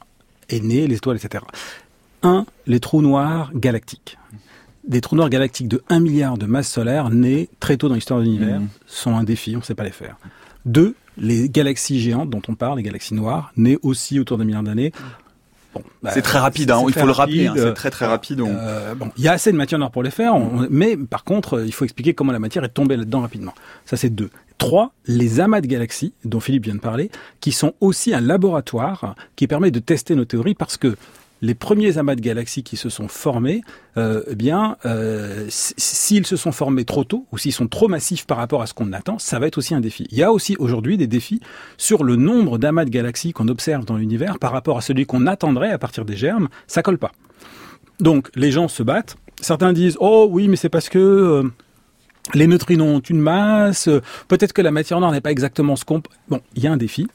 est 0.49 0.63
née, 0.63 0.87
les 0.87 0.97
étoiles, 0.97 1.19
etc. 1.19 1.45
Un, 2.23 2.47
les 2.67 2.81
trous 2.81 3.03
noirs 3.03 3.51
galactiques. 3.55 4.19
Des 4.87 5.01
trous 5.01 5.17
noirs 5.17 5.29
galactiques 5.29 5.69
de 5.69 5.83
1 5.89 6.01
milliard 6.01 6.39
de 6.39 6.47
masse 6.47 6.71
solaire 6.71 7.11
nés 7.11 7.49
très 7.61 7.77
tôt 7.77 7.89
dans 7.89 7.95
l'histoire 7.95 8.21
de 8.21 8.25
l'univers 8.25 8.61
mmh. 8.61 8.69
sont 8.87 9.17
un 9.17 9.25
défi, 9.25 9.55
on 9.55 9.59
ne 9.59 9.65
sait 9.65 9.75
pas 9.75 9.85
les 9.85 9.91
faire. 9.91 10.17
Deux, 10.65 10.95
les 11.17 11.49
galaxies 11.49 12.01
géantes 12.01 12.31
dont 12.31 12.43
on 12.49 12.55
parle, 12.55 12.79
les 12.79 12.83
galaxies 12.83 13.15
noires, 13.15 13.53
nées 13.57 13.79
aussi 13.83 14.19
autour 14.19 14.39
d'un 14.39 14.45
milliard 14.45 14.63
d'années, 14.63 14.93
bah, 16.03 16.11
c'est 16.13 16.23
très 16.23 16.39
rapide, 16.39 16.71
hein, 16.71 16.83
il 16.87 16.95
faut 16.95 17.07
le 17.07 17.13
rappeler, 17.13 17.47
hein, 17.47 17.55
c'est 17.57 17.75
très 17.75 17.91
très 17.91 18.07
rapide. 18.07 18.41
Euh, 18.41 18.95
bon, 18.95 19.11
il 19.17 19.25
y 19.25 19.29
a 19.29 19.33
assez 19.33 19.53
de 19.53 19.57
matière 19.57 19.79
noire 19.79 19.91
pour 19.91 20.03
les 20.03 20.11
faire, 20.11 20.35
mais 20.71 20.97
par 20.97 21.25
contre, 21.25 21.65
il 21.65 21.73
faut 21.73 21.85
expliquer 21.85 22.15
comment 22.15 22.33
la 22.33 22.39
matière 22.39 22.65
est 22.65 22.69
tombée 22.69 22.97
là-dedans 22.97 23.21
rapidement. 23.21 23.55
Ça, 23.85 23.97
c'est 23.97 24.11
deux. 24.11 24.31
Trois, 24.59 24.93
les 25.07 25.39
amas 25.41 25.61
de 25.61 25.67
galaxies, 25.67 26.13
dont 26.25 26.41
Philippe 26.41 26.65
vient 26.65 26.75
de 26.75 26.81
parler, 26.81 27.11
qui 27.41 27.53
sont 27.53 27.75
aussi 27.81 28.13
un 28.13 28.21
laboratoire 28.21 29.15
qui 29.37 29.47
permet 29.47 29.71
de 29.71 29.79
tester 29.79 30.17
nos 30.17 30.25
théories 30.25 30.55
parce 30.55 30.77
que 30.77 30.97
les 31.41 31.55
premiers 31.55 31.99
amas 31.99 32.15
de 32.15 32.21
galaxies 32.21 32.63
qui 32.63 32.77
se 32.77 32.89
sont 32.89 33.09
formés, 33.09 33.63
euh, 33.97 34.23
eh 34.29 34.35
bien, 34.35 34.77
euh, 34.85 35.47
s'ils 35.49 36.27
se 36.27 36.37
sont 36.37 36.53
formés 36.53 36.85
trop 36.85 37.05
tôt 37.05 37.27
ou 37.33 37.39
s'ils 37.39 37.53
sont 37.53 37.69
trop 37.69 37.89
massifs 37.89 38.27
par 38.27 38.39
rapport 38.39 38.63
à 38.63 38.67
ce 38.67 38.75
qu'on 38.75 38.93
attend, 38.93 39.19
ça 39.19 39.39
va 39.39 39.47
être 39.47 39.59
aussi 39.59 39.75
un 39.75 39.81
défi. 39.81 40.07
Il 40.11 40.19
y 40.19 40.23
a 40.23 40.33
aussi 40.33 40.57
aujourd'hui 40.59 40.97
des 40.97 41.07
défis 41.07 41.41
sur 41.77 42.05
le 42.05 42.17
nombre 42.17 42.59
d'amas 42.59 42.85
de 42.85 42.91
galaxies 42.91 43.33
qu'on 43.33 43.49
observe 43.49 43.85
dans 43.85 43.97
l'univers 43.97 44.39
par 44.39 44.53
rapport 44.53 44.79
à 44.79 44.81
celui 44.81 45.07
qu'on 45.07 45.27
attendrait 45.27 45.71
à 45.71 45.79
partir 45.79 46.05
des 46.05 46.17
germes. 46.17 46.49
Ça 46.67 46.83
colle 46.83 46.99
pas. 46.99 47.13
Donc, 48.01 48.31
les 48.35 48.51
gens 48.51 48.69
se 48.69 48.83
battent. 48.83 49.17
Certains 49.41 49.73
disent, 49.73 49.97
oh 50.01 50.29
oui, 50.31 50.49
mais 50.49 50.57
c'est 50.57 50.69
parce 50.69 50.89
que 50.89 50.99
euh, 50.99 51.43
les 52.35 52.47
neutrinos 52.47 52.87
ont 52.87 53.01
une 53.01 53.21
masse, 53.21 53.89
peut-être 54.29 54.53
que 54.53 54.63
la 54.63 54.71
matière 54.71 55.01
noire 55.01 55.13
n'est 55.13 55.21
pas 55.21 55.31
exactement 55.31 55.77
ce 55.77 55.85
qu'on... 55.85 56.03
Bon, 56.29 56.41
il 56.55 56.63
y 56.63 56.67
a 56.67 56.73
un 56.73 56.77
défi. 56.77 57.09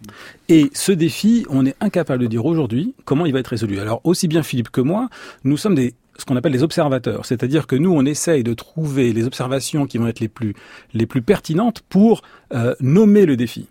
Et 0.49 0.69
ce 0.73 0.91
défi, 0.91 1.45
on 1.49 1.65
est 1.65 1.75
incapable 1.81 2.23
de 2.23 2.27
dire 2.27 2.45
aujourd'hui 2.45 2.93
comment 3.05 3.25
il 3.25 3.33
va 3.33 3.39
être 3.39 3.47
résolu. 3.47 3.79
Alors, 3.79 4.01
aussi 4.03 4.27
bien 4.27 4.43
Philippe 4.43 4.69
que 4.69 4.81
moi, 4.81 5.09
nous 5.43 5.57
sommes 5.57 5.75
des 5.75 5.93
ce 6.17 6.25
qu'on 6.25 6.35
appelle 6.35 6.51
les 6.51 6.61
observateurs, 6.61 7.25
c'est-à-dire 7.25 7.65
que 7.65 7.75
nous 7.75 7.91
on 7.91 8.05
essaye 8.05 8.43
de 8.43 8.53
trouver 8.53 9.13
les 9.13 9.25
observations 9.25 9.87
qui 9.87 9.97
vont 9.97 10.05
être 10.05 10.19
les 10.19 10.27
plus 10.27 10.53
les 10.93 11.07
plus 11.07 11.23
pertinentes 11.23 11.81
pour 11.89 12.21
euh, 12.53 12.75
nommer 12.79 13.25
le 13.25 13.35
défi. 13.35 13.67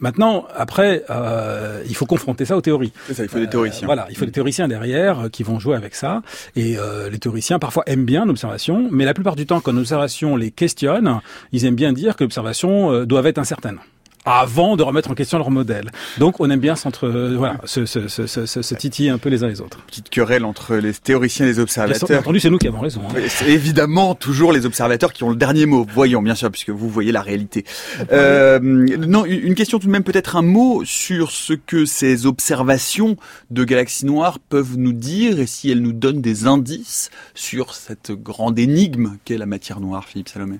Maintenant, 0.00 0.46
après, 0.54 1.04
euh, 1.10 1.82
il 1.88 1.94
faut 1.94 2.06
confronter 2.06 2.44
ça 2.44 2.56
aux 2.56 2.60
théories. 2.60 2.92
Ça, 3.12 3.22
il 3.22 3.28
faut 3.28 3.38
des 3.38 3.48
théoriciens. 3.48 3.84
Euh, 3.84 3.86
voilà, 3.86 4.06
il 4.10 4.16
faut 4.16 4.24
des 4.24 4.32
théoriciens 4.32 4.68
derrière 4.68 5.20
euh, 5.20 5.28
qui 5.28 5.42
vont 5.42 5.58
jouer 5.58 5.76
avec 5.76 5.94
ça. 5.94 6.22
Et 6.56 6.76
les 7.10 7.18
théoriciens, 7.18 7.58
parfois, 7.58 7.82
aiment 7.86 8.04
bien 8.04 8.24
l'observation, 8.24 8.88
mais 8.90 9.04
la 9.04 9.14
plupart 9.14 9.36
du 9.36 9.46
temps, 9.46 9.60
quand 9.60 9.72
l'observation 9.72 10.36
les 10.36 10.50
questionne, 10.50 11.20
ils 11.52 11.64
aiment 11.64 11.74
bien 11.74 11.92
dire 11.92 12.16
que 12.16 12.24
l'observation 12.24 13.04
doit 13.04 13.24
être 13.24 13.38
incertaine. 13.38 13.78
Avant 14.24 14.76
de 14.76 14.82
remettre 14.82 15.10
en 15.10 15.14
question 15.14 15.38
leur 15.38 15.50
modèle. 15.50 15.90
Donc 16.18 16.40
on 16.40 16.50
aime 16.50 16.60
bien 16.60 16.76
s'entre 16.76 17.08
voilà 17.08 17.56
se, 17.64 17.86
se, 17.86 18.08
se, 18.08 18.26
se, 18.26 18.74
titiller 18.74 19.10
un 19.10 19.18
peu 19.18 19.28
les 19.28 19.44
uns 19.44 19.48
les 19.48 19.60
autres. 19.60 19.78
Petite 19.86 20.10
querelle 20.10 20.44
entre 20.44 20.76
les 20.76 20.92
théoriciens 20.92 21.46
et 21.46 21.48
les 21.48 21.58
observateurs. 21.58 22.08
Bien 22.08 22.18
entendu, 22.18 22.40
c'est 22.40 22.50
nous 22.50 22.58
qui 22.58 22.68
avons 22.68 22.80
raison. 22.80 23.02
Hein. 23.08 23.20
C'est 23.28 23.50
évidemment 23.50 24.14
toujours 24.14 24.52
les 24.52 24.66
observateurs 24.66 25.12
qui 25.12 25.24
ont 25.24 25.30
le 25.30 25.36
dernier 25.36 25.66
mot. 25.66 25.86
Voyons, 25.92 26.22
bien 26.22 26.34
sûr, 26.34 26.50
puisque 26.50 26.70
vous 26.70 26.88
voyez 26.88 27.12
la 27.12 27.22
réalité. 27.22 27.64
Euh, 28.12 28.58
non, 28.60 29.24
une 29.24 29.54
question 29.54 29.78
tout 29.78 29.86
de 29.86 29.92
même, 29.92 30.04
peut-être 30.04 30.36
un 30.36 30.42
mot 30.42 30.84
sur 30.84 31.30
ce 31.30 31.52
que 31.52 31.84
ces 31.84 32.26
observations 32.26 33.16
de 33.50 33.64
galaxies 33.64 34.06
noires 34.06 34.38
peuvent 34.38 34.76
nous 34.76 34.92
dire 34.92 35.40
et 35.40 35.46
si 35.46 35.70
elles 35.70 35.82
nous 35.82 35.92
donnent 35.92 36.20
des 36.20 36.46
indices 36.46 37.10
sur 37.34 37.74
cette 37.74 38.12
grande 38.12 38.58
énigme 38.58 39.16
qu'est 39.24 39.38
la 39.38 39.46
matière 39.46 39.80
noire, 39.80 40.04
Philippe 40.04 40.28
Salomé. 40.28 40.58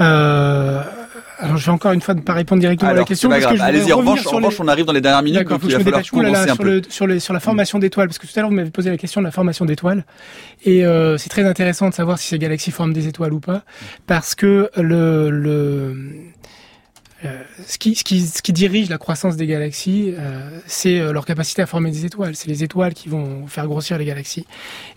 Euh, 0.00 0.82
alors, 1.38 1.56
je 1.58 1.66
vais 1.66 1.72
encore 1.72 1.92
une 1.92 2.00
fois 2.00 2.14
ne 2.14 2.20
pas 2.20 2.32
répondre 2.32 2.60
directement 2.60 2.90
à 2.90 2.94
la 2.94 3.04
question. 3.04 3.30
Allez-y, 3.30 3.92
en 3.92 3.98
revanche, 3.98 4.26
on 4.58 4.68
arrive 4.68 4.86
dans 4.86 4.92
les 4.92 5.00
dernières 5.00 5.22
minutes, 5.22 5.48
donc 5.48 5.60
il 5.64 5.72
va 5.72 5.80
falloir 5.80 6.00
un 6.48 6.56
peu. 6.56 6.82
Sur, 6.88 7.20
sur, 7.20 7.34
la 7.34 7.40
formation 7.40 7.78
d'étoiles, 7.78 8.08
parce 8.08 8.18
que 8.18 8.26
tout 8.26 8.32
à 8.36 8.40
l'heure, 8.40 8.50
vous 8.50 8.56
m'avez 8.56 8.70
posé 8.70 8.90
la 8.90 8.96
question 8.96 9.20
de 9.20 9.26
la 9.26 9.32
formation 9.32 9.64
d'étoiles. 9.64 10.04
Et 10.64 10.86
euh, 10.86 11.18
c'est 11.18 11.28
très 11.28 11.44
intéressant 11.44 11.88
de 11.88 11.94
savoir 11.94 12.18
si 12.18 12.28
ces 12.28 12.38
galaxies 12.38 12.70
forment 12.70 12.92
des 12.92 13.06
étoiles 13.06 13.32
ou 13.32 13.40
pas, 13.40 13.62
parce 14.06 14.34
que 14.34 14.70
le... 14.76 15.30
le 15.30 15.96
euh, 17.24 17.42
ce, 17.66 17.78
qui, 17.78 17.94
ce, 17.94 18.04
qui, 18.04 18.20
ce 18.20 18.42
qui 18.42 18.52
dirige 18.52 18.90
la 18.90 18.98
croissance 18.98 19.36
des 19.36 19.46
galaxies, 19.46 20.14
euh, 20.18 20.60
c'est 20.66 21.00
euh, 21.00 21.12
leur 21.12 21.24
capacité 21.24 21.62
à 21.62 21.66
former 21.66 21.90
des 21.90 22.04
étoiles. 22.04 22.36
C'est 22.36 22.48
les 22.48 22.62
étoiles 22.62 22.92
qui 22.92 23.08
vont 23.08 23.46
faire 23.46 23.66
grossir 23.66 23.96
les 23.96 24.04
galaxies. 24.04 24.46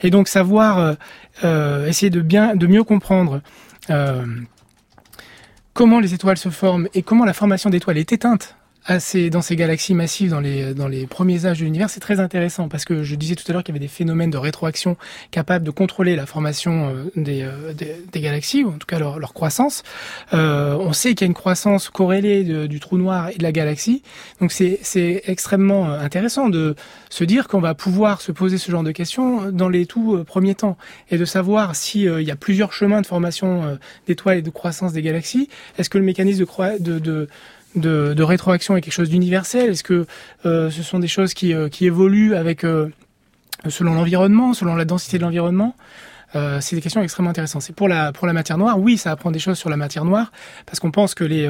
Et 0.04 0.10
donc 0.10 0.28
savoir, 0.28 0.96
euh, 1.44 1.88
essayer 1.88 2.10
de 2.10 2.20
bien, 2.20 2.56
de 2.56 2.68
mieux 2.68 2.84
comprendre 2.84 3.42
comment 5.80 6.02
les 6.02 6.14
étoiles 6.14 6.38
se 6.38 6.50
forment 6.50 6.90
et 6.94 7.04
comment 7.04 7.24
la 7.24 7.32
formation 7.32 7.70
d'étoiles 7.70 8.00
est 8.00 8.12
éteinte 8.12 8.58
dans 8.88 9.42
ces 9.42 9.56
galaxies 9.56 9.94
massives, 9.94 10.32
dans 10.32 10.40
les, 10.40 10.74
dans 10.74 10.88
les 10.88 11.06
premiers 11.06 11.46
âges 11.46 11.60
de 11.60 11.64
l'univers, 11.66 11.90
c'est 11.90 12.00
très 12.00 12.20
intéressant 12.20 12.70
parce 12.70 12.86
que 12.86 13.04
je 13.04 13.16
disais 13.16 13.36
tout 13.36 13.44
à 13.48 13.54
l'heure 13.54 13.64
qu'il 13.64 13.76
y 13.76 13.78
avait 13.78 13.86
des 13.86 13.92
phénomènes 13.92 14.32
de 14.32 14.38
rétroaction 14.38 14.98
capables 15.32 15.66
de 15.66 15.72
contrôler 15.72 16.16
la 16.16 16.26
formation 16.26 16.90
euh, 16.90 17.12
des, 17.16 17.44
euh, 17.44 17.74
des, 17.74 17.96
des 18.12 18.22
galaxies, 18.22 18.64
ou 18.64 18.70
en 18.70 18.78
tout 18.78 18.88
cas 18.88 18.98
leur, 18.98 19.20
leur 19.20 19.34
croissance. 19.34 19.84
Euh, 20.34 20.76
on 20.80 20.94
sait 20.94 21.10
qu'il 21.10 21.22
y 21.22 21.24
a 21.26 21.28
une 21.28 21.34
croissance 21.34 21.90
corrélée 21.90 22.44
du 22.68 22.80
trou 22.80 22.98
noir 22.98 23.30
et 23.30 23.38
de 23.38 23.44
la 23.44 23.52
galaxie. 23.52 24.02
Donc 24.42 24.52
c'est 24.52 25.22
extrêmement 25.26 25.92
euh, 25.92 26.00
intéressant 26.00 26.50
de 26.50 26.76
se 27.10 27.24
dire 27.24 27.48
qu'on 27.48 27.62
va 27.62 27.76
pouvoir 27.76 28.22
se 28.22 28.32
poser 28.32 28.58
ce 28.58 28.72
genre 28.72 28.84
de 28.84 28.92
questions 28.92 29.52
dans 29.52 29.70
les 29.70 29.86
tout 29.86 30.24
premiers 30.26 30.56
temps 30.56 30.78
et 31.12 31.18
de 31.18 31.26
savoir 31.26 31.76
s'il 31.76 32.00
il 32.20 32.28
y 32.28 32.32
a 32.32 32.36
plusieurs 32.36 32.74
chemins 32.74 33.02
de 33.02 33.08
formation 33.08 33.78
d'étoiles 34.08 34.40
et 34.40 34.42
de 34.42 34.50
croissance 34.50 34.94
des 34.94 35.02
galaxies. 35.02 35.50
Est-ce 35.78 35.90
que 35.90 35.98
le 35.98 36.04
mécanisme 36.04 36.46
de, 36.80 36.80
de, 36.80 37.00
de 37.00 37.28
de, 37.76 38.24
rétroaction 38.24 38.76
est 38.78 38.82
quelque 38.82 38.94
chose 38.94 39.10
d'universel 39.10 39.72
Est-ce 39.72 39.84
que 39.84 40.06
euh, 40.46 40.70
ce 40.70 40.84
sont 40.84 41.00
des 41.00 41.08
choses 41.08 41.34
qui, 41.34 41.54
euh, 41.54 41.70
évoluent 41.82 42.36
avec 42.36 42.64
euh, 42.64 42.90
selon 43.68 43.94
l'environnement, 43.94 44.54
selon 44.54 44.76
la 44.76 44.86
densité 44.86 45.18
de 45.18 45.24
l'environnement? 45.24 45.76
C'est 46.60 46.76
des 46.76 46.82
questions 46.84 47.02
extrêmement 47.02 47.32
intéressantes. 47.32 47.64
C'est 47.64 47.74
pour 47.74 47.88
la 47.88 48.14
matière 48.34 48.60
noire, 48.60 48.80
oui, 48.80 49.00
ça 49.00 49.10
apprend 49.10 49.32
des 49.32 49.40
choses 49.40 49.58
sur 49.58 49.68
la 49.72 49.78
matière 49.78 50.06
noire 50.06 50.32
parce 50.68 50.80
qu'on 50.80 50.92
pense 50.92 51.16
que 51.16 51.24
les 51.24 51.50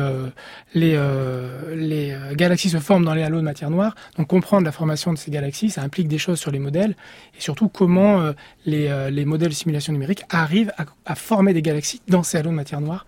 galaxies 2.32 2.70
se 2.70 2.78
forment 2.78 3.04
dans 3.04 3.14
les 3.14 3.24
halos 3.24 3.40
de 3.40 3.44
matière 3.44 3.72
noire. 3.72 3.94
Donc 4.16 4.28
comprendre 4.28 4.64
la 4.64 4.72
formation 4.72 5.12
de 5.12 5.18
ces 5.18 5.32
galaxies, 5.32 5.70
ça 5.70 5.82
implique 5.82 6.08
des 6.08 6.18
choses 6.18 6.40
sur 6.40 6.50
les 6.50 6.60
modèles 6.60 6.96
et 7.38 7.42
surtout 7.42 7.68
comment 7.68 8.32
les 8.66 9.10
les 9.12 9.26
modèles 9.26 9.50
de 9.50 9.54
simulation 9.54 9.92
numérique 9.92 10.24
arrivent 10.30 10.72
à 11.06 11.16
former 11.16 11.54
des 11.54 11.62
galaxies 11.62 12.02
dans 12.08 12.24
ces 12.24 12.38
halos 12.38 12.52
de 12.52 12.56
matière 12.56 12.80
noire 12.80 13.06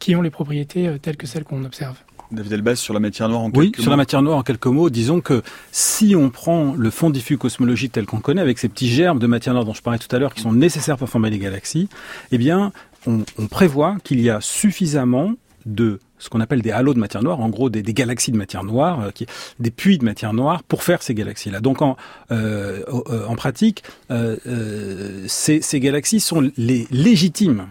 qui 0.00 0.16
ont 0.16 0.22
les 0.22 0.30
propriétés 0.30 0.90
telles 1.00 1.16
que 1.16 1.28
celles 1.28 1.44
qu'on 1.44 1.64
observe. 1.64 2.02
David 2.32 2.52
Elbaz, 2.52 2.76
sur 2.76 2.94
la 2.94 3.00
matière 3.00 3.28
noire 3.28 3.42
en 3.42 3.50
quelques 3.50 3.76
oui, 3.76 3.82
sur 3.82 3.90
la 3.90 3.96
matière 3.96 4.22
noire 4.22 4.38
en 4.38 4.42
quelques 4.42 4.66
mots, 4.66 4.90
disons 4.90 5.20
que 5.20 5.42
si 5.70 6.16
on 6.16 6.30
prend 6.30 6.74
le 6.74 6.90
fond 6.90 7.10
diffus 7.10 7.38
cosmologique 7.38 7.92
tel 7.92 8.06
qu'on 8.06 8.20
connaît, 8.20 8.40
avec 8.40 8.58
ces 8.58 8.68
petits 8.68 8.88
germes 8.88 9.18
de 9.18 9.26
matière 9.26 9.54
noire 9.54 9.64
dont 9.64 9.74
je 9.74 9.82
parlais 9.82 9.98
tout 9.98 10.14
à 10.14 10.18
l'heure, 10.18 10.34
qui 10.34 10.40
sont 10.40 10.52
nécessaires 10.52 10.96
pour 10.96 11.08
former 11.08 11.30
les 11.30 11.38
galaxies, 11.38 11.88
eh 12.30 12.38
bien, 12.38 12.72
on, 13.06 13.24
on 13.38 13.46
prévoit 13.46 13.96
qu'il 14.04 14.20
y 14.20 14.30
a 14.30 14.40
suffisamment 14.40 15.34
de 15.66 16.00
ce 16.18 16.28
qu'on 16.28 16.40
appelle 16.40 16.62
des 16.62 16.70
halos 16.70 16.94
de 16.94 17.00
matière 17.00 17.22
noire, 17.22 17.40
en 17.40 17.48
gros 17.48 17.68
des, 17.68 17.82
des 17.82 17.94
galaxies 17.94 18.30
de 18.30 18.36
matière 18.36 18.62
noire, 18.62 19.00
euh, 19.00 19.10
qui, 19.10 19.26
des 19.58 19.70
puits 19.70 19.98
de 19.98 20.04
matière 20.04 20.32
noire 20.32 20.62
pour 20.62 20.84
faire 20.84 21.02
ces 21.02 21.14
galaxies-là. 21.14 21.60
Donc 21.60 21.82
en, 21.82 21.96
euh, 22.30 22.84
en 23.26 23.34
pratique, 23.34 23.82
euh, 24.10 24.36
euh 24.46 25.24
ces, 25.26 25.60
ces 25.60 25.80
galaxies 25.80 26.20
sont 26.20 26.50
les 26.56 26.86
légitimes 26.90 27.66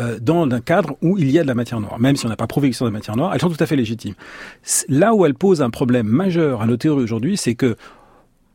euh, 0.00 0.18
dans 0.20 0.48
un 0.50 0.60
cadre 0.60 0.96
où 1.02 1.18
il 1.18 1.30
y 1.30 1.38
a 1.38 1.42
de 1.42 1.48
la 1.48 1.54
matière 1.54 1.80
noire. 1.80 1.98
Même 1.98 2.16
si 2.16 2.26
on 2.26 2.28
n'a 2.28 2.36
pas 2.36 2.46
prouvé 2.46 2.68
qu'ils 2.68 2.74
sont 2.74 2.84
de 2.84 2.90
la 2.90 2.98
matière 2.98 3.16
noire, 3.16 3.32
elles 3.34 3.40
sont 3.40 3.48
tout 3.48 3.62
à 3.62 3.66
fait 3.66 3.76
légitimes. 3.76 4.14
Là 4.88 5.14
où 5.14 5.24
elles 5.24 5.34
posent 5.34 5.62
un 5.62 5.70
problème 5.70 6.06
majeur 6.06 6.62
à 6.62 6.66
nos 6.66 6.76
théories 6.76 7.02
aujourd'hui, 7.02 7.36
c'est 7.36 7.54
que 7.54 7.76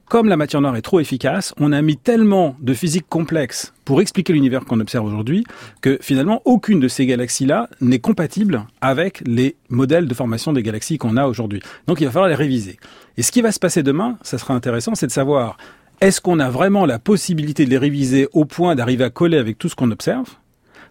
comme 0.09 0.27
la 0.27 0.37
matière 0.37 0.59
noire 0.59 0.75
est 0.75 0.81
trop 0.81 0.99
efficace, 0.99 1.53
on 1.59 1.71
a 1.71 1.79
mis 1.83 1.95
tellement 1.95 2.55
de 2.59 2.73
physique 2.73 3.05
complexe 3.07 3.73
pour 3.85 4.01
expliquer 4.01 4.33
l'univers 4.33 4.65
qu'on 4.65 4.79
observe 4.79 5.05
aujourd'hui 5.05 5.43
que 5.81 5.99
finalement 6.01 6.41
aucune 6.45 6.79
de 6.79 6.87
ces 6.87 7.05
galaxies-là 7.05 7.69
n'est 7.79 7.99
compatible 7.99 8.65
avec 8.81 9.21
les 9.27 9.55
modèles 9.69 10.07
de 10.07 10.13
formation 10.15 10.51
des 10.51 10.63
galaxies 10.63 10.97
qu'on 10.97 11.15
a 11.15 11.27
aujourd'hui. 11.27 11.61
Donc 11.85 12.01
il 12.01 12.05
va 12.05 12.11
falloir 12.11 12.27
les 12.27 12.35
réviser. 12.35 12.79
Et 13.17 13.21
ce 13.21 13.31
qui 13.31 13.41
va 13.41 13.51
se 13.51 13.59
passer 13.59 13.83
demain, 13.83 14.17
ça 14.23 14.39
sera 14.39 14.55
intéressant, 14.55 14.95
c'est 14.95 15.05
de 15.05 15.11
savoir 15.11 15.57
est-ce 16.01 16.21
qu'on 16.21 16.39
a 16.39 16.49
vraiment 16.49 16.87
la 16.87 16.97
possibilité 16.97 17.65
de 17.65 17.69
les 17.69 17.77
réviser 17.77 18.27
au 18.33 18.45
point 18.45 18.73
d'arriver 18.73 19.03
à 19.03 19.11
coller 19.11 19.37
avec 19.37 19.59
tout 19.59 19.69
ce 19.69 19.75
qu'on 19.75 19.91
observe 19.91 20.38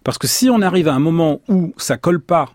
parce 0.09 0.17
que 0.17 0.25
si 0.25 0.49
on 0.49 0.63
arrive 0.63 0.87
à 0.87 0.95
un 0.95 0.99
moment 0.99 1.39
où 1.49 1.71
ça 1.77 1.95
colle 1.95 2.19
pas 2.19 2.49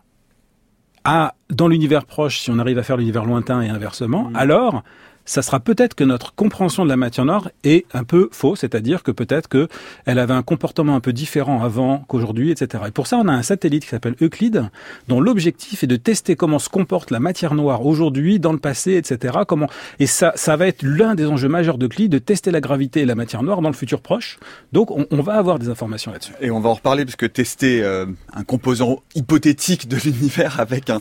à 1.04 1.36
dans 1.50 1.68
l'univers 1.68 2.04
proche, 2.04 2.40
si 2.40 2.50
on 2.50 2.58
arrive 2.58 2.78
à 2.78 2.82
faire 2.82 2.96
l'univers 2.96 3.24
lointain 3.24 3.62
et 3.62 3.68
inversement, 3.68 4.24
mmh. 4.24 4.34
alors 4.34 4.82
ça 5.24 5.42
sera 5.42 5.60
peut-être 5.60 5.94
que 5.94 6.04
notre 6.04 6.34
compréhension 6.34 6.84
de 6.84 6.88
la 6.88 6.96
matière 6.96 7.24
noire 7.24 7.50
est 7.64 7.86
un 7.94 8.04
peu 8.04 8.28
fausse, 8.32 8.60
c'est-à-dire 8.60 9.02
que 9.02 9.10
peut-être 9.10 9.48
que 9.48 9.68
elle 10.06 10.18
avait 10.18 10.34
un 10.34 10.42
comportement 10.42 10.94
un 10.94 11.00
peu 11.00 11.12
différent 11.12 11.62
avant 11.62 12.04
qu'aujourd'hui, 12.08 12.50
etc. 12.50 12.84
Et 12.88 12.90
pour 12.90 13.06
ça, 13.06 13.18
on 13.18 13.28
a 13.28 13.32
un 13.32 13.42
satellite 13.42 13.84
qui 13.84 13.88
s'appelle 13.90 14.16
Euclide, 14.20 14.70
dont 15.08 15.20
l'objectif 15.20 15.84
est 15.84 15.86
de 15.86 15.96
tester 15.96 16.36
comment 16.36 16.58
se 16.58 16.68
comporte 16.68 17.10
la 17.10 17.20
matière 17.20 17.54
noire 17.54 17.86
aujourd'hui, 17.86 18.38
dans 18.38 18.52
le 18.52 18.58
passé, 18.58 18.94
etc. 18.94 19.38
Comment 19.46 19.68
et 19.98 20.06
ça, 20.06 20.32
ça 20.34 20.56
va 20.56 20.66
être 20.66 20.82
l'un 20.82 21.14
des 21.14 21.26
enjeux 21.26 21.48
majeurs 21.48 21.78
d'Euclide 21.78 22.12
de 22.12 22.18
tester 22.18 22.50
la 22.50 22.60
gravité 22.60 23.00
et 23.00 23.06
la 23.06 23.14
matière 23.14 23.42
noire 23.42 23.60
dans 23.60 23.70
le 23.70 23.74
futur 23.74 24.00
proche. 24.00 24.38
Donc, 24.72 24.90
on, 24.90 25.06
on 25.10 25.22
va 25.22 25.34
avoir 25.34 25.58
des 25.58 25.68
informations 25.68 26.12
là-dessus. 26.12 26.32
Et 26.40 26.50
on 26.50 26.60
va 26.60 26.70
en 26.70 26.74
reparler 26.74 27.04
parce 27.04 27.16
que 27.16 27.26
tester 27.26 27.82
euh, 27.82 28.06
un 28.32 28.44
composant 28.44 29.02
hypothétique 29.14 29.88
de 29.88 29.96
l'univers 29.96 30.60
avec 30.60 30.90
un 30.90 31.00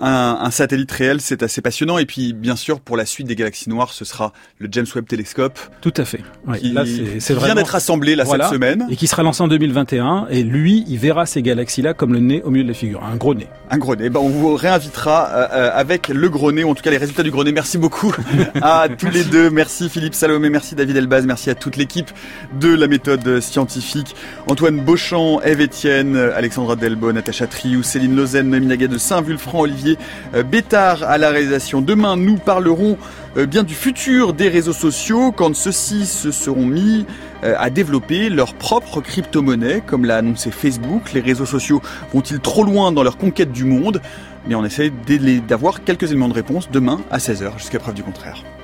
un, 0.00 0.38
un 0.40 0.50
satellite 0.50 0.90
réel, 0.90 1.20
c'est 1.20 1.42
assez 1.42 1.60
passionnant. 1.60 1.98
Et 1.98 2.06
puis, 2.06 2.32
bien 2.32 2.56
sûr, 2.56 2.80
pour 2.80 2.96
la 2.96 3.06
suite 3.06 3.26
des 3.26 3.36
galaxies 3.36 3.68
noires, 3.68 3.92
ce 3.92 4.04
sera 4.04 4.32
le 4.58 4.68
James 4.70 4.86
Webb 4.94 5.06
Télescope. 5.06 5.58
Tout 5.80 5.94
à 5.96 6.04
fait. 6.04 6.22
qui, 6.58 6.72
là, 6.72 6.84
c'est, 7.18 7.38
vient 7.38 7.54
d'être 7.54 7.74
assemblé 7.74 8.16
là 8.16 8.24
cette 8.24 8.44
semaine. 8.44 8.86
Et 8.90 8.96
qui 8.96 9.06
sera 9.06 9.22
lancé 9.22 9.42
en 9.42 9.48
2021. 9.48 10.28
Et 10.30 10.42
lui, 10.42 10.84
il 10.88 10.98
verra 10.98 11.26
ces 11.26 11.42
galaxies-là 11.42 11.94
comme 11.94 12.12
le 12.12 12.20
nez 12.20 12.42
au 12.42 12.50
milieu 12.50 12.64
de 12.64 12.68
la 12.68 12.74
figure. 12.74 13.02
Un 13.04 13.16
gros 13.16 13.34
nez. 13.34 13.48
Un 13.70 13.78
gros 13.78 13.96
nez. 13.96 14.10
Ben, 14.10 14.20
on 14.20 14.28
vous 14.28 14.54
réinvitera 14.54 15.28
euh, 15.28 15.48
euh, 15.52 15.70
avec 15.74 16.08
le 16.08 16.28
gros 16.28 16.52
nez, 16.52 16.64
ou 16.64 16.70
en 16.70 16.74
tout 16.74 16.82
cas 16.82 16.90
les 16.90 16.98
résultats 16.98 17.22
du 17.22 17.30
gros 17.30 17.44
nez. 17.44 17.52
Merci 17.52 17.78
beaucoup 17.78 18.14
à 18.62 18.88
tous 18.88 19.10
les 19.10 19.24
deux. 19.24 19.50
Merci 19.50 19.88
Philippe 19.88 20.14
Salomé, 20.14 20.50
merci 20.50 20.74
David 20.74 20.96
Elbaz, 20.96 21.26
merci 21.26 21.50
à 21.50 21.54
toute 21.54 21.76
l'équipe 21.76 22.10
de 22.58 22.74
la 22.74 22.86
méthode 22.86 23.40
scientifique. 23.40 24.14
Antoine 24.46 24.80
Beauchamp, 24.80 25.40
Eve 25.42 25.62
Etienne, 25.62 26.16
Alexandra 26.16 26.76
Delbo, 26.76 27.12
Natacha 27.12 27.46
Triou, 27.46 27.82
Céline 27.82 28.16
Lausanne, 28.16 28.48
Noémie 28.48 28.70
de 28.70 28.98
Saint-Vulfranc, 28.98 29.60
Olivier 29.60 29.89
euh, 30.34 30.42
Bétard 30.42 31.02
à 31.02 31.18
la 31.18 31.30
réalisation. 31.30 31.80
Demain, 31.80 32.16
nous 32.16 32.36
parlerons 32.36 32.96
euh, 33.36 33.46
bien 33.46 33.62
du 33.62 33.74
futur 33.74 34.32
des 34.32 34.48
réseaux 34.48 34.72
sociaux 34.72 35.32
quand 35.32 35.54
ceux-ci 35.54 36.06
se 36.06 36.30
seront 36.30 36.66
mis 36.66 37.06
euh, 37.44 37.54
à 37.58 37.70
développer 37.70 38.28
leur 38.28 38.54
propre 38.54 39.00
crypto-monnaie, 39.00 39.82
comme 39.86 40.04
l'a 40.04 40.18
annoncé 40.18 40.50
Facebook. 40.50 41.12
Les 41.12 41.20
réseaux 41.20 41.46
sociaux 41.46 41.80
vont-ils 42.12 42.40
trop 42.40 42.64
loin 42.64 42.92
dans 42.92 43.02
leur 43.02 43.16
conquête 43.16 43.52
du 43.52 43.64
monde? 43.64 44.00
Mais 44.46 44.54
on 44.54 44.64
essaie 44.64 44.90
d'avoir 45.48 45.84
quelques 45.84 46.10
éléments 46.10 46.28
de 46.28 46.34
réponse 46.34 46.70
demain 46.70 47.00
à 47.10 47.18
16h, 47.18 47.58
jusqu'à 47.58 47.78
preuve 47.78 47.94
du 47.94 48.02
contraire. 48.02 48.42